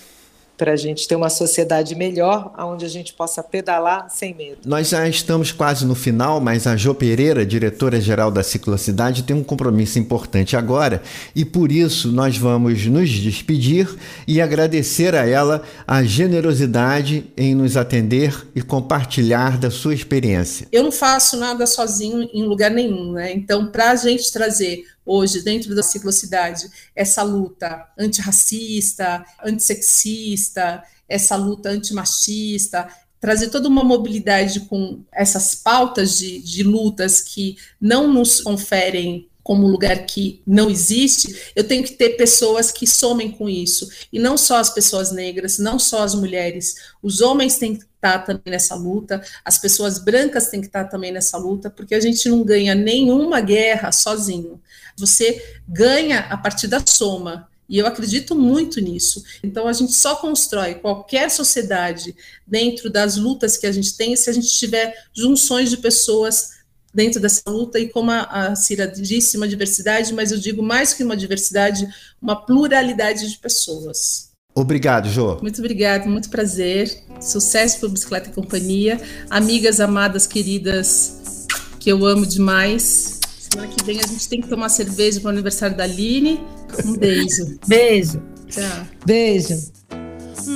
Para 0.60 0.74
a 0.74 0.76
gente 0.76 1.08
ter 1.08 1.16
uma 1.16 1.30
sociedade 1.30 1.96
melhor, 1.96 2.54
onde 2.60 2.84
a 2.84 2.90
gente 2.90 3.14
possa 3.14 3.42
pedalar 3.42 4.10
sem 4.10 4.36
medo. 4.36 4.58
Nós 4.66 4.90
já 4.90 5.08
estamos 5.08 5.54
quase 5.54 5.86
no 5.86 5.96
final, 5.96 6.42
mas 6.42 6.68
a 6.68 6.76
Jo 6.76 6.94
Pereira, 6.94 7.46
diretora-geral 7.46 8.30
da 8.30 8.44
Ciclocidade, 8.44 9.24
tem 9.24 9.34
um 9.34 9.44
compromisso 9.44 9.98
importante 9.98 10.58
agora 10.58 11.02
e 11.34 11.46
por 11.46 11.72
isso 11.72 12.12
nós 12.12 12.38
vamos 12.38 12.86
nos 12.88 13.10
despedir 13.10 13.88
e 14.28 14.42
agradecer 14.42 15.16
a 15.16 15.26
ela 15.26 15.64
a 15.88 16.04
generosidade 16.04 17.32
em 17.38 17.56
nos 17.56 17.78
atender 17.78 18.46
e 18.54 18.62
compartilhar 18.62 19.58
da 19.58 19.72
sua 19.72 19.94
experiência. 19.94 20.68
Eu 20.74 20.84
não 20.84 20.92
faço 20.92 21.38
nada 21.38 21.66
sozinho 21.66 22.28
em 22.34 22.44
lugar 22.44 22.70
nenhum, 22.70 23.14
né? 23.14 23.32
Então, 23.32 23.68
para 23.68 23.92
a 23.92 23.96
gente 23.96 24.30
trazer 24.34 24.84
hoje 25.10 25.42
dentro 25.42 25.74
da 25.74 25.82
ciclocidade 25.82 26.70
essa 26.96 27.24
luta 27.24 27.88
antirracista, 27.98 29.26
antissexista, 29.44 30.84
essa 31.08 31.36
luta 31.36 31.70
antimachista, 31.70 32.88
trazer 33.20 33.50
toda 33.50 33.68
uma 33.68 33.84
mobilidade 33.84 34.62
com 34.62 35.04
essas 35.12 35.56
pautas 35.56 36.18
de, 36.18 36.40
de 36.40 36.64
lutas 36.64 37.22
que 37.22 37.58
não 37.82 38.12
nos 38.12 38.42
conferem 38.42 39.29
como 39.50 39.66
lugar 39.66 40.06
que 40.06 40.44
não 40.46 40.70
existe, 40.70 41.54
eu 41.56 41.64
tenho 41.64 41.84
que 41.84 41.94
ter 41.94 42.10
pessoas 42.10 42.72
que 42.72 42.86
somem 42.86 43.32
com 43.32 43.50
isso. 43.50 43.90
E 44.14 44.20
não 44.20 44.38
só 44.38 44.58
as 44.58 44.70
pessoas 44.70 45.12
negras, 45.12 45.58
não 45.58 45.80
só 45.80 46.04
as 46.04 46.14
mulheres. 46.14 46.76
Os 47.02 47.20
homens 47.20 47.58
têm 47.58 47.76
que 47.76 47.84
estar 47.84 48.20
também 48.20 48.44
nessa 48.46 48.76
luta, 48.76 49.20
as 49.44 49.58
pessoas 49.58 49.98
brancas 49.98 50.50
têm 50.52 50.62
que 50.62 50.68
estar 50.68 50.86
também 50.86 51.12
nessa 51.12 51.36
luta, 51.36 51.68
porque 51.68 51.96
a 51.96 52.00
gente 52.00 52.30
não 52.30 52.44
ganha 52.44 52.76
nenhuma 52.76 53.42
guerra 53.42 53.92
sozinho. 53.92 54.62
Você 54.96 55.44
ganha 55.68 56.20
a 56.30 56.38
partir 56.38 56.68
da 56.68 56.86
soma. 56.86 57.50
E 57.68 57.80
eu 57.80 57.88
acredito 57.88 58.36
muito 58.36 58.80
nisso. 58.80 59.24
Então, 59.44 59.68
a 59.68 59.74
gente 59.74 59.94
só 59.94 60.16
constrói 60.16 60.76
qualquer 60.76 61.30
sociedade 61.32 62.16
dentro 62.46 62.88
das 62.88 63.18
lutas 63.18 63.58
que 63.58 63.66
a 63.66 63.72
gente 63.72 63.98
tem 63.98 64.16
se 64.16 64.30
a 64.30 64.34
gente 64.34 64.50
tiver 64.50 64.94
junções 65.12 65.72
de 65.72 65.78
pessoas 65.78 66.59
dentro 66.94 67.20
dessa 67.20 67.50
luta. 67.50 67.80
E 67.80 67.90
como 67.90 68.12
a, 68.12 68.22
a 68.22 68.56
Cira 68.56 68.88
disse, 68.88 69.38
uma 69.38 69.48
diversidade, 69.48 70.14
mas 70.14 70.32
eu 70.32 70.38
digo 70.38 70.62
mais 70.62 70.94
que 70.94 71.04
uma 71.04 71.16
diversidade, 71.16 71.88
uma 72.22 72.36
pluralidade 72.36 73.30
de 73.30 73.38
pessoas. 73.38 74.30
Obrigado, 74.56 75.10
Jô. 75.10 75.38
Muito 75.42 75.60
obrigado, 75.60 76.08
muito 76.08 76.30
prazer. 76.30 77.04
Sucesso 77.22 77.80
para 77.80 77.90
Bicicleta 77.90 78.30
e 78.30 78.34
Companhia. 78.34 79.00
Amigas 79.30 79.80
amadas, 79.80 80.28
queridas, 80.28 81.46
que 81.80 81.92
eu 81.92 82.06
amo 82.06 82.26
demais. 82.26 83.20
Semana 83.40 83.72
que 83.72 83.84
vem 83.84 84.00
a 84.00 84.08
gente 84.08 84.28
tem 84.28 84.42
que 84.42 84.48
tomar 84.48 84.70
cerveja 84.70 85.20
para 85.20 85.28
o 85.28 85.32
aniversário 85.32 85.78
da 85.78 85.84
Aline. 85.84 86.42
Um 86.86 86.98
beijo. 86.98 87.58
Beijo. 87.68 88.22
Tchau. 88.48 88.88
Beijo. 89.06 89.79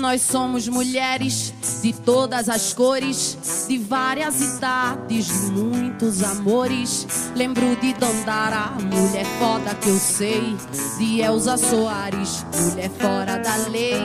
Nós 0.04 0.22
somos 0.22 0.68
mulheres 0.68 1.54
de 1.82 1.94
todas 1.94 2.50
as 2.50 2.74
cores, 2.74 3.66
de 3.70 3.78
várias 3.78 4.42
idades, 4.42 5.28
de 5.28 5.52
muitos 5.54 6.22
amores. 6.22 7.08
Lembro 7.34 7.74
de 7.78 7.94
Dandara, 7.94 8.74
mulher 8.82 9.26
foda 9.40 9.74
que 9.76 9.88
eu 9.88 9.98
sei. 9.98 10.58
De 10.98 11.22
Elza 11.22 11.56
Soares, 11.56 12.46
mulher 12.54 12.90
fora 13.00 13.38
da 13.38 13.56
lei. 13.70 13.96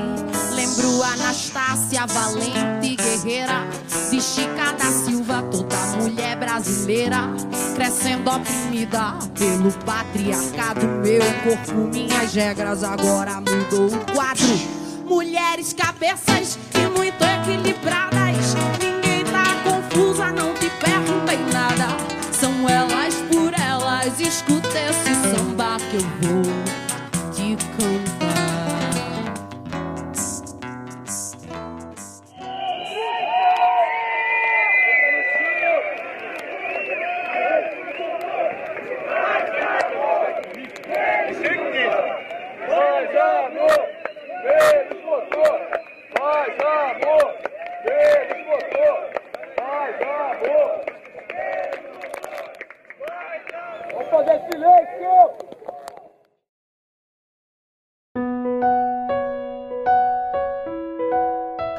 Lembro 0.55 1.03
Anastácia, 1.03 2.07
valente 2.07 2.95
guerreira. 2.95 3.67
De 4.09 4.23
Chica 4.23 4.73
da 4.79 4.93
Silva, 5.05 5.43
toda 5.51 5.77
mulher 6.01 6.39
brasileira. 6.39 7.29
Crescendo 7.75 8.31
oprimida 8.31 9.19
pelo 9.37 9.73
patriarcado. 9.85 10.87
Meu 11.03 11.23
corpo, 11.43 11.93
minhas 11.93 12.33
regras, 12.33 12.85
agora 12.85 13.41
mudou 13.41 13.89
o 13.89 14.13
quadro. 14.15 14.88
Mulheres 15.09 15.73
cabeças 15.73 16.59
e 16.75 16.87
muito 16.97 17.23
equilibradas. 17.25 18.55
Ninguém 18.79 19.25
tá 19.25 19.45
confusa, 19.65 20.31
não 20.33 20.53
te 20.55 20.71
perguntem 20.71 21.39
nada. 21.53 21.97
São 22.33 22.69
elas 22.69 23.15
por 23.31 23.53
elas. 23.59 24.21
Escuta 24.21 24.69
esse 24.69 25.15
samba 25.15 25.79
que 25.91 25.97
eu 25.97 26.43
vou 26.43 26.78
Amor, 46.69 47.35
menos 47.85 48.47
motor. 48.47 48.99
Mais 49.59 49.97
amor. 50.03 50.85
Vamos 53.93 54.09
fazer 54.11 54.39
silêncio. 54.51 55.49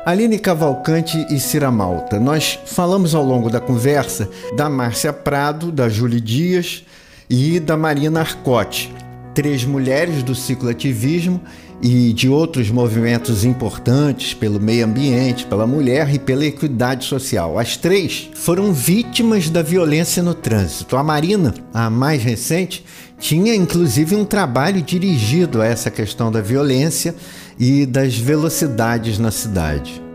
Aline 0.06 0.40
Cavalcante 0.40 1.24
e 1.30 1.40
Cira 1.40 1.70
Malta, 1.70 2.20
nós 2.20 2.60
falamos 2.66 3.14
ao 3.14 3.24
longo 3.24 3.48
da 3.48 3.60
conversa 3.60 4.28
da 4.58 4.68
Márcia 4.68 5.14
Prado, 5.14 5.72
da 5.72 5.88
Júlia 5.88 6.20
Dias 6.20 6.84
e 7.30 7.60
da 7.60 7.78
Marina 7.78 8.22
Arcote, 8.22 8.92
três 9.36 9.64
mulheres 9.64 10.24
do 10.24 10.34
cicloativismo 10.34 11.40
e 11.82 12.12
de 12.14 12.28
outros 12.28 12.70
movimentos 12.70 13.46
importantes 13.46 14.34
pelo 14.34 14.60
meio 14.60 14.86
ambiente, 14.86 15.46
pela 15.46 15.66
mulher 15.66 16.14
e 16.14 16.20
pela 16.20 16.46
equidade 16.46 17.06
social. 17.06 17.58
As 17.58 17.78
três 17.78 18.30
foram 18.36 18.74
vítimas 18.74 19.50
da 19.50 19.62
violência 19.62 20.22
no 20.22 20.34
trânsito. 20.34 20.98
A 20.98 21.04
Marina, 21.04 21.54
a 21.74 21.90
mais 21.90 22.24
recente, 22.24 22.84
tinha 23.18 23.56
inclusive 23.56 24.16
um 24.16 24.26
trabalho 24.26 24.82
dirigido 24.82 25.62
a 25.62 25.66
essa 25.66 25.90
questão 25.90 26.32
da 26.32 26.42
violência 26.42 27.16
e 27.58 27.86
das 27.86 28.18
velocidades 28.18 29.18
na 29.18 29.32
cidade. 29.32 30.09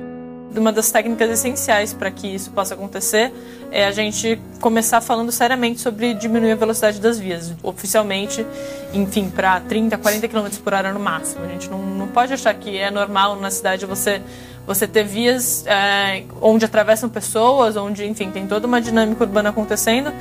Uma 0.57 0.73
das 0.73 0.91
técnicas 0.91 1.31
essenciais 1.31 1.93
para 1.93 2.11
que 2.11 2.29
isso 2.29 2.51
possa 2.51 2.75
acontecer 2.75 3.33
é 3.73 3.85
a 3.85 3.91
gente 3.91 4.41
começar 4.61 5.01
falando 5.01 5.33
seriamente 5.33 5.81
sobre 5.81 6.15
diminuir 6.15 6.53
a 6.53 6.57
velocidade 6.57 7.01
das 7.01 7.19
vias. 7.19 7.53
Oficialmente, 7.63 8.47
enfim, 8.93 9.29
para 9.29 9.59
30, 9.61 9.99
40 9.99 10.29
km 10.29 10.47
por 10.63 10.73
hora 10.73 10.93
no 10.93 11.01
máximo. 11.01 11.45
A 11.45 11.49
gente 11.49 11.69
não, 11.69 11.79
não 11.79 12.07
pode 12.07 12.33
achar 12.33 12.55
que 12.55 12.79
é 12.79 12.91
normal 12.91 13.35
na 13.37 13.51
cidade 13.51 13.85
você, 13.85 14.23
você 14.65 14.87
ter 14.87 15.03
vias 15.03 15.67
é, 15.67 16.23
onde 16.41 16.65
atravessam 16.65 17.09
pessoas, 17.09 17.77
onde, 17.77 18.07
enfim, 18.07 18.31
tem 18.31 18.47
toda 18.47 18.67
uma 18.67 18.81
dinâmica 18.81 19.25
urbana 19.25 19.51
acontecendo 19.51 20.13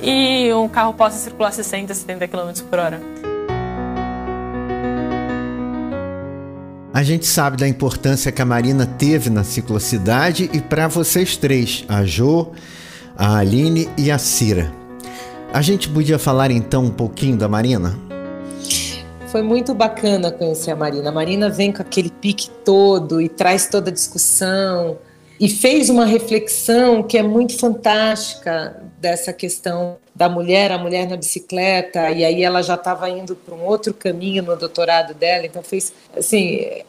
e 0.00 0.52
um 0.54 0.68
carro 0.68 0.94
possa 0.94 1.18
circular 1.18 1.52
60, 1.52 1.92
70 1.92 2.28
km 2.28 2.50
por 2.70 2.78
hora. 2.78 3.31
A 6.94 7.02
gente 7.02 7.24
sabe 7.24 7.56
da 7.56 7.66
importância 7.66 8.30
que 8.30 8.42
a 8.42 8.44
Marina 8.44 8.84
teve 8.84 9.30
na 9.30 9.42
ciclocidade 9.44 10.50
e 10.52 10.60
para 10.60 10.88
vocês 10.88 11.38
três, 11.38 11.86
a 11.88 12.04
Jo, 12.04 12.52
a 13.16 13.38
Aline 13.38 13.88
e 13.96 14.10
a 14.10 14.18
Cira. 14.18 14.70
A 15.54 15.62
gente 15.62 15.88
podia 15.88 16.18
falar 16.18 16.50
então 16.50 16.84
um 16.84 16.90
pouquinho 16.90 17.38
da 17.38 17.48
Marina? 17.48 17.98
Foi 19.28 19.40
muito 19.40 19.72
bacana 19.72 20.30
conhecer 20.30 20.70
a 20.70 20.76
Marina. 20.76 21.08
A 21.08 21.12
Marina 21.12 21.48
vem 21.48 21.72
com 21.72 21.80
aquele 21.80 22.10
pique 22.10 22.50
todo 22.62 23.22
e 23.22 23.28
traz 23.28 23.66
toda 23.66 23.88
a 23.88 23.92
discussão 23.92 24.98
e 25.40 25.48
fez 25.48 25.88
uma 25.88 26.04
reflexão 26.04 27.02
que 27.02 27.16
é 27.16 27.22
muito 27.22 27.58
fantástica 27.58 28.82
dessa 29.02 29.32
questão 29.32 29.98
da 30.14 30.28
mulher, 30.28 30.70
a 30.70 30.78
mulher 30.78 31.08
na 31.08 31.16
bicicleta, 31.16 32.10
e 32.10 32.24
aí 32.24 32.42
ela 32.42 32.62
já 32.62 32.76
estava 32.76 33.10
indo 33.10 33.34
para 33.34 33.52
um 33.52 33.64
outro 33.64 33.92
caminho 33.92 34.44
no 34.44 34.56
doutorado 34.56 35.12
dela, 35.12 35.44
então 35.44 35.60
fez 35.60 35.92
assim, 36.16 36.84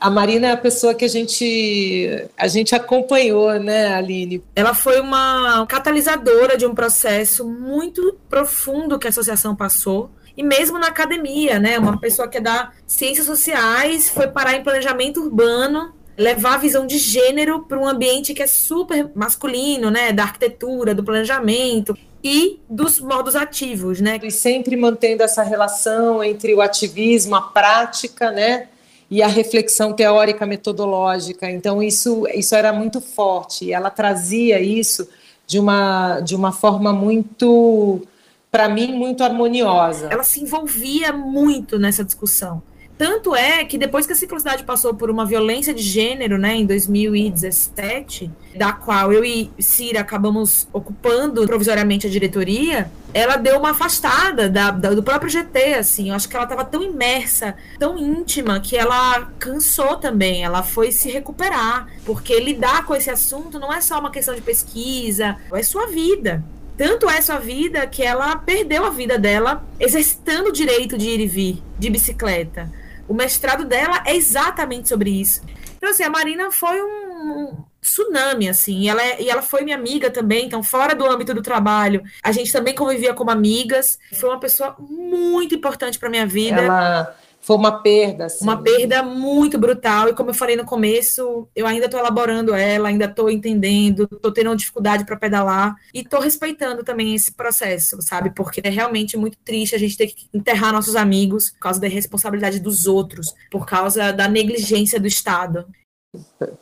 a 0.00 0.08
Marina 0.08 0.48
é 0.48 0.52
a 0.52 0.56
pessoa 0.56 0.94
que 0.94 1.04
a 1.04 1.08
gente 1.08 2.28
a 2.36 2.48
gente 2.48 2.74
acompanhou, 2.74 3.52
né, 3.60 3.94
Aline? 3.94 4.42
Ela 4.56 4.74
foi 4.74 5.00
uma 5.00 5.66
catalisadora 5.66 6.56
de 6.56 6.64
um 6.64 6.74
processo 6.74 7.46
muito 7.46 8.16
profundo 8.28 8.98
que 8.98 9.06
a 9.06 9.10
associação 9.10 9.54
passou. 9.54 10.10
E 10.36 10.42
mesmo 10.42 10.80
na 10.80 10.88
academia, 10.88 11.60
né? 11.60 11.78
Uma 11.78 11.96
pessoa 11.96 12.26
que 12.26 12.38
é 12.38 12.40
da 12.40 12.72
ciências 12.86 13.24
sociais 13.24 14.10
foi 14.10 14.26
parar 14.26 14.56
em 14.56 14.64
planejamento 14.64 15.22
urbano 15.22 15.94
levar 16.16 16.54
a 16.54 16.58
visão 16.58 16.86
de 16.86 16.98
gênero 16.98 17.60
para 17.60 17.78
um 17.78 17.86
ambiente 17.86 18.34
que 18.34 18.42
é 18.42 18.46
super 18.46 19.10
masculino, 19.14 19.90
né, 19.90 20.12
da 20.12 20.22
arquitetura, 20.22 20.94
do 20.94 21.02
planejamento 21.02 21.96
e 22.22 22.60
dos 22.70 23.00
modos 23.00 23.36
ativos, 23.36 24.00
né? 24.00 24.18
E 24.22 24.30
sempre 24.30 24.76
mantendo 24.76 25.22
essa 25.22 25.42
relação 25.42 26.24
entre 26.24 26.54
o 26.54 26.60
ativismo, 26.60 27.34
a 27.34 27.42
prática, 27.42 28.30
né, 28.30 28.68
e 29.10 29.22
a 29.22 29.26
reflexão 29.26 29.92
teórica 29.92 30.46
metodológica. 30.46 31.50
Então 31.50 31.82
isso 31.82 32.26
isso 32.34 32.54
era 32.54 32.72
muito 32.72 33.00
forte. 33.00 33.66
E 33.66 33.72
ela 33.72 33.90
trazia 33.90 34.60
isso 34.60 35.08
de 35.46 35.58
uma 35.58 36.20
de 36.20 36.34
uma 36.34 36.52
forma 36.52 36.92
muito 36.92 38.02
para 38.50 38.68
mim 38.68 38.92
muito 38.92 39.22
harmoniosa. 39.22 40.08
Ela 40.10 40.24
se 40.24 40.40
envolvia 40.40 41.12
muito 41.12 41.78
nessa 41.78 42.04
discussão. 42.04 42.62
Tanto 42.96 43.34
é 43.34 43.64
que 43.64 43.76
depois 43.76 44.06
que 44.06 44.12
a 44.12 44.16
Ciclocidade 44.16 44.62
passou 44.62 44.94
por 44.94 45.10
uma 45.10 45.26
violência 45.26 45.74
de 45.74 45.82
gênero, 45.82 46.38
né, 46.38 46.54
em 46.54 46.64
2017, 46.64 48.30
da 48.54 48.72
qual 48.72 49.12
eu 49.12 49.24
e 49.24 49.50
Cira 49.58 50.00
acabamos 50.00 50.68
ocupando 50.72 51.44
provisoriamente 51.44 52.06
a 52.06 52.10
diretoria, 52.10 52.88
ela 53.12 53.36
deu 53.36 53.58
uma 53.58 53.70
afastada 53.70 54.48
da, 54.48 54.70
da, 54.70 54.90
do 54.90 55.02
próprio 55.02 55.28
GT, 55.28 55.74
assim. 55.74 56.10
Eu 56.10 56.14
acho 56.14 56.28
que 56.28 56.36
ela 56.36 56.44
estava 56.44 56.64
tão 56.64 56.82
imersa, 56.82 57.56
tão 57.78 57.98
íntima, 57.98 58.60
que 58.60 58.76
ela 58.76 59.28
cansou 59.40 59.96
também. 59.96 60.44
Ela 60.44 60.62
foi 60.62 60.92
se 60.92 61.10
recuperar. 61.10 61.88
Porque 62.04 62.38
lidar 62.38 62.84
com 62.84 62.94
esse 62.94 63.10
assunto 63.10 63.58
não 63.58 63.72
é 63.72 63.80
só 63.80 63.98
uma 63.98 64.10
questão 64.10 64.34
de 64.34 64.40
pesquisa, 64.40 65.36
é 65.52 65.62
sua 65.62 65.86
vida. 65.86 66.44
Tanto 66.76 67.08
é 67.08 67.20
sua 67.20 67.38
vida 67.38 67.86
que 67.86 68.02
ela 68.02 68.34
perdeu 68.36 68.84
a 68.84 68.90
vida 68.90 69.16
dela 69.16 69.64
exercitando 69.78 70.48
o 70.48 70.52
direito 70.52 70.98
de 70.98 71.08
ir 71.08 71.20
e 71.20 71.26
vir 71.26 71.62
de 71.78 71.88
bicicleta. 71.88 72.68
O 73.08 73.14
mestrado 73.14 73.64
dela 73.64 74.02
é 74.06 74.14
exatamente 74.14 74.88
sobre 74.88 75.10
isso. 75.10 75.42
Então, 75.76 75.90
assim, 75.90 76.02
a 76.02 76.10
Marina 76.10 76.50
foi 76.50 76.82
um, 76.82 77.64
tsunami, 77.84 78.48
assim, 78.48 78.80
e 78.80 78.88
ela, 78.88 79.02
é, 79.02 79.22
e 79.22 79.28
ela 79.28 79.42
foi 79.42 79.62
minha 79.62 79.76
amiga 79.76 80.10
também, 80.10 80.46
então, 80.46 80.62
fora 80.62 80.94
do 80.94 81.04
âmbito 81.04 81.34
do 81.34 81.42
trabalho, 81.42 82.02
a 82.22 82.32
gente 82.32 82.50
também 82.50 82.74
convivia 82.74 83.12
como 83.12 83.30
amigas. 83.30 83.98
Foi 84.14 84.30
uma 84.30 84.40
pessoa 84.40 84.74
muito 84.78 85.54
importante 85.54 85.98
para 85.98 86.08
minha 86.08 86.26
vida. 86.26 86.62
Ela 86.62 87.16
foi 87.44 87.56
uma 87.56 87.82
perda. 87.82 88.24
Assim. 88.24 88.42
Uma 88.42 88.62
perda 88.62 89.02
muito 89.02 89.58
brutal. 89.58 90.08
E 90.08 90.14
como 90.14 90.30
eu 90.30 90.34
falei 90.34 90.56
no 90.56 90.64
começo, 90.64 91.46
eu 91.54 91.66
ainda 91.66 91.84
estou 91.84 92.00
elaborando 92.00 92.54
ela, 92.54 92.88
ainda 92.88 93.04
estou 93.04 93.30
entendendo, 93.30 94.08
estou 94.10 94.32
tendo 94.32 94.56
dificuldade 94.56 95.04
para 95.04 95.14
pedalar 95.14 95.76
e 95.92 96.00
estou 96.00 96.20
respeitando 96.20 96.82
também 96.82 97.14
esse 97.14 97.32
processo, 97.32 98.00
sabe? 98.00 98.30
Porque 98.30 98.62
é 98.64 98.70
realmente 98.70 99.18
muito 99.18 99.36
triste 99.44 99.74
a 99.74 99.78
gente 99.78 99.94
ter 99.94 100.06
que 100.06 100.26
enterrar 100.32 100.72
nossos 100.72 100.96
amigos 100.96 101.50
por 101.50 101.58
causa 101.58 101.78
da 101.78 101.86
responsabilidade 101.86 102.58
dos 102.60 102.86
outros, 102.86 103.34
por 103.50 103.66
causa 103.66 104.10
da 104.10 104.26
negligência 104.26 104.98
do 104.98 105.06
Estado. 105.06 105.66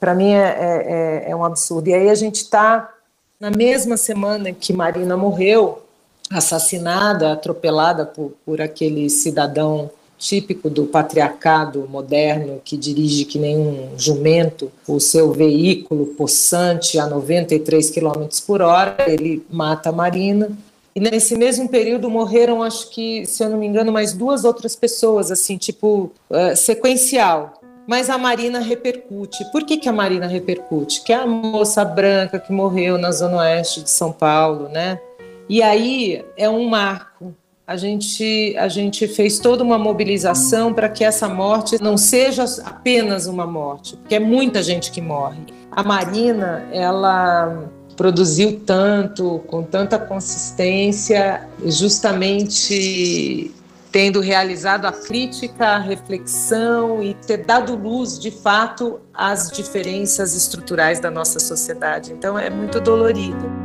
Para 0.01 0.17
mim 0.17 0.33
é, 0.33 1.23
é, 1.27 1.31
é 1.31 1.37
um 1.37 1.45
absurdo. 1.45 1.91
E 1.91 1.95
aí 1.95 2.11
a 2.11 2.15
gente 2.17 2.43
está 2.43 2.93
na 3.39 3.53
mesma 3.53 3.97
semana 3.97 4.51
que 4.53 4.73
Marina 4.73 5.17
morreu, 5.17 5.87
assassinada, 6.29 7.35
atropelada 7.35 8.05
por, 8.05 8.33
por 8.45 8.61
aquele 8.61 9.09
cidadão 9.09 9.89
típico 10.23 10.71
do 10.71 10.85
patriarcado 10.85 11.87
moderno 11.91 12.61
que 12.65 12.77
dirige 12.77 13.25
que 13.25 13.41
nem 13.41 13.59
um 13.59 13.99
jumento 13.99 14.71
o 14.87 15.01
seu 15.01 15.33
veículo 15.33 16.07
possante 16.15 16.97
a 16.97 17.09
93 17.09 17.91
km 17.91 18.29
por 18.47 18.63
hora, 18.63 18.97
ele 19.09 19.45
mata 19.51 19.89
a 19.89 19.93
Marina. 19.93 20.49
E 20.95 21.01
nesse 21.01 21.37
mesmo 21.37 21.69
período 21.69 22.09
morreram, 22.09 22.63
acho 22.63 22.89
que, 22.91 23.27
se 23.27 23.43
eu 23.43 23.51
não 23.51 23.59
me 23.59 23.67
engano, 23.67 23.91
mais 23.91 24.13
duas 24.13 24.45
outras 24.45 24.77
pessoas, 24.77 25.33
assim, 25.33 25.57
tipo, 25.57 26.13
uh, 26.31 26.55
sequencial. 26.55 27.61
Mas 27.89 28.09
a 28.09 28.17
Marina 28.17 28.61
repercute. 28.61 29.45
Por 29.51 29.65
que, 29.65 29.77
que 29.77 29.89
a 29.89 29.93
Marina 29.93 30.29
repercute? 30.29 31.03
Que 31.03 31.13
é 31.13 31.17
a 31.17 31.27
moça 31.27 31.85
branca 31.85 32.39
que 32.39 32.53
morreu 32.53 32.97
na 32.97 33.11
zona 33.11 33.39
oeste 33.39 33.83
de 33.83 33.91
São 33.91 34.13
Paulo, 34.13 34.69
né? 34.69 35.01
E 35.49 35.61
aí 35.63 36.25
é 36.37 36.49
um 36.49 36.69
marco 36.69 37.35
a 37.67 37.77
gente, 37.77 38.57
a 38.59 38.69
gente 38.69 39.07
fez 39.07 39.39
toda 39.39 39.63
uma 39.63 39.79
mobilização 39.79 40.75
para 40.75 40.89
que 40.89 41.05
essa 41.05 41.29
morte 41.29 41.81
não 41.81 41.97
seja 41.97 42.45
apenas 42.65 43.27
uma 43.27 43.47
morte, 43.47 43.97
porque 43.97 44.17
é 44.17 44.21
muita 44.21 44.63
gente 44.63 44.91
que 44.91 45.01
morre. 45.01 45.41
A 45.71 45.83
Marina, 45.83 46.67
ela 46.73 47.71
produziu 47.97 48.61
tanto, 48.61 49.39
com 49.47 49.63
tanta 49.63 49.99
consistência, 49.99 51.49
justamente 51.65 53.51
tendo 53.93 54.21
realizado 54.21 54.87
a 54.87 54.93
crítica, 54.93 55.67
a 55.67 55.79
reflexão 55.79 57.03
e 57.03 57.15
ter 57.15 57.45
dado 57.45 57.77
luz, 57.77 58.19
de 58.19 58.31
fato, 58.31 59.01
às 59.13 59.51
diferenças 59.51 60.35
estruturais 60.35 60.99
da 60.99 61.11
nossa 61.11 61.39
sociedade. 61.39 62.13
Então, 62.13 62.39
é 62.39 62.49
muito 62.49 62.81
dolorido 62.81 63.62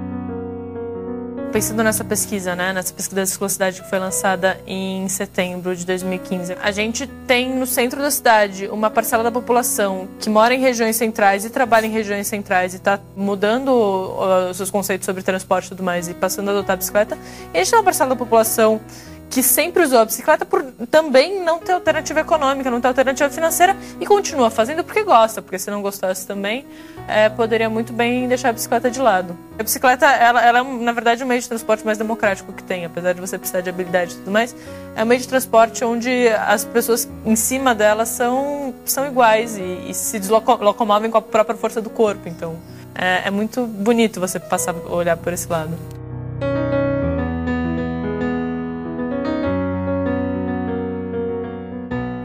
pensando 1.52 1.84
nessa 1.84 2.04
pesquisa, 2.04 2.56
né, 2.56 2.74
nessa 2.74 2.94
pesquisa 2.94 3.22
da 3.22 3.26
ciclocidade 3.26 3.82
que 3.82 3.90
foi 3.90 4.00
lançada 4.00 4.60
em 4.68 5.08
setembro 5.08 5.76
de 5.76 5.86
2015, 5.86 6.58
a 6.62 6.72
gente 6.72 7.08
tem 7.26 7.56
no 7.56 7.66
centro 7.66 8.02
da 8.02 8.12
cidade 8.12 8.68
uma 8.68 8.90
parcela 8.90 9.24
da 9.24 9.32
população 9.32 10.08
que 10.20 10.30
mora 10.30 10.54
em 10.54 10.60
regiões 10.60 10.96
centrais 10.96 11.46
e 11.46 11.50
trabalha 11.50 11.86
em 11.86 11.92
regiões 11.92 12.28
centrais 12.28 12.74
e 12.74 12.78
está 12.78 13.00
mudando 13.16 13.70
uh, 13.70 14.50
os 14.52 14.58
seus 14.58 14.70
conceitos 14.70 15.06
sobre 15.06 15.24
transporte 15.24 15.68
e 15.68 15.70
tudo 15.70 15.84
mais 15.84 16.08
e 16.08 16.14
passando 16.14 16.50
a 16.50 16.52
adotar 16.52 16.74
a 16.74 16.78
bicicleta. 16.78 17.18
E 17.54 17.58
a 17.58 17.64
gente 17.64 17.72
tem 17.72 17.80
uma 17.80 17.86
parcela 17.86 18.10
da 18.10 18.16
população 18.16 18.82
que 19.30 19.44
sempre 19.44 19.84
usou 19.84 20.00
a 20.00 20.06
bicicleta 20.06 20.46
por 20.46 20.64
também 20.90 21.44
não 21.44 21.60
ter 21.60 21.74
alternativa 21.74 22.22
econômica, 22.22 22.72
não 22.72 22.80
ter 22.80 22.88
alternativa 22.88 23.30
financeira 23.30 23.76
e 24.00 24.06
continua 24.06 24.50
fazendo 24.50 24.84
porque 24.84 25.04
gosta, 25.04 25.42
porque 25.42 25.60
se 25.60 25.70
não 25.70 25.82
gostasse 25.82 26.26
também, 26.26 26.66
é, 27.08 27.30
poderia 27.30 27.70
muito 27.70 27.92
bem 27.94 28.28
deixar 28.28 28.50
a 28.50 28.54
bicicleta 28.54 28.90
de 28.90 29.00
lado. 29.00 29.38
A 29.60 29.64
bicicleta, 29.64 30.06
ela, 30.06 30.44
ela 30.44 30.60
é, 30.60 30.64
na 30.64 30.92
verdade, 30.92 31.24
o 31.24 31.28
meio 31.28 31.42
de 31.42 31.48
transporte 31.48 31.86
mais 31.86 31.98
democrático 31.98 32.54
que 32.54 32.64
tem, 32.64 32.86
apesar 32.86 33.14
de 33.14 33.22
você 33.22 33.38
precisar 33.38 33.62
de 33.62 33.70
habilidade 33.70 34.14
e 34.14 34.18
tudo 34.18 34.32
mais. 34.32 34.56
É 34.96 35.04
um 35.04 35.06
meio 35.06 35.20
de 35.20 35.28
transporte 35.28 35.84
onde 35.84 36.30
as 36.30 36.64
pessoas 36.64 37.08
em 37.26 37.36
cima 37.36 37.76
dela 37.76 38.06
são, 38.06 38.74
são 38.86 39.06
iguais 39.06 39.58
e, 39.58 39.90
e 39.90 39.94
se 39.94 40.20
locomovem 40.30 41.12
com 41.12 41.18
a 41.18 41.22
própria 41.22 41.56
força 41.58 41.82
do 41.82 41.90
corpo. 41.90 42.28
Então, 42.28 42.58
é, 42.96 43.28
é 43.28 43.32
muito 43.32 43.66
bonito 43.66 44.20
você 44.20 44.40
passar 44.40 44.74
olhar 44.90 45.18
por 45.18 45.34
esse 45.34 45.50
lado. 45.50 45.78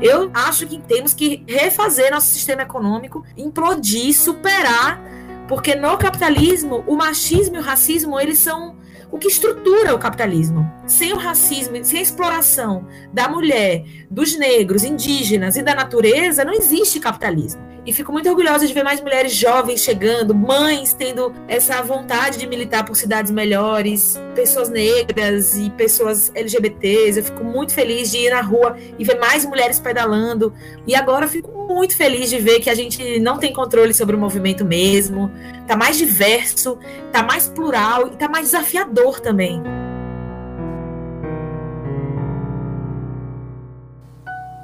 Eu 0.03 0.31
acho 0.35 0.67
que 0.67 0.79
temos 0.81 1.15
que 1.15 1.45
refazer 1.47 2.11
nosso 2.11 2.27
sistema 2.27 2.63
econômico, 2.63 3.25
implodir, 3.37 4.13
superar, 4.13 5.01
porque 5.47 5.77
no 5.77 5.97
capitalismo, 5.97 6.83
o 6.87 6.97
machismo 6.97 7.57
e 7.57 7.59
o 7.61 7.63
racismo, 7.63 8.19
eles 8.19 8.39
são 8.39 8.77
o 9.13 9.19
que 9.19 9.29
estrutura 9.29 9.95
o 9.95 9.99
capitalismo. 9.99 10.69
Sem 10.87 11.13
o 11.13 11.19
racismo, 11.19 11.77
sem 11.85 11.99
a 11.99 12.03
exploração 12.03 12.89
da 13.13 13.29
mulher, 13.29 13.85
dos 14.11 14.37
negros, 14.37 14.83
indígenas 14.83 15.57
e 15.57 15.63
da 15.63 15.75
natureza, 15.75 16.45
não 16.45 16.55
existe 16.55 16.99
capitalismo. 16.99 17.63
E 17.85 17.93
fico 17.93 18.13
muito 18.13 18.29
orgulhosa 18.29 18.65
de 18.65 18.73
ver 18.73 18.85
mais 18.85 19.01
mulheres 19.01 19.35
jovens 19.35 19.81
chegando, 19.81 20.33
mães 20.35 20.95
tendo 20.95 21.35
essa 21.49 21.83
vontade 21.83 22.39
de 22.39 22.47
militar 22.47 22.85
por 22.85 22.95
cidades 22.95 23.33
melhores, 23.33 24.19
pessoas 24.37 24.69
negras 24.69 25.59
e 25.59 25.69
pessoas 25.71 26.31
LGBTs. 26.33 27.19
Eu 27.19 27.25
fico 27.25 27.43
muito 27.45 27.75
feliz 27.75 28.11
de 28.13 28.19
ir 28.19 28.31
na 28.31 28.41
rua 28.41 28.77
e 28.97 29.05
ver 29.05 29.19
mais 29.19 29.45
mulheres 29.45 29.81
pedalando. 29.81 30.55
E 30.87 30.95
agora 30.95 31.27
fico 31.27 31.51
muito 31.69 31.97
feliz 31.97 32.31
de 32.31 32.39
ver 32.39 32.61
que 32.61 32.71
a 32.71 32.75
gente 32.75 33.19
não 33.21 33.39
tem 33.39 33.53
controle 33.53 33.93
sobre 33.95 34.15
o 34.15 34.19
movimento 34.19 34.65
mesmo. 34.65 35.31
Tá 35.67 35.77
mais 35.77 35.97
diverso, 35.97 36.79
tá 37.13 37.23
mais 37.23 37.49
plural 37.49 38.09
e 38.09 38.11
tá 38.11 38.29
mais 38.29 38.47
desafiador 38.47 39.21
também. 39.21 39.63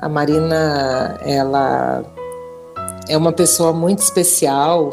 A 0.00 0.08
Marina, 0.08 1.18
ela 1.24 2.04
é 3.08 3.16
uma 3.16 3.32
pessoa 3.32 3.72
muito 3.72 4.00
especial, 4.00 4.90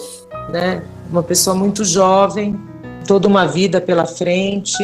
né? 0.49 0.83
Uma 1.11 1.21
pessoa 1.21 1.55
muito 1.55 1.85
jovem, 1.85 2.59
toda 3.07 3.27
uma 3.27 3.45
vida 3.45 3.79
pela 3.79 4.05
frente, 4.05 4.83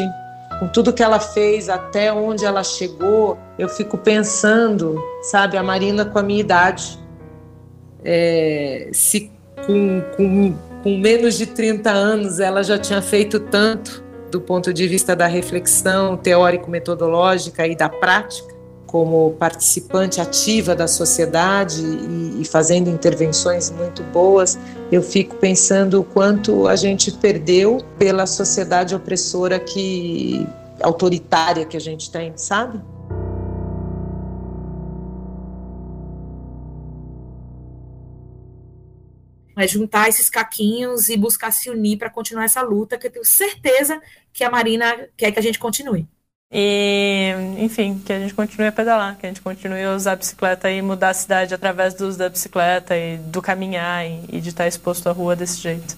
com 0.60 0.68
tudo 0.68 0.94
que 0.94 1.02
ela 1.02 1.20
fez 1.20 1.70
até 1.70 2.14
onde 2.14 2.46
ela 2.46 2.64
chegou, 2.64 3.36
eu 3.58 3.68
fico 3.68 3.98
pensando, 3.98 4.96
sabe, 5.24 5.58
a 5.58 5.64
Marina 5.64 6.06
com 6.06 6.20
a 6.20 6.22
minha 6.22 6.40
idade, 6.40 7.00
é, 8.04 8.90
se 8.92 9.32
com, 9.66 10.02
com, 10.16 10.54
com 10.84 10.98
menos 10.98 11.38
de 11.38 11.46
30 11.46 11.90
anos 11.92 12.40
ela 12.40 12.64
já 12.64 12.78
tinha 12.78 13.02
feito 13.02 13.40
tanto 13.40 14.04
do 14.32 14.40
ponto 14.40 14.74
de 14.74 14.88
vista 14.88 15.16
da 15.16 15.28
reflexão 15.28 16.16
teórico-metodológica 16.16 17.68
e 17.68 17.76
da 17.76 17.90
prática, 17.90 18.52
como 18.88 19.32
participante 19.40 20.20
ativa 20.20 20.76
da 20.76 20.88
sociedade 20.88 21.82
e, 21.82 22.42
e, 22.42 22.46
fazendo 22.46 22.90
intervenções 22.90 23.70
muito 23.70 24.04
boas, 24.04 24.60
eu 24.92 25.02
fico 25.02 25.36
pensando 25.36 26.02
o 26.02 26.04
quanto 26.04 26.68
a 26.68 26.76
gente 26.76 27.12
perdeu 27.12 27.78
pela 27.98 28.26
sociedade 28.26 28.94
opressora 28.94 29.60
que 29.60 30.46
autoritária 30.82 31.66
que 31.66 31.78
a 31.78 31.80
gente 31.80 32.12
tem, 32.12 32.34
sabe? 32.36 32.82
É 39.58 39.68
juntar 39.68 40.10
esses 40.10 40.30
caquinhos 40.30 41.10
e 41.10 41.18
buscar 41.18 41.52
se 41.52 41.70
unir 41.70 41.98
para 41.98 42.10
continuar 42.10 42.46
essa 42.46 42.62
luta, 42.62 42.98
que 42.98 43.08
eu 43.08 43.12
tenho 43.12 43.26
certeza 43.26 44.02
que 44.34 44.44
a 44.44 44.50
Marina 44.50 45.08
quer 45.18 45.32
que 45.32 45.40
a 45.40 45.44
gente 45.44 45.60
continue. 45.60 46.08
E, 46.54 47.34
enfim, 47.60 48.02
que 48.06 48.12
a 48.12 48.20
gente 48.20 48.34
continue 48.34 48.68
a 48.68 48.72
pedalar, 48.74 49.18
que 49.18 49.26
a 49.26 49.30
gente 49.30 49.42
continue 49.42 49.84
a 49.84 49.96
usar 49.96 50.14
a 50.14 50.16
bicicleta 50.18 50.70
e 50.70 50.82
mudar 50.82 51.10
a 51.10 51.14
cidade 51.14 51.54
através 51.54 51.94
do 51.94 52.06
uso 52.06 52.18
da 52.18 52.28
bicicleta 52.28 52.98
e 52.98 53.18
do 53.18 53.42
caminhar 53.42 54.06
e, 54.06 54.26
e 54.30 54.42
de 54.42 54.50
estar 54.50 54.68
exposto 54.68 55.08
à 55.08 55.14
rua 55.14 55.34
desse 55.34 55.62
jeito. 55.62 55.98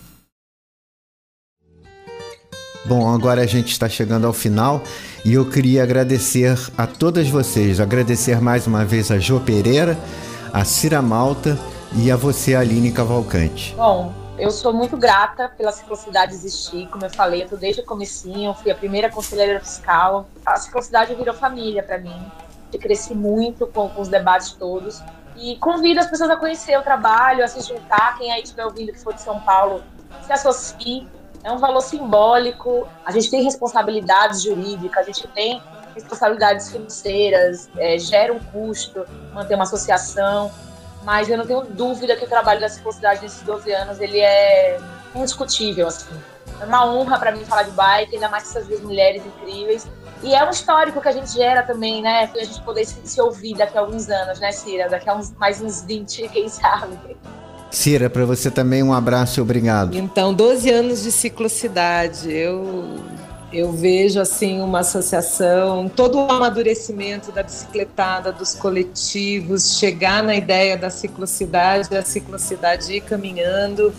Bom, 2.85 3.09
agora 3.09 3.41
a 3.41 3.45
gente 3.47 3.71
está 3.71 3.87
chegando 3.87 4.27
ao 4.27 4.33
final 4.33 4.83
e 5.25 5.33
eu 5.33 5.49
queria 5.49 5.81
agradecer 5.81 6.55
a 6.77 6.85
todas 6.85 7.29
vocês, 7.29 7.79
agradecer 7.79 8.41
mais 8.41 8.67
uma 8.67 8.83
vez 8.83 9.09
a 9.09 9.17
Jo 9.17 9.39
Pereira, 9.39 9.97
a 10.51 10.65
Cira 10.65 11.01
Malta 11.01 11.57
e 11.95 12.11
a 12.11 12.15
você, 12.15 12.55
Aline 12.55 12.91
Cavalcante. 12.91 13.75
Bom, 13.75 14.11
eu 14.37 14.49
sou 14.49 14.73
muito 14.73 14.97
grata 14.97 15.49
pela 15.49 15.71
ciclocidade 15.71 16.33
existir, 16.33 16.87
como 16.87 17.05
eu 17.05 17.09
falei, 17.09 17.43
eu 17.43 17.49
tô 17.49 17.55
desde 17.55 17.81
o 17.81 17.85
comecinho, 17.85 18.53
fui 18.55 18.71
a 18.71 18.75
primeira 18.75 19.11
conselheira 19.11 19.59
fiscal. 19.59 20.27
A 20.45 20.55
ciclocidade 20.55 21.13
virou 21.13 21.35
família 21.35 21.83
para 21.83 21.99
mim. 21.99 22.19
Eu 22.71 22.79
cresci 22.79 23.13
muito 23.13 23.67
com, 23.67 23.89
com, 23.89 24.01
os 24.01 24.07
debates 24.07 24.51
todos. 24.53 25.03
E 25.37 25.55
convido 25.57 25.99
as 25.99 26.07
pessoas 26.07 26.31
a 26.31 26.35
conhecer 26.35 26.77
o 26.77 26.81
trabalho, 26.81 27.43
a 27.43 27.47
se 27.47 27.61
juntar. 27.61 28.17
Quem 28.17 28.31
aí 28.31 28.41
estiver 28.41 28.65
ouvindo 28.65 28.91
que 28.91 28.99
for 28.99 29.13
de 29.13 29.21
São 29.21 29.39
Paulo, 29.41 29.83
se 30.25 30.33
associe. 30.33 31.07
É 31.43 31.51
um 31.51 31.57
valor 31.57 31.81
simbólico. 31.81 32.87
A 33.05 33.11
gente 33.11 33.29
tem 33.29 33.43
responsabilidades 33.43 34.41
jurídicas, 34.41 35.03
a 35.03 35.05
gente 35.05 35.27
tem 35.27 35.61
responsabilidades 35.93 36.71
financeiras, 36.71 37.69
é, 37.77 37.99
gera 37.99 38.33
um 38.33 38.39
custo 38.39 39.05
manter 39.31 39.53
uma 39.53 39.63
associação 39.63 40.51
mas 41.03 41.29
eu 41.29 41.37
não 41.37 41.45
tenho 41.45 41.63
dúvida 41.63 42.15
que 42.15 42.25
o 42.25 42.27
trabalho 42.27 42.59
da 42.59 42.69
ciclocidade 42.69 43.21
nesses 43.21 43.41
12 43.41 43.71
anos 43.71 43.99
ele 43.99 44.19
é 44.19 44.79
indiscutível 45.15 45.87
assim. 45.87 46.13
É 46.59 46.65
uma 46.65 46.85
honra 46.85 47.19
para 47.19 47.31
mim 47.31 47.43
falar 47.45 47.63
de 47.63 47.71
bike, 47.71 48.15
ainda 48.15 48.29
mais 48.29 48.43
com 48.43 48.49
essas 48.51 48.67
duas 48.67 48.81
mulheres 48.81 49.21
incríveis. 49.25 49.87
E 50.21 50.33
é 50.33 50.45
um 50.45 50.49
histórico 50.49 51.01
que 51.01 51.07
a 51.07 51.11
gente 51.11 51.31
gera 51.33 51.63
também, 51.63 52.01
né? 52.01 52.27
Pra 52.27 52.43
gente 52.43 52.61
poder 52.61 52.85
se, 52.85 52.95
se 53.03 53.19
ouvir 53.19 53.55
daqui 53.55 53.77
a 53.77 53.81
alguns 53.81 54.09
anos, 54.09 54.39
né, 54.39 54.51
Cira? 54.53 54.87
Daqui 54.87 55.09
a 55.09 55.15
uns, 55.15 55.31
mais 55.31 55.61
uns 55.61 55.81
20, 55.81 56.29
quem 56.31 56.47
sabe. 56.47 56.97
Cira, 57.69 58.09
para 58.09 58.23
você 58.23 58.49
também 58.49 58.81
um 58.83 58.93
abraço 58.93 59.39
e 59.39 59.41
obrigado. 59.41 59.97
Então, 59.97 60.33
12 60.33 60.69
anos 60.69 61.03
de 61.03 61.11
ciclocidade. 61.11 62.31
Eu 62.31 62.95
eu 63.53 63.71
vejo 63.71 64.19
assim 64.19 64.59
uma 64.59 64.79
associação, 64.79 65.87
todo 65.87 66.17
o 66.17 66.31
amadurecimento 66.31 67.31
da 67.31 67.43
bicicletada, 67.43 68.31
dos 68.31 68.55
coletivos, 68.55 69.77
chegar 69.77 70.23
na 70.23 70.35
ideia 70.35 70.75
da 70.75 70.89
ciclocidade, 70.89 71.89
da 71.89 72.01
ciclocidade 72.01 72.91
ir 72.91 73.01
caminhando 73.01 73.93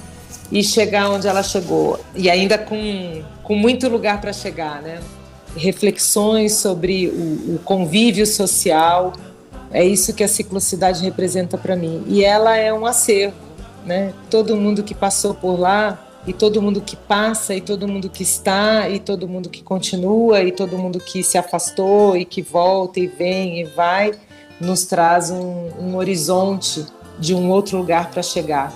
e 0.51 0.63
chegar 0.63 1.09
onde 1.09 1.29
ela 1.29 1.43
chegou. 1.43 2.01
E 2.15 2.29
ainda 2.29 2.59
com, 2.59 3.23
com 3.43 3.55
muito 3.55 3.89
lugar 3.89 4.21
para 4.21 4.33
chegar, 4.33 4.83
né? 4.83 5.01
Reflexões 5.57 6.55
sobre 6.55 7.07
o, 7.09 7.55
o 7.55 7.61
convívio 7.65 8.27
social, 8.27 9.13
é 9.71 9.85
isso 9.85 10.13
que 10.13 10.25
a 10.25 10.29
ciclocidade 10.29 11.03
representa 11.03 11.57
para 11.57 11.77
mim. 11.77 12.03
E 12.07 12.25
ela 12.25 12.57
é 12.57 12.73
um 12.73 12.87
acervo, 12.87 13.37
né? 13.87 14.13
Todo 14.29 14.57
mundo 14.57 14.83
que 14.83 14.95
passou 14.95 15.33
por 15.33 15.59
lá 15.59 15.99
e 16.27 16.33
todo 16.33 16.63
mundo 16.63 16.81
que 16.81 16.97
passa, 16.97 17.55
e 17.55 17.61
todo 17.61 17.87
mundo 17.87 18.09
que 18.09 18.23
está, 18.23 18.89
e 18.89 18.99
todo 18.99 19.29
mundo 19.29 19.51
que 19.51 19.63
continua, 19.63 20.43
e 20.43 20.51
todo 20.51 20.79
mundo 20.79 20.99
que 20.99 21.23
se 21.23 21.37
afastou, 21.37 22.17
e 22.17 22.25
que 22.25 22.41
volta, 22.41 22.99
e 22.99 23.07
vem, 23.07 23.61
e 23.61 23.65
vai, 23.65 24.13
nos 24.61 24.85
traz 24.85 25.31
um, 25.31 25.69
um 25.79 25.97
horizonte 25.97 26.87
de 27.19 27.35
um 27.35 27.51
outro 27.51 27.77
lugar 27.77 28.11
para 28.11 28.23
chegar. 28.23 28.73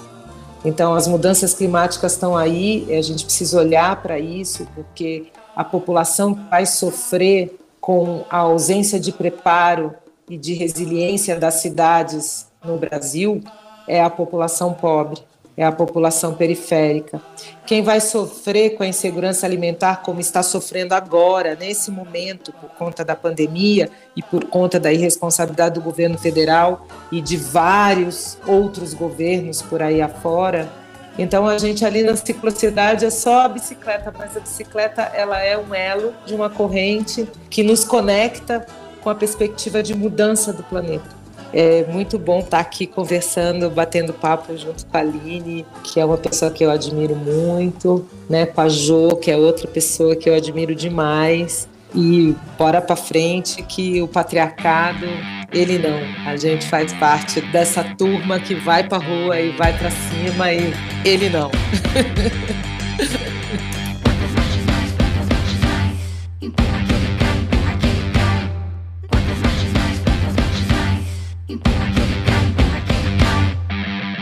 Então, 0.65 0.95
as 0.95 1.07
mudanças 1.07 1.55
climáticas 1.55 2.13
estão 2.13 2.37
aí, 2.37 2.87
a 2.95 3.01
gente 3.01 3.25
precisa 3.25 3.59
olhar 3.59 4.03
para 4.03 4.19
isso, 4.19 4.67
porque 4.75 5.27
a 5.57 5.65
população 5.65 6.35
vai 6.51 6.67
sofrer 6.67 7.59
com 7.81 8.25
a 8.29 8.39
ausência 8.39 9.01
de 9.01 9.13
preparo 9.13 9.95
e 10.29 10.37
de 10.37 10.53
resiliência 10.53 11.39
das 11.39 11.55
cidades 11.55 12.49
no 12.63 12.77
Brasil 12.77 13.43
é 13.87 14.03
a 14.03 14.11
população 14.11 14.75
pobre 14.75 15.23
é 15.59 15.65
a 15.65 15.73
população 15.73 16.35
periférica. 16.35 17.21
Quem 17.67 17.83
vai 17.83 18.01
sofrer 18.01 18.77
com 18.77 18.85
a 18.85 18.87
insegurança 18.87 19.45
alimentar, 19.45 20.03
como 20.03 20.21
está 20.21 20.41
sofrendo 20.41 20.95
agora, 20.95 21.57
nesse 21.57 21.91
momento, 21.91 22.53
por 22.53 22.71
conta 22.71 23.05
da 23.05 23.17
pandemia 23.17 23.91
e 24.15 24.23
por 24.23 24.45
conta 24.45 24.79
da 24.79 24.93
irresponsabilidade 24.93 25.75
do 25.75 25.83
governo 25.83 26.17
federal 26.17 26.87
e 27.11 27.21
de 27.21 27.37
vários 27.37 28.39
outros 28.47 28.95
governos 28.95 29.61
por 29.61 29.83
aí 29.83 30.01
afora. 30.01 30.71
Então 31.19 31.45
a 31.49 31.59
gente 31.59 31.85
ali 31.85 32.05
na 32.05 32.15
ciclocidade 32.15 33.05
é 33.05 33.11
só 33.11 33.41
a 33.41 33.49
bicicleta, 33.49 34.15
mas 34.17 34.37
a 34.37 34.41
bicicleta 34.41 35.03
ela 35.13 35.41
é 35.41 35.59
um 35.59 35.75
elo 35.75 36.15
de 36.25 36.37
uma 36.37 36.49
corrente 36.49 37.29
que 37.51 37.65
nos 37.65 37.83
conecta 37.83 38.65
com 39.01 39.11
a 39.11 39.15
perspectiva 39.15 39.83
de 39.83 39.93
mudança 39.93 40.53
do 40.53 40.63
planeta. 40.63 41.18
É 41.53 41.85
muito 41.91 42.19
bom 42.19 42.41
estar 42.41 42.61
aqui 42.61 42.87
conversando, 42.87 43.71
batendo 43.71 44.13
papo 44.13 44.57
junto 44.57 44.85
com 44.85 44.97
a 44.97 45.01
Aline, 45.01 45.65
que 45.83 45.99
é 45.99 46.05
uma 46.05 46.19
pessoa 46.19 46.51
que 46.51 46.65
eu 46.65 46.71
admiro 46.71 47.17
muito, 47.17 48.07
né? 48.29 48.47
Com 48.47 48.61
a 48.61 48.69
Jo, 48.69 49.17
que 49.17 49.31
é 49.31 49.37
outra 49.37 49.67
pessoa 49.67 50.15
que 50.15 50.29
eu 50.29 50.35
admiro 50.35 50.75
demais. 50.75 51.69
E 51.95 52.37
bora 52.59 52.83
para 52.83 52.97
frente 52.97 53.63
que 53.63 54.03
o 54.03 54.09
patriarcado, 54.09 55.07
ele 55.51 55.79
não. 55.79 55.99
A 56.31 56.37
gente 56.37 56.67
faz 56.67 56.93
parte 56.93 57.41
dessa 57.41 57.83
turma 57.83 58.39
que 58.39 58.55
vai 58.55 58.87
para 58.87 58.99
rua 58.99 59.41
e 59.41 59.57
vai 59.57 59.77
para 59.77 59.91
cima 59.91 60.53
e 60.53 60.75
ele 61.05 61.31
não. 61.31 61.51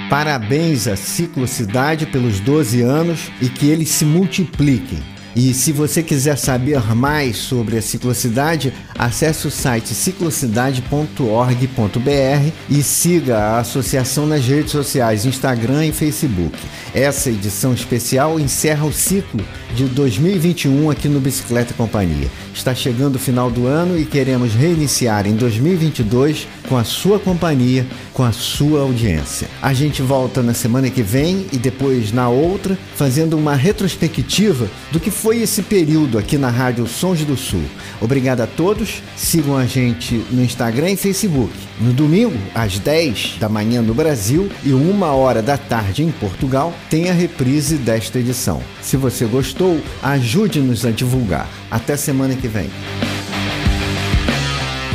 Parabéns 0.09 0.87
à 0.87 0.95
Ciclocidade 0.95 2.07
pelos 2.07 2.39
12 2.39 2.81
anos 2.81 3.29
e 3.41 3.49
que 3.49 3.67
eles 3.67 3.89
se 3.89 4.05
multipliquem. 4.05 5.03
E 5.35 5.53
se 5.53 5.71
você 5.71 6.03
quiser 6.03 6.39
saber 6.39 6.81
mais 6.95 7.37
sobre 7.37 7.77
a 7.77 7.83
ciclocidade, 7.83 8.73
acesse 8.99 9.47
o 9.47 9.51
site 9.51 9.93
ciclocidade.org.br 9.93 12.53
e 12.71 12.83
siga 12.83 13.37
a 13.37 13.59
associação 13.59 14.27
nas 14.27 14.47
redes 14.47 14.71
sociais, 14.71 15.27
Instagram 15.27 15.85
e 15.85 15.93
Facebook. 15.93 16.57
Essa 16.97 17.29
edição 17.29 17.75
especial 17.75 18.41
encerra 18.41 18.87
o 18.87 18.91
ciclo 18.91 19.45
de 19.75 19.85
2021 19.85 20.91
aqui 20.91 21.11
no 21.11 21.21
Bicicleta 21.21 21.75
Companhia. 21.75 22.27
Está 22.55 22.75
chegando 22.75 23.17
o 23.17 23.19
final 23.19 23.51
do 23.51 23.67
ano 23.67 23.99
e 23.99 24.07
queremos 24.07 24.55
reiniciar 24.55 25.27
em 25.27 25.37
2022 25.37 26.49
com 26.67 26.79
a 26.79 26.85
sua 26.85 27.19
companhia, 27.19 27.87
com 28.15 28.23
a 28.23 28.33
sua 28.33 28.81
audiência. 28.81 29.47
A 29.61 29.75
gente 29.75 30.01
volta 30.01 30.43
na 30.43 30.55
semana 30.55 30.89
que 30.89 31.03
vem 31.03 31.47
e 31.53 31.59
depois 31.59 32.13
na 32.13 32.31
outra, 32.31 32.79
fazendo 32.95 33.37
uma 33.37 33.55
retrospectiva 33.55 34.67
do 34.91 34.99
que 34.99 35.11
foi 35.11 35.43
esse 35.43 35.61
período 35.61 36.17
aqui 36.17 36.39
na 36.39 36.49
Rádio 36.49 36.87
Sons 36.87 37.23
do 37.27 37.37
Sul. 37.37 37.65
Obrigado 38.01 38.41
a 38.41 38.47
todos. 38.47 39.03
Sigam 39.15 39.55
a 39.55 39.67
gente 39.67 40.15
no 40.31 40.43
Instagram 40.43 40.93
e 40.93 40.97
Facebook. 40.97 41.53
No 41.79 41.93
domingo, 41.93 42.39
às 42.55 42.79
10 42.79 43.37
da 43.39 43.51
manhã 43.51 43.83
no 43.83 43.93
Brasil 43.93 44.51
e 44.65 44.73
uma 44.73 45.09
hora 45.09 45.43
da 45.43 45.59
tarde 45.59 46.03
em 46.03 46.11
Portugal, 46.11 46.73
tem 46.91 47.11
a 47.11 47.13
reprise 47.13 47.77
desta 47.77 48.19
edição. 48.19 48.63
Se 48.83 48.97
você 48.97 49.25
gostou, 49.25 49.81
ajude-nos 50.03 50.85
a 50.85 50.91
divulgar. 50.91 51.49
Até 51.71 51.97
semana 51.97 52.35
que 52.35 52.49
vem. 52.49 52.71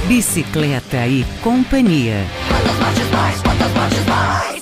Bicicleta 0.08 1.08
e 1.08 1.26
Companhia. 1.42 2.26
Quantas 2.48 3.12
mais, 3.12 3.42
quantas 3.42 4.06
mais. 4.08 4.61